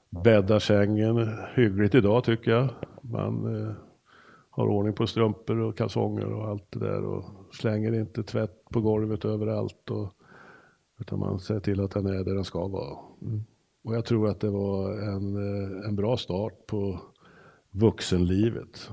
bäddar 0.09 0.59
sängen 0.59 1.37
hyggligt 1.55 1.95
idag 1.95 2.23
tycker 2.23 2.51
jag. 2.51 2.69
Man 3.01 3.55
eh, 3.55 3.73
har 4.49 4.67
ordning 4.67 4.93
på 4.93 5.07
strumpor 5.07 5.59
och 5.59 5.77
kalsonger 5.77 6.33
och 6.33 6.47
allt 6.47 6.71
det 6.71 6.79
där 6.79 7.05
och 7.05 7.25
slänger 7.51 7.93
inte 7.93 8.23
tvätt 8.23 8.69
på 8.69 8.81
golvet 8.81 9.25
överallt. 9.25 9.91
Och, 9.91 10.13
utan 10.99 11.19
man 11.19 11.39
ser 11.39 11.59
till 11.59 11.81
att 11.81 11.91
den 11.91 12.05
är 12.05 12.23
där 12.23 12.35
den 12.35 12.43
ska 12.43 12.67
vara. 12.67 12.97
Mm. 13.21 13.43
Och 13.83 13.95
jag 13.95 14.05
tror 14.05 14.27
att 14.29 14.39
det 14.39 14.49
var 14.49 14.91
en, 14.91 15.35
eh, 15.35 15.87
en 15.87 15.95
bra 15.95 16.17
start 16.17 16.67
på 16.67 16.99
vuxenlivet. 17.71 18.89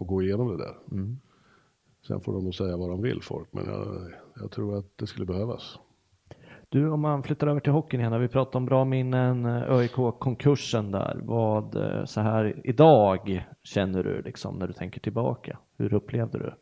Att 0.00 0.06
gå 0.06 0.22
igenom 0.22 0.48
det 0.48 0.56
där. 0.56 0.76
Mm. 0.92 1.18
Sen 2.06 2.20
får 2.20 2.32
de 2.32 2.44
nog 2.44 2.54
säga 2.54 2.76
vad 2.76 2.90
de 2.90 3.02
vill 3.02 3.22
folk, 3.22 3.48
men 3.52 3.64
jag, 3.66 3.86
jag 4.40 4.50
tror 4.50 4.78
att 4.78 4.86
det 4.98 5.06
skulle 5.06 5.26
behövas. 5.26 5.78
Du, 6.68 6.90
om 6.90 7.00
man 7.00 7.22
flyttar 7.22 7.46
över 7.46 7.60
till 7.60 7.72
hockeyn 7.72 8.00
igen, 8.00 8.20
vi 8.20 8.28
pratar 8.28 8.58
om 8.58 8.66
bra 8.66 8.84
minnen, 8.84 9.46
ÖIK-konkursen 9.46 10.90
där, 10.90 11.20
vad 11.22 11.74
eh, 11.76 12.04
så 12.04 12.20
här 12.20 12.60
idag 12.64 13.44
känner 13.62 14.02
du 14.04 14.22
liksom 14.22 14.58
när 14.58 14.66
du 14.66 14.72
tänker 14.72 15.00
tillbaka? 15.00 15.58
Hur 15.78 15.94
upplevde 15.94 16.38
du? 16.38 16.54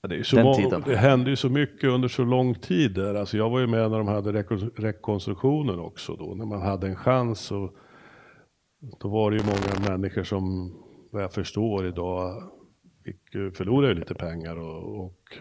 Ja, 0.00 0.08
Det, 0.08 0.14
är 0.14 0.16
ju 0.18 0.24
så 0.24 0.36
Den 0.36 0.54
tiden. 0.54 0.82
det 0.86 0.96
hände 0.96 1.30
ju 1.30 1.36
så 1.36 1.48
mycket 1.48 1.90
under 1.90 2.08
så 2.08 2.24
lång 2.24 2.54
tid 2.54 2.94
där. 2.94 3.14
Alltså 3.14 3.36
jag 3.36 3.50
var 3.50 3.60
ju 3.60 3.66
med 3.66 3.90
när 3.90 3.98
de 3.98 4.08
hade 4.08 4.32
rekon- 4.32 4.70
rekonstruktionen 4.76 5.78
också 5.78 6.16
då, 6.16 6.34
när 6.34 6.44
man 6.46 6.62
hade 6.62 6.86
en 6.88 6.96
chans. 6.96 7.50
Och 7.52 7.70
då 9.00 9.08
var 9.08 9.30
det 9.30 9.36
ju 9.36 9.42
många 9.44 9.90
människor 9.90 10.22
som, 10.22 10.72
vad 11.10 11.22
jag 11.22 11.32
förstår 11.32 11.86
idag, 11.86 12.42
fick, 13.08 13.56
förlorade 13.56 13.92
ju 13.92 13.98
lite 13.98 14.14
pengar. 14.14 14.56
Och, 14.56 15.04
och, 15.04 15.38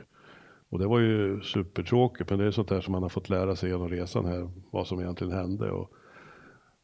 och 0.69 0.79
det 0.79 0.87
var 0.87 0.99
ju 0.99 1.41
supertråkigt, 1.41 2.29
men 2.29 2.39
det 2.39 2.45
är 2.45 2.51
sånt 2.51 2.69
där 2.69 2.81
som 2.81 2.91
man 2.91 3.01
har 3.01 3.09
fått 3.09 3.29
lära 3.29 3.55
sig 3.55 3.69
genom 3.69 3.89
resan 3.89 4.25
här, 4.25 4.49
vad 4.71 4.87
som 4.87 4.99
egentligen 4.99 5.33
hände. 5.33 5.71
Och 5.71 5.91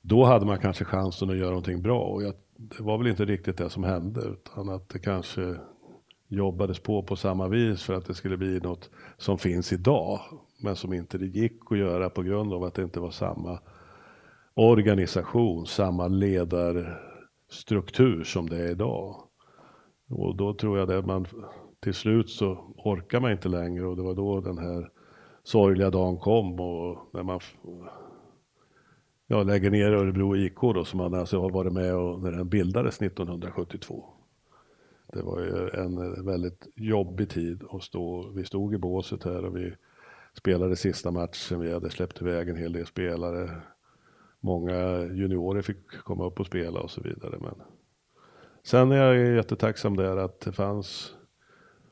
då 0.01 0.23
hade 0.23 0.45
man 0.45 0.59
kanske 0.59 0.85
chansen 0.85 1.29
att 1.29 1.37
göra 1.37 1.49
någonting 1.49 1.81
bra. 1.81 1.99
Och 1.99 2.23
jag, 2.23 2.33
det 2.55 2.83
var 2.83 2.97
väl 2.97 3.07
inte 3.07 3.25
riktigt 3.25 3.57
det 3.57 3.69
som 3.69 3.83
hände, 3.83 4.21
utan 4.21 4.69
att 4.69 4.89
det 4.89 4.99
kanske 4.99 5.55
jobbades 6.27 6.79
på 6.79 7.03
på 7.03 7.15
samma 7.15 7.47
vis 7.47 7.83
för 7.83 7.93
att 7.93 8.05
det 8.05 8.13
skulle 8.13 8.37
bli 8.37 8.59
något 8.59 8.89
som 9.17 9.37
finns 9.37 9.73
idag. 9.73 10.19
Men 10.61 10.75
som 10.75 10.93
inte 10.93 11.17
det 11.17 11.25
gick 11.25 11.59
att 11.69 11.77
göra 11.77 12.09
på 12.09 12.23
grund 12.23 12.53
av 12.53 12.63
att 12.63 12.73
det 12.73 12.83
inte 12.83 12.99
var 12.99 13.11
samma 13.11 13.59
organisation, 14.53 15.65
samma 15.65 16.07
ledarstruktur 16.07 18.23
som 18.23 18.49
det 18.49 18.57
är 18.57 18.71
idag. 18.71 19.22
Och 20.15 20.35
då 20.35 20.53
tror 20.53 20.77
jag 20.77 20.91
att 20.91 21.05
man 21.05 21.25
till 21.79 21.93
slut 21.93 22.29
så 22.29 22.73
orkar 22.77 23.19
man 23.19 23.31
inte 23.31 23.49
längre 23.49 23.87
och 23.87 23.95
det 23.95 24.01
var 24.01 24.13
då 24.13 24.41
den 24.41 24.57
här 24.57 24.89
sorgliga 25.43 25.89
dagen 25.89 26.17
kom 26.17 26.59
och 26.59 27.09
när 27.13 27.23
man 27.23 27.39
ja, 29.27 29.43
lägger 29.43 29.71
ner 29.71 29.91
Örebro 29.91 30.35
IK 30.35 30.61
då 30.61 30.85
som 30.85 30.97
man 30.97 31.13
alltså 31.13 31.41
har 31.41 31.49
varit 31.49 31.73
med 31.73 31.95
och 31.95 32.21
när 32.21 32.31
den 32.31 32.49
bildades 32.49 33.01
1972. 33.01 34.05
Det 35.13 35.21
var 35.21 35.39
ju 35.39 35.69
en 35.69 36.25
väldigt 36.25 36.67
jobbig 36.75 37.29
tid 37.29 37.63
att 37.69 37.83
stå. 37.83 38.29
Vi 38.29 38.45
stod 38.45 38.73
i 38.73 38.77
båset 38.77 39.23
här 39.23 39.45
och 39.45 39.57
vi 39.57 39.73
spelade 40.33 40.75
sista 40.75 41.11
matchen. 41.11 41.59
Vi 41.59 41.73
hade 41.73 41.89
släppt 41.89 42.21
iväg 42.21 42.49
en 42.49 42.55
hel 42.55 42.73
del 42.73 42.85
spelare. 42.85 43.49
Många 44.39 45.03
juniorer 45.03 45.61
fick 45.61 45.91
komma 45.91 46.25
upp 46.25 46.39
och 46.39 46.45
spela 46.45 46.79
och 46.79 46.91
så 46.91 47.01
vidare. 47.01 47.37
Men 47.39 47.55
sen 48.63 48.91
är 48.91 48.95
jag 48.95 49.35
jättetacksam 49.35 49.95
där 49.95 50.17
att 50.17 50.39
det 50.39 50.51
fanns 50.51 51.15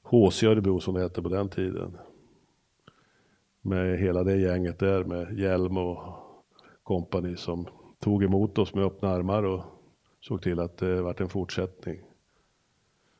HC 0.03 0.43
Örebro 0.43 0.79
som 0.79 0.93
det 0.93 1.01
hette 1.01 1.21
på 1.21 1.29
den 1.29 1.49
tiden. 1.49 1.97
Med 3.61 3.99
hela 3.99 4.23
det 4.23 4.37
gänget 4.37 4.79
där 4.79 5.03
med 5.03 5.39
Hjelm 5.39 5.77
och 5.77 5.99
kompani 6.83 7.37
som 7.37 7.67
tog 7.99 8.23
emot 8.23 8.57
oss 8.57 8.73
med 8.73 8.83
öppna 8.83 9.09
armar 9.09 9.43
och 9.43 9.63
såg 10.21 10.41
till 10.41 10.59
att 10.59 10.77
det 10.77 11.01
vart 11.01 11.21
en 11.21 11.29
fortsättning. 11.29 12.01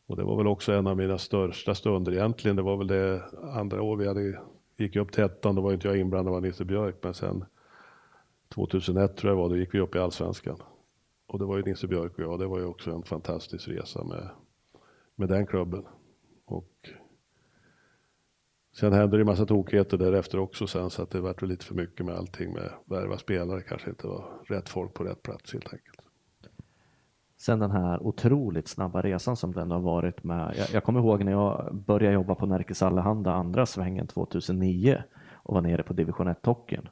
Och 0.08 0.18
det 0.18 0.24
var 0.24 0.38
väl 0.38 0.48
också 0.48 0.74
en 0.74 0.88
av 0.88 0.98
mina 0.98 1.18
största 1.18 1.76
stunder 1.76 2.12
egentligen. 2.12 2.56
Det 2.56 2.62
var 2.62 2.78
väl 2.78 2.88
det 2.88 3.24
andra 3.54 3.82
år 3.82 3.98
vi 3.98 4.08
hade, 4.08 4.40
gick 4.78 4.96
upp 4.96 5.12
till 5.12 5.24
ettan, 5.24 5.56
då 5.56 5.62
var 5.62 5.74
inte 5.74 5.88
jag 5.88 5.98
inblandad, 5.98 6.34
det 6.34 6.36
var 6.36 6.42
Nisse 6.42 6.66
Björk. 6.66 6.96
Men 7.02 7.14
sen 7.14 7.46
2001 8.50 9.18
tror 9.18 9.32
jag 9.32 9.38
var, 9.38 9.50
då 9.50 9.58
gick 9.58 9.74
vi 9.74 9.80
upp 9.80 9.96
i 9.96 10.00
Allsvenskan. 10.00 10.58
Och 11.32 11.39
det 11.39 11.46
var 11.46 11.58
ju 11.58 11.63
Nisse 11.63 11.88
Björk 11.88 12.13
och 12.13 12.24
jag, 12.24 12.39
det 12.39 12.48
var 12.48 12.60
ju 12.60 12.65
också 12.65 12.91
en 12.91 13.04
fantastisk 13.04 13.67
resa 13.67 14.04
med, 14.04 14.30
med 15.15 15.30
den 15.30 15.46
klubben. 15.46 15.84
Och 16.46 16.72
sen 18.78 18.94
hände 18.94 19.17
det 19.17 19.22
en 19.22 19.26
massa 19.26 19.46
tokigheter 19.46 19.98
därefter 19.98 20.39
också 20.39 20.67
sen, 20.67 20.89
så 20.89 21.02
att 21.02 21.10
det 21.10 21.22
vart 21.22 21.41
lite 21.41 21.65
för 21.65 21.76
mycket 21.76 22.06
med 22.06 22.15
allting 22.15 22.54
med 22.54 22.70
värva 22.86 23.17
spelare, 23.17 23.62
kanske 23.62 23.89
inte 23.89 24.08
var 24.08 24.44
rätt 24.48 24.70
folk 24.70 24.94
på 24.94 25.04
rätt 25.04 25.24
plats 25.24 25.54
helt 25.54 25.74
enkelt. 25.74 26.02
Sen 27.38 27.60
den 27.60 27.72
här 27.72 28.04
otroligt 28.04 28.67
snabba 28.67 29.02
resan 29.02 29.36
som 29.36 29.52
den 29.52 29.72
har 29.72 29.80
varit 29.80 30.24
med. 30.24 30.56
Jag, 30.58 30.70
jag 30.74 30.84
kommer 30.84 31.00
ihåg 31.00 31.24
när 31.24 31.32
jag 31.32 31.76
började 31.76 32.13
jobba 32.13 32.36
på 32.36 32.46
Närkes 32.46 32.82
Allehanda 32.82 33.34
andra 33.34 33.65
svängen 33.65 34.08
2009 34.08 35.04
och 35.34 35.54
var 35.54 35.62
nere 35.62 35.84
på 35.84 35.94
division 35.94 36.28
1 36.28 36.46
hockeyn. 36.46 36.89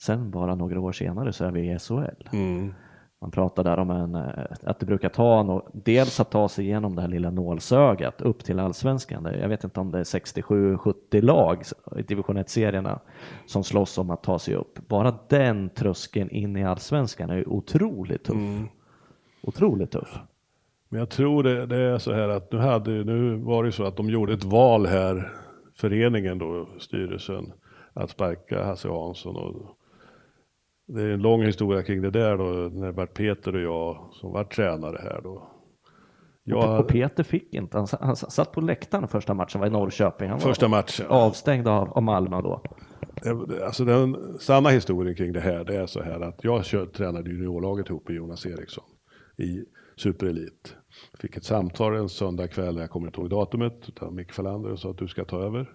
Sen 0.00 0.30
bara 0.30 0.54
några 0.54 0.80
år 0.80 0.92
senare 0.92 1.32
så 1.32 1.44
är 1.44 1.50
vi 1.50 1.72
i 1.72 1.78
SHL. 1.78 2.36
Man 3.20 3.30
pratar 3.30 3.64
där 3.64 3.78
om 3.78 3.90
en, 3.90 4.14
eh, 4.14 4.44
att 4.62 4.80
det 4.80 4.86
brukar 4.86 5.08
ta 5.08 5.42
no, 5.42 5.70
dels 5.72 6.20
att 6.20 6.30
ta 6.30 6.48
sig 6.48 6.64
igenom 6.64 6.94
det 6.94 7.02
här 7.02 7.08
lilla 7.08 7.30
nålsögat 7.30 8.20
upp 8.20 8.44
till 8.44 8.58
allsvenskan. 8.58 9.28
Jag 9.40 9.48
vet 9.48 9.64
inte 9.64 9.80
om 9.80 9.90
det 9.90 9.98
är 9.98 10.04
67-70 10.04 11.22
lag 11.22 11.62
i 11.96 12.02
division 12.02 12.38
1-serierna 12.38 13.00
som 13.46 13.64
slåss 13.64 13.98
om 13.98 14.10
att 14.10 14.22
ta 14.22 14.38
sig 14.38 14.54
upp. 14.54 14.88
Bara 14.88 15.18
den 15.28 15.70
tröskeln 15.70 16.30
in 16.30 16.56
i 16.56 16.64
allsvenskan 16.64 17.30
är 17.30 17.48
otroligt 17.48 18.24
tuff. 18.24 18.68
Otroligt 19.42 19.90
tuff. 19.90 20.18
Men 20.88 20.98
jag 20.98 21.10
tror 21.10 21.42
det, 21.42 21.66
det 21.66 21.76
är 21.76 21.98
så 21.98 22.12
här 22.12 22.28
att 22.28 22.52
nu, 22.52 22.58
hade, 22.58 22.90
nu 22.90 23.36
var 23.36 23.64
det 23.64 23.72
så 23.72 23.84
att 23.84 23.96
de 23.96 24.10
gjorde 24.10 24.32
ett 24.32 24.44
val 24.44 24.86
här, 24.86 25.32
föreningen 25.74 26.38
då, 26.38 26.68
styrelsen, 26.78 27.52
att 27.92 28.10
sparka 28.10 28.64
Hasse 28.64 28.88
Hansson. 28.88 29.36
Och 29.36 29.77
det 30.88 31.02
är 31.02 31.10
en 31.10 31.22
lång 31.22 31.42
historia 31.42 31.82
kring 31.82 32.02
det 32.02 32.10
där 32.10 32.36
då, 32.36 32.44
när 32.44 32.86
det 32.86 32.92
var 32.92 33.06
Peter 33.06 33.54
och 33.54 33.60
jag 33.60 34.08
som 34.12 34.32
var 34.32 34.44
tränare 34.44 34.98
här 35.02 35.20
då. 35.22 35.50
Jag, 36.44 36.80
Och 36.80 36.88
Peter 36.88 37.22
fick 37.22 37.54
inte, 37.54 37.78
han, 37.78 37.86
han 38.00 38.16
satt 38.16 38.52
på 38.52 38.60
läktaren 38.60 39.08
första 39.08 39.34
matchen, 39.34 39.60
var 39.60 39.66
i 39.66 39.70
Norrköping. 39.70 40.28
Han 40.28 40.38
var 40.38 40.48
första 40.48 40.68
matchen. 40.68 41.06
avstängd 41.08 41.68
av, 41.68 41.92
av 41.92 42.02
Malmö 42.02 42.42
då. 42.42 42.62
Alltså 43.64 43.84
den 43.84 44.16
sanna 44.40 44.68
historien 44.68 45.16
kring 45.16 45.32
det 45.32 45.40
här, 45.40 45.64
det 45.64 45.76
är 45.76 45.86
så 45.86 46.02
här 46.02 46.20
att 46.20 46.44
jag 46.44 46.64
kör, 46.64 46.86
tränade 46.86 47.30
juniorlaget 47.30 47.88
ihop 47.88 48.08
med 48.08 48.16
Jonas 48.16 48.46
Eriksson 48.46 48.84
i 49.36 49.64
superelit. 49.96 50.76
Fick 51.18 51.36
ett 51.36 51.44
samtal 51.44 51.96
en 51.96 52.08
söndag 52.08 52.48
kväll, 52.48 52.76
jag 52.76 52.90
kommer 52.90 53.06
inte 53.06 53.20
ihåg 53.20 53.30
datumet, 53.30 53.88
utav 53.88 54.14
Micke 54.14 54.32
Fallander 54.32 54.72
och 54.72 54.78
sa 54.78 54.90
att 54.90 54.98
du 54.98 55.08
ska 55.08 55.24
ta 55.24 55.42
över. 55.42 55.70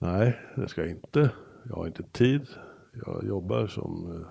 Nej, 0.00 0.38
det 0.56 0.68
ska 0.68 0.80
jag 0.80 0.90
inte. 0.90 1.30
Jag 1.68 1.76
har 1.76 1.86
inte 1.86 2.02
tid. 2.02 2.46
Jag 3.06 3.24
jobbar 3.24 3.66
som 3.66 4.12
eh, 4.12 4.26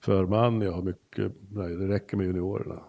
förman, 0.00 0.60
jag 0.60 0.72
har 0.72 0.82
mycket, 0.82 1.32
nej 1.50 1.76
det 1.76 1.88
räcker 1.88 2.16
med 2.16 2.26
juniorerna. 2.26 2.82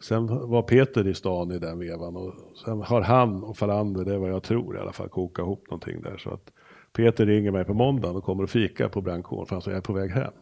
Sen 0.00 0.26
var 0.26 0.62
Peter 0.62 1.06
i 1.06 1.14
stan 1.14 1.52
i 1.52 1.58
den 1.58 1.78
vevan 1.78 2.16
och 2.16 2.34
sen 2.64 2.82
har 2.82 3.00
han 3.00 3.44
och 3.44 3.56
Falander, 3.56 4.04
det 4.04 4.14
är 4.14 4.18
vad 4.18 4.30
jag 4.30 4.42
tror 4.42 4.76
i 4.76 4.80
alla 4.80 4.92
fall, 4.92 5.08
kokat 5.08 5.42
ihop 5.42 5.70
någonting 5.70 6.02
där. 6.02 6.16
Så 6.16 6.30
att 6.30 6.52
Peter 6.92 7.26
ringer 7.26 7.50
mig 7.50 7.64
på 7.64 7.74
måndagen 7.74 8.16
och 8.16 8.24
kommer 8.24 8.42
och 8.42 8.50
fika 8.50 8.88
på 8.88 9.00
brandkåren 9.00 9.46
för 9.46 9.54
han 9.54 9.62
sa 9.62 9.70
jag 9.70 9.78
är 9.78 9.82
på 9.82 9.92
väg 9.92 10.10
hem. 10.10 10.32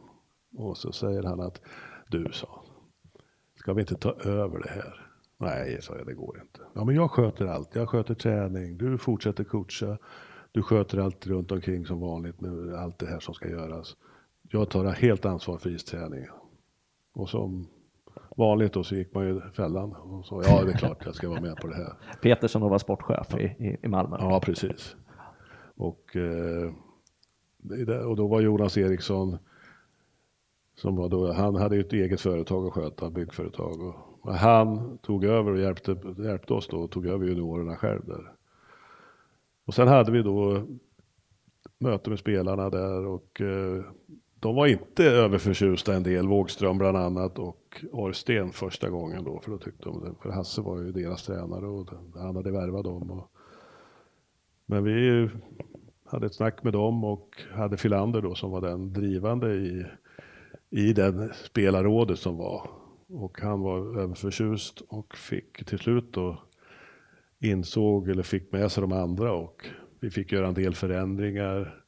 Och 0.56 0.76
så 0.76 0.92
säger 0.92 1.22
han 1.22 1.40
att 1.40 1.60
du 2.08 2.28
sa, 2.32 2.64
ska 3.56 3.72
vi 3.72 3.80
inte 3.80 3.96
ta 3.96 4.12
över 4.12 4.58
det 4.58 4.70
här? 4.70 5.10
Nej, 5.38 5.82
sa 5.82 5.96
jag, 5.96 6.06
det 6.06 6.14
går 6.14 6.40
inte. 6.40 6.60
Ja, 6.74 6.84
men 6.84 6.94
jag 6.94 7.10
sköter 7.10 7.46
allt. 7.46 7.74
Jag 7.74 7.88
sköter 7.88 8.14
träning, 8.14 8.78
du 8.78 8.98
fortsätter 8.98 9.44
coacha, 9.44 9.98
du 10.54 10.62
sköter 10.62 10.98
allt 10.98 11.26
runt 11.26 11.52
omkring 11.52 11.86
som 11.86 12.00
vanligt 12.00 12.40
med 12.40 12.74
allt 12.74 12.98
det 12.98 13.06
här 13.06 13.20
som 13.20 13.34
ska 13.34 13.48
göras. 13.48 13.96
Jag 14.42 14.70
tar 14.70 14.84
helt 14.84 15.24
ansvar 15.24 15.58
för 15.58 15.70
isträningen. 15.70 16.30
Och 17.14 17.28
som 17.28 17.66
vanligt 18.36 18.72
då 18.72 18.84
så 18.84 18.94
gick 18.94 19.14
man 19.14 19.26
ju 19.26 19.40
fällan 19.40 19.92
och 19.92 20.26
sa 20.26 20.42
ja 20.42 20.64
det 20.64 20.72
är 20.72 20.76
klart 20.76 21.02
jag 21.04 21.14
ska 21.14 21.28
vara 21.28 21.40
med 21.40 21.56
på 21.56 21.66
det 21.66 21.74
här. 21.74 21.92
Petersson 22.22 22.62
var 22.62 22.78
sportchef 22.78 23.34
i, 23.34 23.78
i 23.82 23.88
Malmö. 23.88 24.16
Ja 24.20 24.40
precis. 24.40 24.96
Och, 25.76 26.16
eh, 26.16 26.72
och 28.08 28.16
då 28.16 28.28
var 28.28 28.40
Jonas 28.40 28.78
Eriksson 28.78 29.38
som 30.74 30.96
var 30.96 31.08
då, 31.08 31.32
han 31.32 31.56
hade 31.56 31.76
ju 31.76 31.80
ett 31.80 31.92
eget 31.92 32.20
företag 32.20 32.66
att 32.66 32.72
sköta, 32.72 33.10
byggföretag. 33.10 33.82
Och, 33.82 33.94
och 34.20 34.34
han 34.34 34.98
tog 34.98 35.24
över 35.24 35.52
och 35.52 35.58
hjälpte, 35.58 35.96
hjälpte 36.18 36.54
oss 36.54 36.68
då 36.68 36.76
och 36.76 36.90
tog 36.90 37.06
över 37.06 37.26
juniorerna 37.26 37.76
själv 37.76 38.04
där. 38.06 38.33
Och 39.64 39.74
sen 39.74 39.88
hade 39.88 40.12
vi 40.12 40.22
då 40.22 40.66
möte 41.78 42.10
med 42.10 42.18
spelarna 42.18 42.70
där 42.70 43.06
och 43.06 43.40
eh, 43.40 43.84
de 44.40 44.54
var 44.54 44.66
inte 44.66 45.04
överförtjusta 45.04 45.94
en 45.94 46.02
del, 46.02 46.28
Wågström 46.28 46.78
bland 46.78 46.96
annat 46.96 47.38
och 47.38 47.84
Orsten 47.92 48.52
första 48.52 48.90
gången 48.90 49.24
då, 49.24 49.40
för 49.40 49.50
då 49.50 49.58
tyckte 49.58 49.84
de 49.84 50.04
det. 50.04 50.14
För 50.22 50.30
Hasse 50.30 50.60
var 50.60 50.80
ju 50.80 50.92
deras 50.92 51.22
tränare 51.22 51.66
och 51.66 51.88
han 52.14 52.36
hade 52.36 52.50
värvat 52.50 52.84
dem. 52.84 53.10
Och, 53.10 53.30
men 54.66 54.84
vi 54.84 55.28
hade 56.04 56.26
ett 56.26 56.34
snack 56.34 56.62
med 56.62 56.72
dem 56.72 57.04
och 57.04 57.42
hade 57.52 57.76
Filander 57.76 58.22
då 58.22 58.34
som 58.34 58.50
var 58.50 58.60
den 58.60 58.92
drivande 58.92 59.54
i, 59.54 59.86
i 60.70 60.92
den 60.92 61.32
spelarrådet 61.44 62.18
som 62.18 62.36
var. 62.36 62.70
Och 63.08 63.40
han 63.40 63.60
var 63.60 64.00
överförtjust 64.00 64.80
och 64.88 65.16
fick 65.16 65.66
till 65.66 65.78
slut 65.78 66.12
då 66.12 66.42
insåg 67.44 68.08
eller 68.08 68.22
fick 68.22 68.52
med 68.52 68.72
sig 68.72 68.80
de 68.80 68.92
andra 68.92 69.32
och 69.32 69.66
vi 70.00 70.10
fick 70.10 70.32
göra 70.32 70.48
en 70.48 70.54
del 70.54 70.74
förändringar 70.74 71.84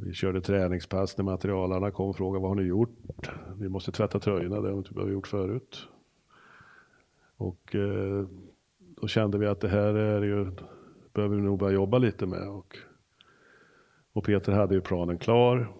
vi 0.00 0.12
körde 0.12 0.40
träningspass 0.40 1.18
när 1.18 1.24
materialarna 1.24 1.90
kom 1.90 2.08
och 2.08 2.16
frågade 2.16 2.42
vad 2.42 2.50
har 2.50 2.62
ni 2.62 2.68
gjort? 2.68 3.30
Vi 3.56 3.68
måste 3.68 3.92
tvätta 3.92 4.18
tröjorna, 4.20 4.60
det 4.60 4.68
har 4.68 4.72
vi 4.72 4.78
inte 4.78 5.12
gjort 5.12 5.26
förut. 5.26 5.88
Och 7.36 7.74
eh, 7.74 8.26
då 8.78 9.06
kände 9.06 9.38
vi 9.38 9.46
att 9.46 9.60
det 9.60 9.68
här 9.68 9.94
är 9.94 10.22
ju, 10.22 10.50
behöver 11.12 11.36
vi 11.36 11.42
nog 11.42 11.58
börja 11.58 11.74
jobba 11.74 11.98
lite 11.98 12.26
med. 12.26 12.48
Och, 12.48 12.76
och 14.12 14.24
Peter 14.24 14.52
hade 14.52 14.74
ju 14.74 14.80
planen 14.80 15.18
klar. 15.18 15.72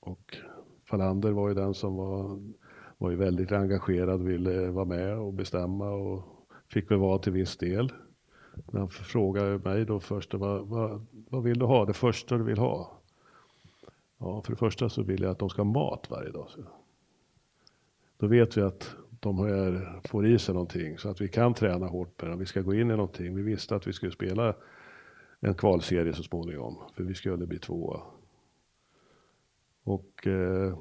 Och 0.00 0.36
Falander 0.84 1.30
var 1.30 1.48
ju 1.48 1.54
den 1.54 1.74
som 1.74 1.96
var, 1.96 2.40
var 2.98 3.10
ju 3.10 3.16
väldigt 3.16 3.52
engagerad, 3.52 4.22
ville 4.22 4.70
vara 4.70 4.84
med 4.84 5.18
och 5.18 5.32
bestämma 5.32 5.90
och 5.90 6.39
fick 6.70 6.90
väl 6.90 6.98
vara 6.98 7.18
till 7.18 7.32
viss 7.32 7.56
del. 7.56 7.92
Men 8.54 8.80
han 8.80 8.90
frågade 8.90 9.58
mig 9.58 9.84
då 9.84 10.00
först, 10.00 10.34
vad, 10.34 10.66
vad, 10.66 11.06
vad 11.28 11.42
vill 11.42 11.58
du 11.58 11.64
ha? 11.64 11.84
Det 11.84 11.92
första 11.92 12.38
du 12.38 12.44
vill 12.44 12.58
ha? 12.58 13.00
Ja, 14.18 14.42
för 14.42 14.52
det 14.52 14.58
första 14.58 14.88
så 14.88 15.02
vill 15.02 15.22
jag 15.22 15.30
att 15.30 15.38
de 15.38 15.50
ska 15.50 15.62
ha 15.62 15.70
mat 15.70 16.06
varje 16.10 16.30
dag. 16.30 16.46
Så. 16.48 16.60
Då 18.18 18.26
vet 18.26 18.56
vi 18.56 18.62
att 18.62 18.96
de 19.20 19.38
här 19.38 20.00
får 20.04 20.26
i 20.26 20.38
sig 20.38 20.54
någonting 20.54 20.98
så 20.98 21.08
att 21.08 21.20
vi 21.20 21.28
kan 21.28 21.54
träna 21.54 21.86
hårt 21.86 22.22
med 22.22 22.30
dem. 22.30 22.38
Vi 22.38 22.46
ska 22.46 22.60
gå 22.60 22.74
in 22.74 22.90
i 22.90 22.96
någonting. 22.96 23.36
Vi 23.36 23.42
visste 23.42 23.76
att 23.76 23.86
vi 23.86 23.92
skulle 23.92 24.12
spela 24.12 24.54
en 25.40 25.54
kvalserie 25.54 26.14
så 26.14 26.22
småningom, 26.22 26.78
för 26.96 27.04
vi 27.04 27.14
skulle 27.14 27.46
bli 27.46 27.58
tvåa. 27.58 28.00
Och 29.84 30.26
eh, 30.26 30.78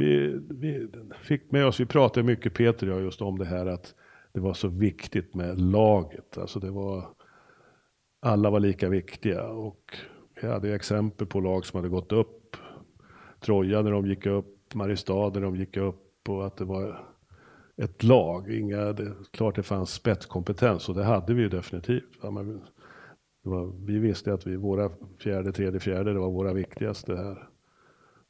vi, 0.00 0.40
vi, 0.50 0.88
fick 1.22 1.50
med 1.50 1.66
oss, 1.66 1.80
vi 1.80 1.86
pratade 1.86 2.26
mycket 2.26 2.54
Peter 2.54 2.90
och 2.90 2.96
jag 2.96 3.04
just 3.04 3.22
om 3.22 3.38
det 3.38 3.44
här 3.44 3.66
att 3.66 3.94
det 4.32 4.40
var 4.40 4.54
så 4.54 4.68
viktigt 4.68 5.34
med 5.34 5.60
laget. 5.60 6.38
Alltså 6.38 6.60
det 6.60 6.70
var, 6.70 7.08
alla 8.22 8.50
var 8.50 8.60
lika 8.60 8.88
viktiga 8.88 9.46
och 9.46 9.96
vi 10.42 10.48
hade 10.48 10.74
exempel 10.74 11.26
på 11.26 11.40
lag 11.40 11.66
som 11.66 11.76
hade 11.76 11.88
gått 11.88 12.12
upp. 12.12 12.56
Troja 13.40 13.82
när 13.82 13.90
de 13.90 14.06
gick 14.06 14.26
upp, 14.26 14.74
Mariestad 14.74 15.30
när 15.34 15.40
de 15.40 15.56
gick 15.56 15.76
upp 15.76 16.28
och 16.28 16.46
att 16.46 16.56
det 16.56 16.64
var 16.64 17.08
ett 17.76 18.02
lag. 18.02 18.54
Inga, 18.54 18.92
det, 18.92 19.14
klart 19.30 19.56
det 19.56 19.62
fanns 19.62 19.92
spetskompetens 19.92 20.88
och 20.88 20.94
det 20.94 21.04
hade 21.04 21.34
vi 21.34 21.42
ju 21.42 21.48
definitivt. 21.48 22.18
Ja, 22.22 22.30
men, 22.30 22.60
var, 23.42 23.72
vi 23.86 23.98
visste 23.98 24.32
att 24.32 24.46
vi, 24.46 24.56
våra 24.56 24.90
fjärde, 25.18 25.52
tredje, 25.52 25.80
fjärde, 25.80 26.12
det 26.12 26.18
var 26.18 26.30
våra 26.30 26.52
viktigaste 26.52 27.16
här. 27.16 27.48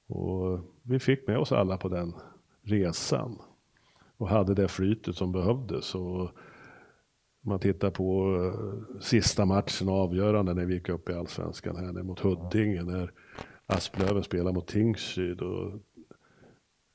Och 0.08 0.60
vi 0.90 0.98
fick 0.98 1.26
med 1.26 1.38
oss 1.38 1.52
alla 1.52 1.76
på 1.76 1.88
den 1.88 2.14
resan 2.62 3.38
och 4.16 4.28
hade 4.28 4.54
det 4.54 4.68
flytet 4.68 5.16
som 5.16 5.32
behövdes. 5.32 5.94
Och 5.94 6.30
man 7.40 7.58
tittar 7.58 7.90
på 7.90 8.36
eh, 8.36 9.00
sista 9.00 9.44
matchen 9.44 9.88
avgörande 9.88 10.54
när 10.54 10.64
vi 10.64 10.74
gick 10.74 10.88
upp 10.88 11.08
i 11.08 11.14
allsvenskan 11.14 11.76
här 11.76 12.02
mot 12.02 12.20
Huddinge 12.20 12.82
när 12.82 13.12
Asplöven 13.66 14.22
spelade 14.22 14.52
mot 14.52 14.66
Tingsryd 14.66 15.40
och, 15.40 15.72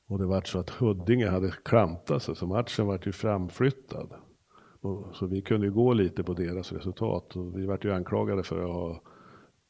och 0.06 0.18
det 0.18 0.26
var 0.26 0.42
så 0.42 0.58
att 0.58 0.70
Huddinge 0.70 1.28
hade 1.28 1.50
klantat 1.50 2.22
sig 2.22 2.36
så 2.36 2.46
matchen 2.46 2.86
var 2.86 3.00
ju 3.06 3.12
framflyttad. 3.12 4.14
Och, 4.80 5.16
så 5.16 5.26
vi 5.26 5.42
kunde 5.42 5.66
ju 5.66 5.72
gå 5.72 5.92
lite 5.92 6.24
på 6.24 6.34
deras 6.34 6.72
resultat 6.72 7.36
och 7.36 7.58
vi 7.58 7.66
vart 7.66 7.84
ju 7.84 7.92
anklagade 7.92 8.42
för 8.42 8.62
att 8.62 8.74
ha 8.74 9.00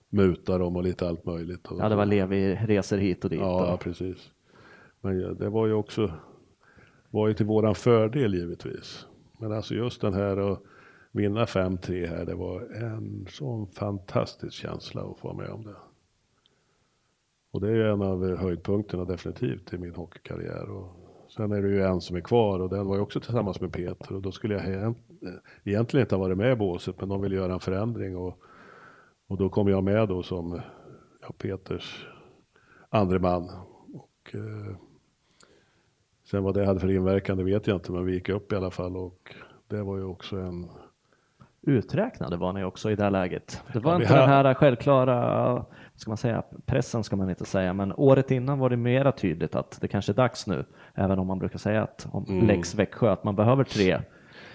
mutat 0.08 0.60
dem 0.60 0.76
och 0.76 0.82
lite 0.82 1.08
allt 1.08 1.26
möjligt. 1.26 1.68
Ja, 1.70 1.88
det 1.88 1.96
var 1.96 2.06
Levi-resor 2.06 2.96
hit 2.98 3.24
och 3.24 3.30
dit. 3.30 3.40
Ja, 3.40 3.74
och... 3.74 3.80
precis. 3.80 4.30
Men 5.00 5.38
det 5.38 5.48
var 5.48 5.66
ju 5.66 5.72
också 5.72 6.12
var 7.10 7.28
ju 7.28 7.34
till 7.34 7.46
våran 7.46 7.74
fördel 7.74 8.34
givetvis. 8.34 9.06
Men 9.38 9.52
alltså 9.52 9.74
just 9.74 10.00
den 10.00 10.14
här 10.14 10.52
att 10.52 10.62
vinna 11.12 11.44
5-3 11.44 12.06
här, 12.06 12.24
det 12.24 12.34
var 12.34 12.60
en 12.60 13.26
sån 13.30 13.66
fantastisk 13.66 14.54
känsla 14.54 15.02
att 15.02 15.18
få 15.18 15.32
med 15.32 15.50
om 15.50 15.64
det. 15.64 15.76
Och 17.50 17.60
det 17.60 17.68
är 17.68 17.84
en 17.84 18.02
av 18.02 18.36
höjdpunkterna 18.36 19.04
definitivt 19.04 19.72
i 19.72 19.78
min 19.78 19.94
hockeykarriär. 19.94 20.70
Och 20.70 20.88
sen 21.28 21.52
är 21.52 21.62
det 21.62 21.68
ju 21.68 21.82
en 21.82 22.00
som 22.00 22.16
är 22.16 22.20
kvar 22.20 22.60
och 22.60 22.70
den 22.70 22.86
var 22.86 22.96
ju 22.96 23.02
också 23.02 23.20
tillsammans 23.20 23.60
med 23.60 23.72
Peter 23.72 24.14
och 24.14 24.22
då 24.22 24.32
skulle 24.32 24.54
jag 24.54 24.94
egentligen 25.64 26.04
inte 26.04 26.14
ha 26.14 26.22
varit 26.22 26.38
med 26.38 26.52
i 26.52 26.56
båset 26.56 27.00
men 27.00 27.08
de 27.08 27.20
ville 27.20 27.36
göra 27.36 27.52
en 27.52 27.60
förändring 27.60 28.16
och, 28.16 28.38
och 29.28 29.36
då 29.36 29.48
kom 29.48 29.68
jag 29.68 29.84
med 29.84 30.08
då 30.08 30.22
som 30.22 30.60
ja, 31.22 31.32
Peters 31.38 32.06
andre 32.88 33.18
man. 33.18 33.50
Och, 33.94 34.34
eh, 34.34 34.76
Sen 36.30 36.42
vad 36.42 36.54
det 36.54 36.66
hade 36.66 36.80
för 36.80 36.90
inverkan 36.90 37.36
det 37.36 37.44
vet 37.44 37.66
jag 37.66 37.76
inte, 37.76 37.92
men 37.92 38.04
vi 38.04 38.14
gick 38.14 38.28
upp 38.28 38.52
i 38.52 38.56
alla 38.56 38.70
fall 38.70 38.96
och 38.96 39.34
det 39.68 39.82
var 39.82 39.96
ju 39.96 40.04
också 40.04 40.36
en 40.36 40.68
Uträknade 41.62 42.36
var 42.36 42.52
ni 42.52 42.64
också 42.64 42.90
i 42.90 42.96
det 42.96 43.10
läget. 43.10 43.62
Det 43.72 43.78
var 43.78 43.92
ja, 43.92 44.00
inte 44.00 44.14
den 44.14 44.28
här 44.28 44.54
självklara, 44.54 45.64
ska 45.94 46.10
man 46.10 46.16
säga, 46.16 46.42
pressen 46.66 47.04
ska 47.04 47.16
man 47.16 47.30
inte 47.30 47.44
säga, 47.44 47.72
men 47.72 47.92
året 47.92 48.30
innan 48.30 48.58
var 48.58 48.70
det 48.70 48.76
mera 48.76 49.12
tydligt 49.12 49.54
att 49.54 49.78
det 49.80 49.88
kanske 49.88 50.12
är 50.12 50.14
dags 50.14 50.46
nu, 50.46 50.64
även 50.94 51.18
om 51.18 51.26
man 51.26 51.38
brukar 51.38 51.58
säga 51.58 51.82
att 51.82 52.08
om 52.12 52.24
mm. 52.28 52.46
Lex 52.46 52.74
Växjö, 52.74 53.12
att 53.12 53.24
man 53.24 53.36
behöver 53.36 53.64
tre 53.64 54.00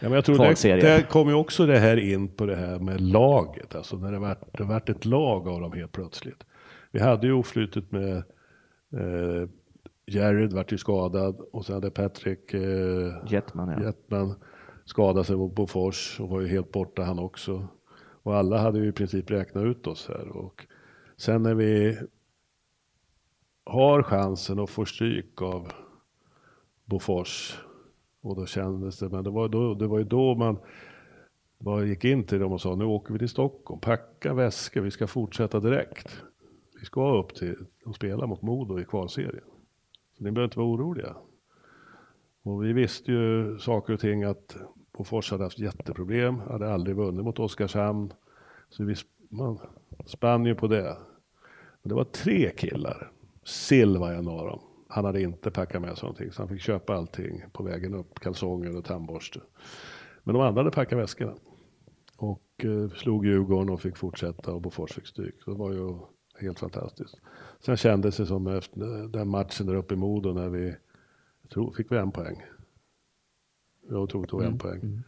Ja, 0.02 0.10
men 0.10 0.16
jag 0.16 0.26
tror 0.26 0.38
det, 0.38 0.82
det 0.82 1.10
kommer 1.10 1.34
också 1.34 1.66
det 1.66 1.80
här 1.80 1.98
in 1.98 2.28
på 2.28 2.46
det 2.46 2.56
här 2.56 2.80
med 2.80 3.02
laget, 3.02 3.76
alltså 3.76 3.98
när 3.98 4.12
det 4.12 4.20
vart, 4.20 4.58
det 4.58 4.64
vart 4.64 4.90
ett 4.90 5.06
lag 5.06 5.48
av 5.48 5.62
dem 5.62 5.72
helt 5.72 5.92
plötsligt. 5.92 6.44
Vi 6.92 7.00
hade 7.00 7.28
ju 7.28 7.34
oflytet 7.34 7.92
med 7.92 8.18
eh, 8.94 9.50
Jared 10.06 10.54
vart 10.54 10.72
ju 10.72 10.78
skadad 10.78 11.40
och 11.52 11.66
sen 11.66 11.76
hade 11.76 11.92
Patrick 11.92 12.54
eh, 12.54 13.14
Jetman, 13.28 13.70
ja. 13.70 13.84
Jetman 13.84 14.36
skadat 14.86 15.28
sig 15.28 15.36
mot 15.36 15.56
Bofors 15.56 16.20
och 16.20 16.30
var 16.30 16.42
ju 16.42 16.48
helt 16.48 16.72
borta 16.72 17.04
han 17.04 17.20
också. 17.20 17.68
Och 18.24 18.36
alla 18.36 18.58
hade 18.58 18.80
ju 18.80 18.88
i 18.88 18.92
princip 18.92 19.32
räknat 19.32 19.64
ut 19.64 19.88
oss 19.88 20.08
här. 20.08 20.28
Och 20.38 20.66
sen 21.18 21.44
när 21.44 21.54
vi 21.54 21.98
har 23.64 24.04
chansen 24.04 24.60
att 24.60 24.70
få 24.70 24.86
stryk 24.86 25.42
av 25.42 25.72
Bofors 26.86 27.60
och 28.22 28.36
då 28.36 28.46
kändes 28.46 29.00
det, 29.00 29.10
men 29.10 29.24
det 29.24 29.30
var, 29.30 29.50
då, 29.50 29.74
det 29.74 29.88
var 29.88 30.00
ju 30.00 30.06
då 30.06 30.36
man 30.36 30.58
bara 31.60 31.86
gick 31.86 32.06
in 32.06 32.24
till 32.24 32.40
dem 32.40 32.52
och 32.52 32.62
sa 32.62 32.76
nu 32.76 32.86
åker 32.86 33.14
vi 33.14 33.20
till 33.20 33.30
Stockholm, 33.30 33.82
packa 33.82 34.34
väskor, 34.34 34.82
vi 34.82 34.92
ska 34.92 35.08
fortsätta 35.08 35.60
direkt. 35.60 36.24
Vi 36.80 36.86
ska 36.86 37.18
upp 37.20 37.36
till 37.36 37.56
och 37.86 37.96
spela 37.96 38.28
mot 38.28 38.42
Modo 38.42 38.80
i 38.80 38.86
kvalserien. 38.86 39.44
Så 40.18 40.24
Ni 40.24 40.32
behöver 40.32 40.46
inte 40.46 40.60
vara 40.60 40.70
oroliga. 40.70 41.16
Och 42.44 42.64
vi 42.64 42.74
visste 42.74 43.12
ju 43.12 43.58
saker 43.60 43.94
och 43.94 44.00
ting 44.00 44.24
att 44.24 44.58
Bofors 44.92 45.32
hade 45.32 45.44
haft 45.44 45.60
jätteproblem, 45.60 46.40
hade 46.40 46.74
aldrig 46.74 46.96
vunnit 46.96 47.26
mot 47.26 47.40
Oskarshamn. 47.40 48.14
Så 48.70 48.84
vi, 48.84 48.96
man 49.30 49.60
spann 50.06 50.46
ju 50.46 50.56
på 50.56 50.68
det. 50.68 50.98
Men 51.82 51.90
det 51.90 51.96
var 51.96 52.04
tre 52.04 52.50
killar, 52.50 53.12
Silva 53.44 54.14
en 54.14 54.28
av 54.28 54.48
dem 54.48 54.60
han 54.92 55.06
hade 55.06 55.22
inte 55.22 55.52
packat 55.52 55.82
med 55.82 55.98
sig 55.98 56.04
någonting 56.04 56.32
så 56.32 56.42
han 56.42 56.50
fick 56.50 56.62
köpa 56.62 56.96
allting 56.96 57.44
på 57.54 57.64
vägen 57.64 57.94
upp, 57.94 58.20
kalsonger 58.20 58.78
och 58.78 58.86
tandborste. 58.86 59.42
Men 60.24 60.34
de 60.36 60.42
andra 60.42 60.60
hade 60.60 60.72
packat 60.72 61.00
väskorna 61.00 61.34
och 62.18 62.44
eh, 62.58 62.90
slog 62.90 63.26
Djurgården 63.26 63.70
och 63.70 63.82
fick 63.82 63.98
fortsätta 63.98 64.54
och 64.54 64.62
Bofors 64.62 64.94
fick 64.94 65.08
stryk. 65.08 65.36
Det 65.46 65.52
var 65.52 65.72
ju 65.74 65.98
helt 66.40 66.60
fantastiskt. 66.60 67.18
Sen 67.60 67.78
kändes 67.78 68.18
det 68.18 68.26
som 68.26 68.48
efter 68.48 69.08
den 69.08 69.28
matchen 69.28 69.66
där 69.66 69.76
uppe 69.76 69.94
i 69.94 69.98
Modo 69.98 70.34
när 70.34 70.50
vi, 70.50 70.76
tror, 71.54 71.72
fick 71.72 71.92
vi 71.92 71.98
en 71.98 72.12
poäng. 72.12 72.44
Jag 73.90 74.10
tror 74.10 74.22
vi 74.22 74.28
tog 74.28 74.42
en 74.42 74.48
mm. 74.48 74.60
poäng. 74.60 74.80
Mm. 74.82 75.04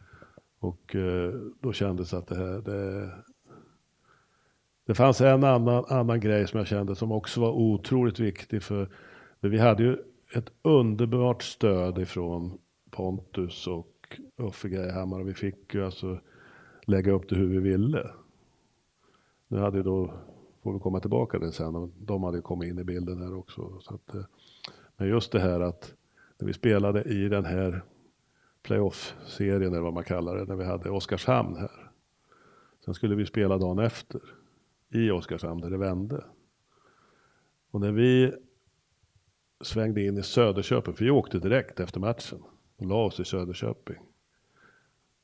Och 0.59 0.95
eh, 0.95 1.33
då 1.61 1.73
kändes 1.73 2.09
det 2.09 2.17
att 2.17 2.27
det 2.27 2.35
här, 2.35 2.61
det, 2.61 3.11
det 4.85 4.95
fanns 4.95 5.21
en 5.21 5.43
annan, 5.43 5.85
annan 5.87 6.19
grej 6.19 6.47
som 6.47 6.57
jag 6.57 6.67
kände 6.67 6.95
som 6.95 7.11
också 7.11 7.41
var 7.41 7.51
otroligt 7.51 8.19
viktig 8.19 8.63
för, 8.63 8.89
för 9.43 9.49
vi 9.49 9.59
hade 9.59 9.83
ju 9.83 9.97
ett 10.33 10.51
underbart 10.61 11.43
stöd 11.43 11.97
ifrån 11.97 12.57
Pontus 12.91 13.67
och 13.67 14.19
Uffe 14.37 14.69
Greihammar 14.69 15.19
och 15.19 15.27
vi 15.27 15.33
fick 15.33 15.73
ju 15.73 15.85
alltså 15.85 16.19
lägga 16.81 17.11
upp 17.11 17.29
det 17.29 17.35
hur 17.35 17.47
vi 17.47 17.57
ville. 17.57 18.09
Nu 19.47 19.57
hade 19.57 19.77
ju 19.77 19.83
då, 19.83 20.13
får 20.63 20.73
vi 20.73 20.79
komma 20.79 20.99
tillbaka 20.99 21.39
till 21.39 21.51
sen, 21.51 21.75
och 21.75 21.89
de 21.97 22.23
hade 22.23 22.41
kommit 22.41 22.69
in 22.69 22.79
i 22.79 22.83
bilden 22.83 23.21
här 23.21 23.35
också. 23.35 23.79
Så 23.79 23.95
att, 23.95 24.15
eh, 24.15 24.23
men 24.97 25.07
just 25.07 25.31
det 25.31 25.39
här 25.39 25.59
att 25.59 25.93
när 26.39 26.47
vi 26.47 26.53
spelade 26.53 27.03
i 27.03 27.29
den 27.29 27.45
här 27.45 27.83
playoff-serien 28.61 29.73
eller 29.73 29.81
vad 29.81 29.93
man 29.93 30.03
kallar 30.03 30.37
det, 30.37 30.45
när 30.45 30.55
vi 30.55 30.65
hade 30.65 30.89
Oskarshamn 30.89 31.55
här. 31.55 31.91
Sen 32.85 32.93
skulle 32.93 33.15
vi 33.15 33.25
spela 33.25 33.57
dagen 33.57 33.79
efter 33.79 34.21
i 34.89 35.11
Oskarshamn 35.11 35.61
där 35.61 35.69
det 35.69 35.77
vände. 35.77 36.23
Och 37.71 37.81
när 37.81 37.91
vi 37.91 38.33
svängde 39.63 40.01
in 40.01 40.17
i 40.17 40.23
Söderköping, 40.23 40.93
för 40.93 41.05
vi 41.05 41.11
åkte 41.11 41.39
direkt 41.39 41.79
efter 41.79 41.99
matchen 41.99 42.43
och 42.77 42.85
la 42.85 43.05
oss 43.05 43.19
i 43.19 43.25
Söderköping. 43.25 43.97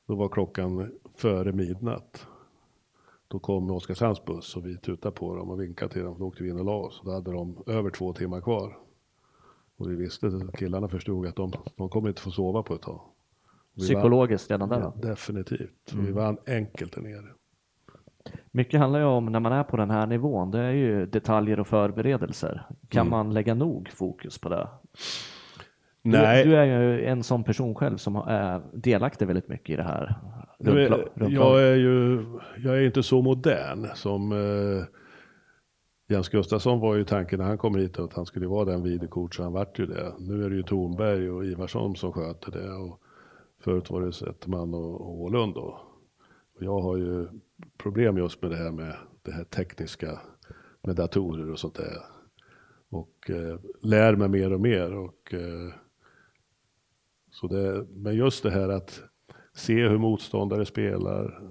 Då 0.08 0.16
var 0.16 0.30
klockan 0.30 0.92
före 1.16 1.52
midnatt. 1.52 2.28
Då 3.28 3.40
kom 3.40 3.72
Oskarshamns 3.72 4.26
buss 4.26 4.56
och 4.56 4.66
vi 4.66 4.78
tutade 4.78 5.16
på 5.16 5.36
dem 5.36 5.50
och 5.50 5.62
vinkade 5.62 5.94
till 5.94 6.04
dem. 6.04 6.16
Då 6.20 6.26
åkte 6.26 6.44
vi 6.44 6.50
in 6.50 6.60
och 6.60 6.66
la 6.66 6.76
oss. 6.76 7.02
Då 7.06 7.12
hade 7.12 7.32
de 7.32 7.64
över 7.68 7.90
två 7.90 8.14
timmar 8.14 8.42
kvar. 8.42 8.78
Och 9.78 9.92
vi 9.92 9.96
visste, 9.96 10.32
killarna 10.54 10.88
förstod 10.88 11.28
att 11.28 11.36
de, 11.36 11.52
de 11.76 11.90
kommer 11.90 12.10
inte 12.10 12.22
få 12.22 12.32
sova 12.32 12.64
på 12.64 12.76
ett 12.76 12.82
tag. 12.82 13.02
Psykologiskt 13.78 14.52
redan 14.52 14.70
där? 14.70 14.80
Ja, 14.80 14.94
definitivt. 14.96 15.94
Mm. 15.94 16.06
Vi 16.06 16.12
vann 16.12 16.38
enkelt 16.48 16.94
där 16.94 17.02
nere. 17.02 17.34
Mycket 18.52 18.80
handlar 18.80 19.00
ju 19.00 19.06
om 19.06 19.26
när 19.26 19.40
man 19.40 19.52
är 19.52 19.64
på 19.64 19.78
den 19.78 19.90
här 19.90 20.08
nivån, 20.08 20.52
det 20.52 20.60
är 20.60 20.72
ju 20.72 21.06
detaljer 21.06 21.60
och 21.60 21.68
förberedelser. 21.68 22.66
Kan 22.90 23.08
mm. 23.08 23.12
man 23.12 23.34
lägga 23.34 23.54
nog 23.54 23.90
fokus 23.90 24.38
på 24.38 24.50
det? 24.50 24.68
Nej. 26.02 26.44
Du, 26.44 26.50
du, 26.50 26.58
är 26.58 26.66
ju 26.66 27.06
en 27.06 27.24
sån 27.24 27.44
person 27.44 27.76
själv 27.76 27.98
som 27.98 28.16
är 28.16 28.62
delaktig 28.74 29.28
väldigt 29.28 29.48
mycket 29.48 29.70
i 29.70 29.76
det 29.76 29.84
här. 29.84 30.16
jag 31.16 31.62
är 31.62 31.76
ju 31.76 32.26
jag 32.58 32.78
är 32.78 32.82
inte 32.82 33.04
så 33.04 33.22
modern 33.22 33.88
som 33.96 34.32
uh, 34.32 34.84
Jens 36.10 36.30
Gustafsson 36.30 36.80
var 36.80 36.96
ju 36.96 37.04
tanken 37.04 37.40
när 37.40 37.46
han 37.46 37.58
kom 37.58 37.76
hit 37.76 38.00
att 38.00 38.14
han 38.14 38.26
skulle 38.26 38.48
vara 38.48 38.66
den 38.66 38.84
videocoach, 38.84 39.36
så 39.36 39.44
han 39.44 39.54
vart 39.54 39.80
ju 39.80 39.86
det. 39.86 40.14
Nu 40.20 40.46
är 40.46 40.50
det 40.50 40.56
ju 40.56 40.64
Tornberg 40.64 41.30
och 41.30 41.46
Ivarsson 41.46 41.96
som 41.96 42.14
sköter 42.14 42.52
det. 42.52 42.72
Och 42.72 43.00
förut 43.64 43.90
var 43.90 44.02
det 44.02 44.14
Zetterman 44.14 44.74
och 44.74 45.22
Ålund. 45.22 45.58
Och 46.60 46.66
jag 46.66 46.80
har 46.80 46.98
ju 46.98 47.28
problem 47.78 48.18
just 48.18 48.42
med 48.42 48.52
det 48.52 48.58
här 48.58 48.72
med 48.72 48.96
det 49.22 49.32
här 49.32 49.44
tekniska 49.44 50.20
med 50.82 50.96
datorer 50.96 51.52
och 51.52 51.60
sånt 51.60 51.76
där. 51.76 51.98
Och 52.90 53.30
eh, 53.30 53.60
lär 53.82 54.16
mig 54.16 54.30
mer 54.30 54.54
och 54.54 54.62
mer. 54.62 54.96
Och, 54.96 55.34
eh, 55.34 55.74
så 57.32 57.48
det, 57.48 57.86
men 57.90 58.16
just 58.16 58.44
det 58.44 58.52
här 58.52 58.70
att 58.70 59.02
se 59.54 59.88
hur 59.88 59.98
motståndare 59.98 60.66
spelar. 60.66 61.42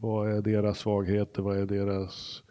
Vad 0.00 0.30
är 0.30 0.42
deras 0.42 0.78
svagheter? 0.78 1.42
Vad 1.42 1.56
är 1.56 1.66
deras 1.66 2.42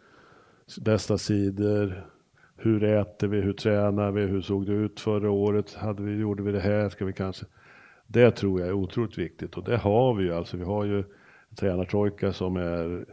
bästa 0.80 1.18
sidor? 1.18 2.10
Hur 2.56 2.84
äter 2.84 3.28
vi? 3.28 3.40
Hur 3.40 3.52
tränar 3.52 4.10
vi? 4.10 4.22
Hur 4.22 4.40
såg 4.40 4.66
det 4.66 4.72
ut 4.72 5.00
förra 5.00 5.30
året? 5.30 5.74
Hade 5.74 6.02
vi, 6.02 6.16
gjorde 6.16 6.42
vi 6.42 6.52
det 6.52 6.60
här? 6.60 6.88
Ska 6.88 7.04
vi 7.04 7.12
kanske... 7.12 7.46
Det 8.06 8.30
tror 8.30 8.60
jag 8.60 8.68
är 8.68 8.72
otroligt 8.72 9.18
viktigt 9.18 9.56
och 9.56 9.64
det 9.64 9.76
har 9.76 10.14
vi 10.14 10.24
ju. 10.24 10.34
Alltså 10.34 10.56
vi 10.56 10.64
har 10.64 10.84
ju 10.84 11.04
tränartrojka 11.54 12.32
som 12.32 12.56
är 12.56 13.06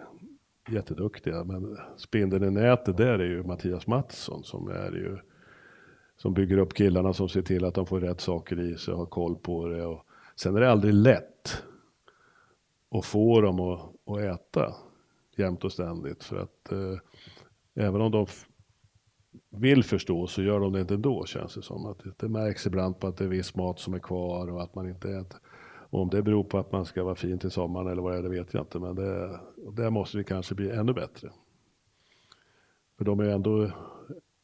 jätteduktiga. 0.70 1.44
Men 1.44 1.78
spindeln 1.98 2.44
i 2.44 2.52
nätet 2.52 2.98
där 2.98 3.20
är 3.20 3.30
ju 3.30 3.44
Mattias 3.44 3.88
Mattsson 3.88 4.44
som 4.44 4.68
är 4.68 4.92
ju 4.92 5.18
som 6.18 6.34
bygger 6.34 6.58
upp 6.58 6.74
killarna 6.74 7.14
som 7.14 7.30
ser 7.30 7.42
till 7.42 7.66
att 7.66 7.76
de 7.76 7.86
får 7.86 8.00
rätt 8.00 8.22
saker 8.22 8.60
i 8.60 8.78
sig 8.78 8.92
och 8.92 9.00
har 9.00 9.06
koll 9.06 9.36
på 9.36 9.68
det. 9.68 9.86
Och 9.86 10.06
sen 10.36 10.56
är 10.56 10.60
det 10.60 10.72
aldrig 10.72 10.94
lätt 10.94 11.64
att 12.92 13.06
få 13.06 13.42
dem 13.42 13.60
att, 13.60 13.80
att 14.06 14.20
äta 14.20 14.76
jämt 15.36 15.64
och 15.64 15.72
ständigt 15.72 16.24
för 16.24 16.38
att 16.38 16.72
eh, 16.72 16.98
även 17.76 18.02
om 18.02 18.12
de 18.12 18.26
vill 19.50 19.84
förstå 19.84 20.28
så 20.28 20.42
gör 20.42 20.60
de 20.60 20.74
det 20.74 20.82
inte 20.82 20.94
ändå 20.94 21.26
känns 21.26 21.56
det 21.56 21.62
som. 21.62 21.86
Att 21.86 22.00
det, 22.00 22.14
det 22.18 22.30
märks 22.30 22.68
ibland 22.68 23.00
på 23.00 23.08
att 23.08 23.18
det 23.18 23.24
är 23.24 23.28
viss 23.30 23.56
mat 23.56 23.80
som 23.80 23.94
är 23.94 24.00
kvar 24.00 24.52
och 24.52 24.64
att 24.64 24.76
man 24.76 24.90
inte 24.90 25.10
äter. 25.10 25.40
Och 25.92 26.02
om 26.02 26.10
det 26.10 26.22
beror 26.22 26.44
på 26.44 26.58
att 26.58 26.72
man 26.72 26.86
ska 26.86 27.04
vara 27.04 27.16
fin 27.16 27.40
till 27.40 27.52
sommaren 27.52 27.88
eller 27.88 28.02
vad 28.02 28.14
det 28.14 28.18
är, 28.18 28.24
det 28.24 28.30
vet 28.30 28.54
jag 28.54 28.62
inte. 28.62 28.80
Men 28.80 28.96
det, 28.96 29.40
där 29.72 29.90
måste 29.90 30.18
vi 30.18 30.24
kanske 30.24 30.56
bli 30.56 30.70
ännu 30.70 30.94
bättre. 30.94 31.30
För 32.98 33.06
de 33.06 33.20
är 33.20 33.30
ändå 33.30 33.72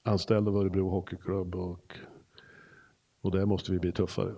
anställda 0.04 0.52
av 0.52 0.58
Örebro 0.58 0.90
Hockeyklubb 0.90 1.56
och, 1.56 1.98
och 3.22 3.32
där 3.32 3.46
måste 3.46 3.72
vi 3.72 3.80
bli 3.80 3.92
tuffare. 3.92 4.34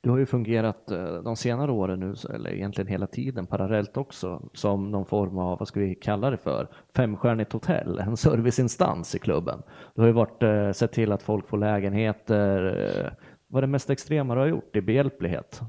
Du 0.00 0.10
har 0.10 0.18
ju 0.18 0.26
fungerat 0.26 0.90
eh, 0.90 1.22
de 1.22 1.36
senare 1.36 1.72
åren 1.72 2.00
nu, 2.00 2.14
eller 2.34 2.50
egentligen 2.50 2.88
hela 2.88 3.06
tiden 3.06 3.46
parallellt 3.46 3.96
också, 3.96 4.48
som 4.52 4.90
någon 4.90 5.06
form 5.06 5.38
av, 5.38 5.58
vad 5.58 5.68
ska 5.68 5.80
vi 5.80 5.94
kalla 5.94 6.30
det 6.30 6.36
för, 6.36 6.68
femstjärnigt 6.96 7.52
hotell, 7.52 7.98
en 7.98 8.16
serviceinstans 8.16 9.14
i 9.14 9.18
klubben. 9.18 9.62
Du 9.94 10.00
har 10.00 10.06
ju 10.06 10.14
varit, 10.14 10.42
eh, 10.42 10.72
sett 10.72 10.92
till 10.92 11.12
att 11.12 11.22
folk 11.22 11.48
får 11.48 11.58
lägenheter. 11.58 12.66
Eh, 12.66 13.12
vad 13.46 13.58
är 13.58 13.66
det 13.66 13.70
mest 13.70 13.90
extrema 13.90 14.34
du 14.34 14.40
har 14.40 14.46
gjort 14.46 14.76
i 14.76 14.80
behjälplighet? 14.80 15.60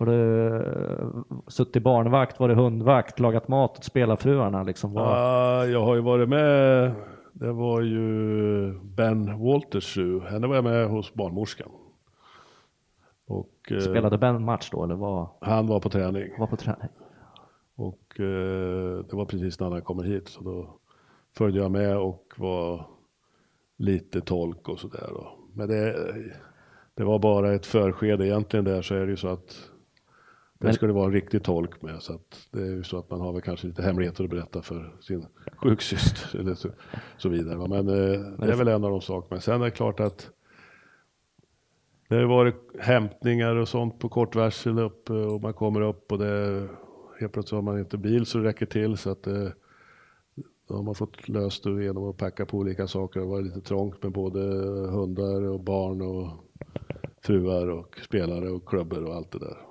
Har 0.00 0.06
du 0.06 1.24
suttit 1.46 1.82
barnvakt, 1.82 2.40
varit 2.40 2.56
hundvakt, 2.56 3.20
lagat 3.20 3.48
mat 3.48 3.78
åt 3.78 3.84
spelarfruarna? 3.84 4.62
Liksom? 4.62 4.92
Var... 4.92 5.64
jag 5.66 5.84
har 5.84 5.94
ju 5.94 6.00
varit 6.00 6.28
med, 6.28 6.92
det 7.32 7.52
var 7.52 7.80
ju 7.80 8.72
Ben 8.82 9.38
Walters 9.44 9.94
fru, 9.94 10.20
henne 10.20 10.46
var 10.46 10.54
jag 10.54 10.64
med 10.64 10.88
hos 10.88 11.14
barnmorskan. 11.14 11.68
Och, 13.26 13.72
eh, 13.72 13.78
Spelade 13.78 14.18
Ben 14.18 14.44
match 14.44 14.70
då 14.72 14.84
eller 14.84 14.94
var? 14.94 15.28
Han 15.40 15.66
var 15.66 15.80
på 15.80 15.88
träning. 15.88 16.30
Var 16.38 16.46
på 16.46 16.56
träning. 16.56 16.90
Och 17.76 18.20
eh, 18.20 19.04
det 19.04 19.16
var 19.16 19.24
precis 19.24 19.60
när 19.60 19.70
han 19.70 19.82
kommer 19.82 20.02
hit 20.02 20.28
så 20.28 20.42
då 20.42 20.78
följde 21.36 21.60
jag 21.60 21.70
med 21.70 21.98
och 21.98 22.32
var 22.36 22.86
lite 23.76 24.20
tolk 24.20 24.68
och 24.68 24.78
sådär. 24.78 25.10
Men 25.54 25.68
det, 25.68 25.96
det 26.94 27.04
var 27.04 27.18
bara 27.18 27.52
ett 27.54 27.66
förskede. 27.66 28.26
Egentligen 28.26 28.64
där 28.64 28.82
så 28.82 28.94
är 28.94 29.00
det 29.00 29.10
ju 29.10 29.16
så 29.16 29.28
att 29.28 29.70
det 30.60 30.72
ska 30.72 30.86
det 30.86 30.92
vara 30.92 31.06
en 31.06 31.12
riktig 31.12 31.42
tolk 31.42 31.82
med. 31.82 32.02
Så 32.02 32.14
att 32.14 32.48
det 32.50 32.62
är 32.62 32.66
ju 32.66 32.84
så 32.84 32.98
att 32.98 33.10
man 33.10 33.20
har 33.20 33.32
väl 33.32 33.42
kanske 33.42 33.66
lite 33.66 33.82
hemligheter 33.82 34.24
att 34.24 34.30
berätta 34.30 34.62
för 34.62 34.96
sin 35.00 35.26
sjuksyster 35.56 36.38
eller 36.40 36.54
så, 36.54 36.68
så 37.16 37.28
vidare. 37.28 37.68
Men 37.68 37.88
eh, 37.88 38.20
det 38.38 38.52
är 38.52 38.56
väl 38.56 38.68
en 38.68 38.84
av 38.84 38.90
de 38.90 39.00
sakerna. 39.00 39.40
Sen 39.40 39.60
är 39.60 39.64
det 39.64 39.70
klart 39.70 40.00
att 40.00 40.30
det 42.08 42.16
har 42.16 42.24
varit 42.24 42.76
hämtningar 42.78 43.56
och 43.56 43.68
sånt 43.68 43.98
på 43.98 44.08
kort 44.08 44.34
varsel 44.34 44.78
upp 44.78 45.10
och 45.10 45.42
man 45.42 45.54
kommer 45.54 45.80
upp 45.80 46.12
och 46.12 46.18
det 46.18 46.68
helt 47.20 47.32
plötsligt 47.32 47.56
har 47.56 47.62
man 47.62 47.78
inte 47.78 47.98
bil 47.98 48.26
så 48.26 48.38
det 48.38 48.44
räcker 48.44 48.66
till 48.66 48.96
så 48.96 49.10
att 49.10 49.22
det, 49.22 49.52
då 50.68 50.76
har 50.76 50.82
man 50.82 50.94
fått 50.94 51.28
löst 51.28 51.64
det 51.64 51.84
genom 51.84 52.10
att 52.10 52.16
packa 52.16 52.46
på 52.46 52.58
olika 52.58 52.86
saker. 52.86 53.20
Det 53.20 53.26
var 53.26 53.42
lite 53.42 53.60
trångt 53.60 54.02
med 54.02 54.12
både 54.12 54.40
hundar 54.90 55.42
och 55.42 55.60
barn 55.60 56.02
och 56.02 56.30
fruar 57.22 57.68
och 57.70 57.98
spelare 58.04 58.50
och 58.50 58.68
klubbor 58.68 59.04
och 59.04 59.14
allt 59.14 59.30
det 59.30 59.38
där. 59.38 59.69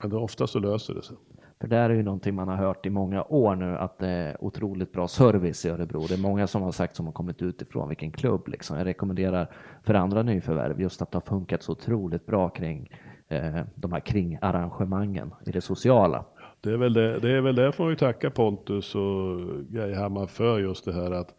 Men 0.00 0.10
det, 0.10 0.16
ofta 0.16 0.46
så 0.46 0.58
löser 0.58 0.94
det 0.94 1.02
sig. 1.02 1.16
För 1.60 1.68
det 1.68 1.76
är 1.76 1.90
ju 1.90 2.02
någonting 2.02 2.34
man 2.34 2.48
har 2.48 2.56
hört 2.56 2.86
i 2.86 2.90
många 2.90 3.24
år 3.24 3.54
nu 3.54 3.76
att 3.76 3.98
det 3.98 4.08
är 4.08 4.44
otroligt 4.44 4.92
bra 4.92 5.08
service 5.08 5.64
i 5.64 5.68
Örebro. 5.68 6.06
Det 6.08 6.14
är 6.14 6.18
många 6.18 6.46
som 6.46 6.62
har 6.62 6.72
sagt 6.72 6.96
som 6.96 7.06
har 7.06 7.12
kommit 7.12 7.42
utifrån 7.42 7.88
vilken 7.88 8.12
klubb 8.12 8.48
liksom. 8.48 8.78
Jag 8.78 8.86
rekommenderar 8.86 9.50
för 9.82 9.94
andra 9.94 10.22
nyförvärv 10.22 10.80
just 10.80 11.02
att 11.02 11.10
det 11.10 11.16
har 11.16 11.22
funkat 11.22 11.62
så 11.62 11.72
otroligt 11.72 12.26
bra 12.26 12.48
kring 12.48 12.90
eh, 13.28 13.60
de 13.74 13.92
här 13.92 14.00
kringarrangemangen 14.00 15.34
i 15.46 15.50
det 15.50 15.60
sociala. 15.60 16.24
Det 16.60 16.70
är 16.70 16.76
väl 16.76 16.92
det, 16.92 17.18
det 17.18 17.30
är 17.30 17.40
väl 17.40 17.56
därför 17.56 17.82
man 17.82 17.90
ju 17.90 17.96
tacka 17.96 18.30
Pontus 18.30 18.94
och 18.94 19.40
Geihammar 19.70 20.26
för 20.26 20.58
just 20.58 20.84
det 20.84 20.92
här 20.92 21.10
att, 21.10 21.34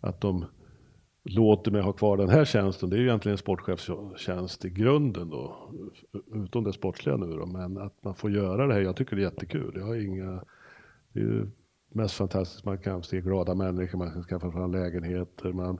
att 0.00 0.20
de 0.20 0.44
låter 1.24 1.70
mig 1.70 1.82
ha 1.82 1.92
kvar 1.92 2.16
den 2.16 2.28
här 2.28 2.44
tjänsten. 2.44 2.90
Det 2.90 2.96
är 2.96 2.98
ju 2.98 3.06
egentligen 3.06 3.34
en 3.34 3.38
sportchefstjänst 3.38 4.64
i 4.64 4.70
grunden 4.70 5.30
då, 5.30 5.72
utom 6.34 6.64
det 6.64 6.72
sportsliga 6.72 7.16
nu 7.16 7.36
då, 7.36 7.46
men 7.46 7.78
att 7.78 8.04
man 8.04 8.14
får 8.14 8.30
göra 8.30 8.66
det 8.66 8.74
här. 8.74 8.80
Jag 8.80 8.96
tycker 8.96 9.16
det 9.16 9.22
är 9.22 9.24
jättekul. 9.24 9.74
Jag 9.76 9.86
har 9.86 9.96
inga, 9.96 10.44
det 11.12 11.20
är 11.20 11.24
ju 11.24 11.50
mest 11.92 12.14
fantastiskt. 12.14 12.64
Man 12.64 12.78
kan 12.78 13.02
se 13.02 13.20
glada 13.20 13.54
människor, 13.54 13.98
man 13.98 14.12
kan 14.12 14.22
skaffa 14.22 14.52
fram 14.52 14.72
lägenheter, 14.72 15.52
man 15.52 15.78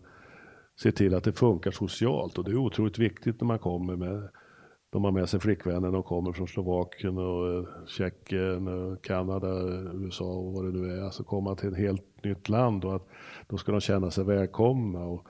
ser 0.82 0.90
till 0.90 1.14
att 1.14 1.24
det 1.24 1.32
funkar 1.32 1.70
socialt 1.70 2.38
och 2.38 2.44
det 2.44 2.50
är 2.50 2.56
otroligt 2.56 2.98
viktigt 2.98 3.40
när 3.40 3.46
man 3.46 3.58
kommer 3.58 3.96
med 3.96 4.28
de 4.92 5.04
har 5.04 5.12
med 5.12 5.28
sig 5.28 5.40
flickvänner, 5.40 5.92
de 5.92 6.02
kommer 6.02 6.32
från 6.32 6.48
Slovakien 6.48 7.18
och 7.18 7.54
eh, 7.54 7.64
Tjeckien, 7.86 8.68
och 8.68 9.04
Kanada, 9.04 9.48
USA 9.94 10.24
och 10.24 10.52
vad 10.52 10.64
det 10.64 10.78
nu 10.80 10.96
är. 10.96 11.02
Alltså 11.02 11.24
komma 11.24 11.54
till 11.54 11.68
ett 11.68 11.78
helt 11.78 12.24
nytt 12.24 12.48
land 12.48 12.84
och 12.84 12.96
att 12.96 13.06
då 13.48 13.56
ska 13.56 13.72
de 13.72 13.80
känna 13.80 14.10
sig 14.10 14.24
välkomna. 14.24 15.04
Och, 15.04 15.26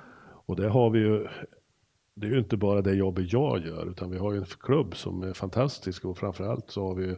och 0.47 0.57
det 0.57 0.69
har 0.69 0.91
vi 0.91 0.99
ju, 0.99 1.29
det 2.15 2.27
är 2.27 2.31
ju 2.31 2.39
inte 2.39 2.57
bara 2.57 2.83
det 2.83 2.95
jobbet 2.95 3.33
jag 3.33 3.67
gör 3.67 3.91
utan 3.91 4.11
vi 4.11 4.19
har 4.19 4.33
ju 4.33 4.39
en 4.39 4.45
klubb 4.45 4.97
som 4.97 5.23
är 5.23 5.33
fantastisk 5.33 6.05
och 6.05 6.19
framförallt 6.19 6.71
så 6.71 6.87
har 6.87 6.95
vi 6.95 7.17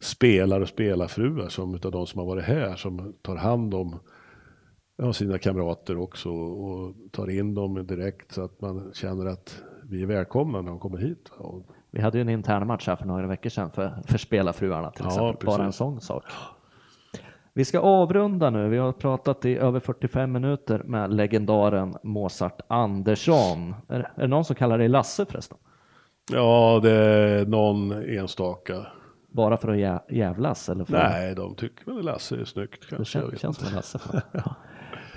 spelare 0.00 0.62
och 0.62 0.68
spelarfruar 0.68 1.48
som 1.48 1.74
utav 1.74 1.92
de 1.92 2.06
som 2.06 2.18
har 2.18 2.26
varit 2.26 2.44
här 2.44 2.76
som 2.76 3.14
tar 3.22 3.36
hand 3.36 3.74
om 3.74 3.98
ja, 4.96 5.12
sina 5.12 5.38
kamrater 5.38 5.98
också 5.98 6.30
och 6.30 6.94
tar 7.12 7.30
in 7.30 7.54
dem 7.54 7.86
direkt 7.86 8.32
så 8.32 8.42
att 8.42 8.60
man 8.60 8.90
känner 8.94 9.26
att 9.26 9.62
vi 9.90 10.02
är 10.02 10.06
välkomna 10.06 10.62
när 10.62 10.70
de 10.70 10.78
kommer 10.78 10.98
hit. 10.98 11.30
Vi 11.90 12.00
hade 12.00 12.18
ju 12.18 12.22
en 12.22 12.28
intern 12.28 12.66
match 12.66 12.86
här 12.86 12.96
för 12.96 13.06
några 13.06 13.26
veckor 13.26 13.50
sedan 13.50 13.70
för, 13.70 14.02
för 14.06 14.18
spelarfruarna 14.18 14.90
till 14.90 15.06
exempel, 15.06 15.36
ja, 15.40 15.56
bara 15.56 15.64
en 15.64 15.72
sån 15.72 16.00
sak. 16.00 16.24
Vi 17.52 17.64
ska 17.64 17.80
avrunda 17.80 18.50
nu. 18.50 18.68
Vi 18.68 18.78
har 18.78 18.92
pratat 18.92 19.44
i 19.44 19.56
över 19.56 19.80
45 19.80 20.32
minuter 20.32 20.82
med 20.84 21.14
legendaren 21.14 21.96
Mozart 22.02 22.60
Andersson. 22.68 23.74
Är, 23.88 24.00
är 24.14 24.20
det 24.20 24.26
någon 24.26 24.44
som 24.44 24.56
kallar 24.56 24.78
dig 24.78 24.88
Lasse 24.88 25.26
förresten? 25.26 25.58
Ja, 26.32 26.80
det 26.82 26.92
är 26.92 27.46
någon 27.46 27.92
enstaka. 27.92 28.86
Bara 29.28 29.56
för 29.56 29.68
att 29.68 30.02
jävlas? 30.10 30.68
Eller 30.68 30.84
för... 30.84 30.92
Nej, 30.92 31.34
de 31.34 31.54
tycker 31.54 31.92
väl 31.92 32.04
Lasse 32.04 32.36
är 32.36 32.44
snyggt 32.44 32.86
kanske. 32.88 33.18
Det 33.18 33.26
känns, 33.28 33.40
känns 33.40 33.56
som 33.56 33.74
Lasse. 33.74 34.22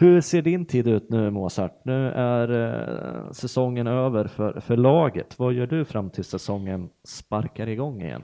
Hur 0.02 0.22
ser 0.22 0.42
din 0.42 0.66
tid 0.66 0.88
ut 0.88 1.10
nu 1.10 1.32
Mozart? 1.32 1.86
Nu 1.86 2.08
är 2.08 2.50
eh, 2.52 3.32
säsongen 3.32 3.88
över 3.88 4.28
för, 4.28 4.60
för 4.60 4.78
laget. 4.78 5.40
Vad 5.40 5.54
gör 5.54 5.68
du 5.68 5.86
fram 5.86 6.10
till 6.10 6.24
säsongen 6.24 6.90
sparkar 7.04 7.68
igång 7.68 8.02
igen? 8.02 8.22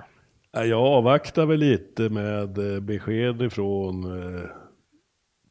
Jag 0.52 0.82
avvaktar 0.82 1.46
väl 1.46 1.60
lite 1.60 2.10
med 2.10 2.76
eh, 2.76 2.80
besked 2.80 3.42
ifrån 3.42 4.04
eh, 4.04 4.42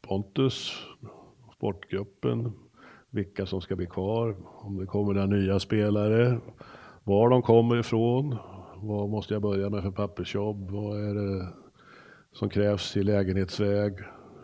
Pontus, 0.09 0.73
sportgruppen, 1.57 2.53
vilka 3.11 3.47
som 3.47 3.61
ska 3.61 3.77
bli 3.77 3.87
kvar, 3.87 4.37
om 4.59 4.77
det 4.77 4.87
kommer 4.87 5.15
några 5.15 5.27
nya 5.27 5.59
spelare, 5.59 6.41
var 7.05 7.31
de 7.31 7.43
kommer 7.43 7.79
ifrån, 7.79 8.37
vad 8.77 9.09
måste 9.09 9.35
jag 9.35 9.43
börja 9.43 9.71
med 9.71 9.83
för 9.83 9.91
pappersjobb, 9.91 10.71
vad 10.71 11.11
är 11.11 11.15
det 11.15 11.49
som 12.33 12.49
krävs 12.49 12.97
i 12.97 13.03
lägenhetsväg, 13.03 13.93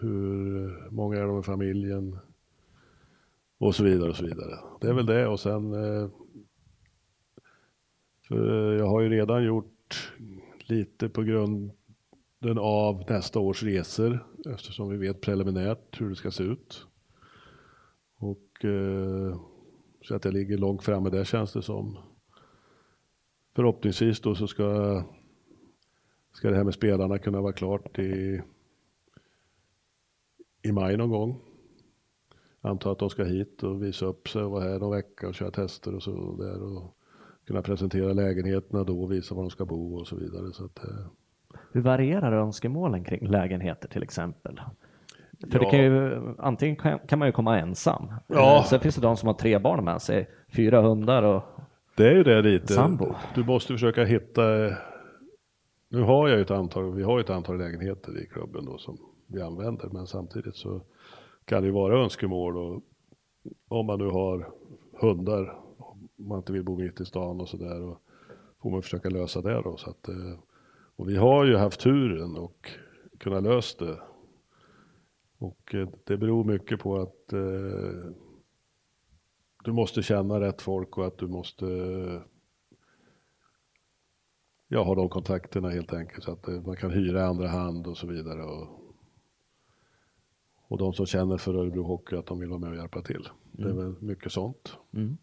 hur 0.03 0.91
många 0.91 1.19
är 1.19 1.27
de 1.27 1.41
i 1.41 1.43
familjen 1.43 2.19
och 3.59 3.75
så 3.75 3.85
vidare 3.85 4.11
och 4.11 4.17
så 4.17 4.25
vidare. 4.25 4.59
Det 4.81 4.89
är 4.89 4.95
väl 4.95 5.07
det 5.07 5.27
och 5.27 5.41
sen 5.41 5.73
eh, 5.75 6.09
för 8.29 8.73
jag 8.73 8.87
har 8.87 9.01
ju 9.01 9.09
redan 9.09 9.45
gjort 9.45 10.13
lite 10.59 11.09
på 11.09 11.23
grunden 11.23 12.59
av 12.59 13.05
nästa 13.09 13.41
års 13.41 13.63
resor 13.63 14.27
eftersom 14.47 14.89
vi 14.89 14.97
vet 14.97 15.21
preliminärt 15.21 16.01
hur 16.01 16.09
det 16.09 16.17
ska 16.17 16.31
se 16.31 16.45
ut. 16.45 16.87
Och 18.17 18.65
eh, 18.65 19.41
så 20.03 20.15
att 20.15 20.25
jag 20.25 20.35
ligger 20.35 20.59
långt 20.59 20.83
framme 20.83 21.11
där 21.11 21.25
känns 21.25 21.53
det 21.53 21.63
som. 21.63 21.99
Förhoppningsvis 23.55 24.21
då 24.21 24.35
så 24.35 24.47
ska, 24.47 25.03
ska 26.33 26.51
det 26.51 26.57
här 26.57 26.65
med 26.65 26.75
spelarna 26.75 27.19
kunna 27.19 27.41
vara 27.41 27.53
klart 27.53 27.99
i 27.99 28.43
i 30.63 30.73
maj 30.73 30.97
någon 30.97 31.11
gång. 31.11 31.41
Antar 32.61 32.93
att 32.93 32.99
de 32.99 33.11
ska 33.11 33.25
hit 33.25 33.63
och 33.63 33.83
visa 33.83 34.07
upp 34.07 34.29
sig 34.29 34.43
och 34.43 34.51
vara 34.51 34.65
här 34.65 34.79
någon 34.79 34.97
vecka 34.97 35.29
och 35.29 35.35
köra 35.35 35.51
tester 35.51 35.95
och 35.95 36.03
så 36.03 36.37
där 36.37 36.63
och 36.63 36.97
kunna 37.47 37.63
presentera 37.63 38.13
lägenheterna 38.13 38.85
då 38.85 39.03
och 39.03 39.13
visa 39.13 39.35
var 39.35 39.43
de 39.43 39.51
ska 39.51 39.65
bo 39.65 39.97
och 39.97 40.07
så 40.07 40.17
vidare. 40.17 40.53
Så 40.53 40.65
att, 40.65 40.85
eh. 40.85 41.07
Hur 41.73 41.81
varierar 41.81 42.33
önskemålen 42.33 43.05
kring 43.05 43.27
lägenheter 43.27 43.89
till 43.89 44.03
exempel? 44.03 44.61
För 45.51 45.59
ja. 45.59 45.65
det 45.65 45.71
kan 45.71 45.81
ju, 45.81 46.21
antingen 46.39 46.77
kan, 47.09 47.19
man 47.19 47.29
ju 47.29 47.33
komma 47.33 47.59
ensam. 47.59 48.13
Ja. 48.27 48.57
Eh, 48.57 48.65
sen 48.65 48.81
finns 48.81 48.95
det 48.95 49.01
de 49.01 49.17
som 49.17 49.27
har 49.27 49.35
tre 49.35 49.59
barn 49.59 49.85
med 49.85 50.03
sig, 50.03 50.31
fyra 50.57 50.81
hundar 50.81 51.23
och 51.23 51.43
Det 51.97 52.07
är 52.07 52.15
ju 52.15 52.23
det 52.23 52.43
lite. 52.43 52.73
Sambo. 52.73 53.15
Du 53.35 53.45
måste 53.45 53.73
försöka 53.73 54.05
hitta, 54.05 54.43
nu 55.89 56.03
har 56.03 56.29
jag 56.29 56.37
ju 56.37 56.43
ett 56.43 56.51
antal, 56.51 56.95
vi 56.95 57.03
har 57.03 57.19
ju 57.19 57.25
ett 57.25 57.31
antal 57.31 57.59
lägenheter 57.59 58.23
i 58.23 58.27
klubben 58.27 58.65
då 58.65 58.79
som 58.79 58.99
vi 59.33 59.43
använder. 59.43 59.89
Men 59.89 60.07
samtidigt 60.07 60.57
så 60.57 60.81
kan 61.45 61.63
det 61.63 61.67
ju 61.67 61.73
vara 61.73 62.03
önskemål 62.03 62.57
och 62.57 62.83
om 63.69 63.87
man 63.87 63.99
nu 63.99 64.07
har 64.07 64.53
hundar, 65.01 65.59
om 65.77 66.09
man 66.17 66.39
inte 66.39 66.53
vill 66.53 66.65
bo 66.65 66.77
mitt 66.77 67.01
i 67.01 67.05
stan 67.05 67.41
och 67.41 67.49
sådär, 67.49 67.97
får 68.63 68.71
man 68.71 68.83
försöka 68.83 69.09
lösa 69.09 69.43
det 69.43 69.63
då. 69.63 69.77
Så 69.77 69.91
att, 69.91 70.09
eh, 70.09 70.39
och 70.97 71.09
vi 71.09 71.17
har 71.17 71.45
ju 71.45 71.57
haft 71.57 71.81
turen 71.81 72.37
och 72.37 72.71
kunnat 73.19 73.43
lösa 73.43 73.85
det. 73.85 73.99
Och 75.39 75.75
eh, 75.75 75.89
det 76.05 76.17
beror 76.17 76.45
mycket 76.45 76.81
på 76.81 76.97
att 76.97 77.33
eh, 77.33 78.11
du 79.65 79.73
måste 79.73 80.03
känna 80.03 80.41
rätt 80.41 80.63
folk 80.63 80.99
och 80.99 81.07
att 81.07 81.19
du 81.19 81.27
måste 81.27 81.67
ja, 84.69 84.83
ha 84.83 84.95
de 84.95 85.09
kontakterna 85.09 85.71
helt 85.71 85.93
enkelt 85.93 86.25
så 86.25 86.33
att 86.33 86.49
eh, 86.49 86.61
man 86.61 86.77
kan 86.77 86.91
hyra 86.91 87.19
i 87.19 87.23
andra 87.23 87.49
hand 87.49 87.87
och 87.87 87.97
så 87.97 88.07
vidare. 88.07 88.43
Och 88.43 88.82
och 90.73 90.79
de 90.79 90.93
som 90.93 91.07
känner 91.07 91.37
för 91.37 91.55
Örebro 91.55 91.83
Hockey 91.83 92.17
att 92.17 92.27
de 92.27 92.41
vill 92.41 92.49
vara 92.49 92.59
med 92.59 92.71
och 92.71 92.77
hjälpa 92.77 93.03
till. 93.03 93.29
Det 93.53 93.63
är 93.63 93.71
mm. 93.71 93.85
väl 93.85 93.95
mycket 94.03 94.33
sånt. 94.33 94.79
Mm. 94.95 95.17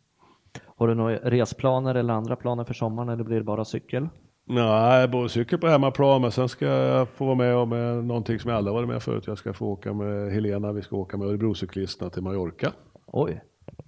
Har 0.65 0.87
du 0.87 0.95
några 0.95 1.15
resplaner 1.15 1.95
eller 1.95 2.13
andra 2.13 2.35
planer 2.35 2.63
för 2.63 2.73
sommaren 2.73 3.09
eller 3.09 3.23
blir 3.23 3.37
det 3.37 3.43
bara 3.43 3.65
cykel? 3.65 4.07
Nej, 4.45 5.07
både 5.07 5.29
cykel 5.29 5.59
på 5.59 5.67
hemmaplan 5.67 6.21
men 6.21 6.31
sen 6.31 6.49
ska 6.49 6.65
jag 6.65 7.09
få 7.09 7.25
vara 7.25 7.35
med 7.35 7.55
om 7.55 7.69
någonting 8.07 8.39
som 8.39 8.49
jag 8.49 8.57
aldrig 8.57 8.73
varit 8.73 8.87
med 8.87 9.03
förut. 9.03 9.27
Jag 9.27 9.37
ska 9.37 9.53
få 9.53 9.65
åka 9.65 9.93
med 9.93 10.31
Helena, 10.31 10.71
vi 10.71 10.81
ska 10.81 10.95
åka 10.95 11.17
med 11.17 11.27
Örebrocyklisterna 11.27 12.09
till 12.09 12.23
Mallorca. 12.23 12.73
Oj, 13.05 13.41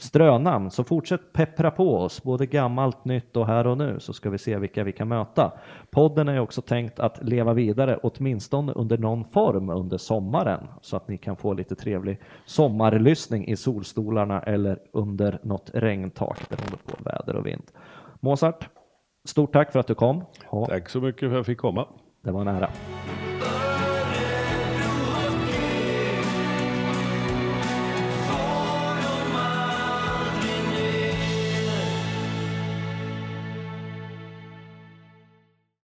strönamn. 0.00 0.70
Så 0.70 0.84
fortsätt 0.84 1.32
peppra 1.32 1.70
på 1.70 1.96
oss, 1.96 2.22
både 2.22 2.46
gammalt, 2.46 3.04
nytt 3.04 3.36
och 3.36 3.46
här 3.46 3.66
och 3.66 3.78
nu, 3.78 4.00
så 4.00 4.12
ska 4.12 4.30
vi 4.30 4.38
se 4.38 4.58
vilka 4.58 4.84
vi 4.84 4.92
kan 4.92 5.08
möta. 5.08 5.52
Podden 5.90 6.28
är 6.28 6.40
också 6.40 6.62
tänkt 6.62 7.00
att 7.00 7.24
leva 7.24 7.52
vidare, 7.52 7.98
åtminstone 8.02 8.72
under 8.72 8.98
någon 8.98 9.24
form 9.24 9.70
under 9.70 9.98
sommaren, 9.98 10.66
så 10.80 10.96
att 10.96 11.08
ni 11.08 11.18
kan 11.18 11.36
få 11.36 11.52
lite 11.52 11.74
trevlig 11.74 12.20
sommarlyssning 12.44 13.46
i 13.46 13.56
solstolarna 13.56 14.40
eller 14.40 14.78
under 14.92 15.38
något 15.42 15.70
regntak 15.74 16.48
beroende 16.48 16.76
på 16.86 17.04
väder 17.04 17.36
och 17.36 17.46
vind. 17.46 17.64
Mozart, 18.20 18.68
stort 19.24 19.52
tack 19.52 19.72
för 19.72 19.80
att 19.80 19.86
du 19.86 19.94
kom. 19.94 20.24
Tack 20.68 20.88
så 20.88 21.00
mycket 21.00 21.20
för 21.20 21.26
att 21.26 21.32
jag 21.32 21.46
fick 21.46 21.58
komma. 21.58 21.86
Det 22.24 22.30
var 22.30 22.44
nära. 22.44 22.68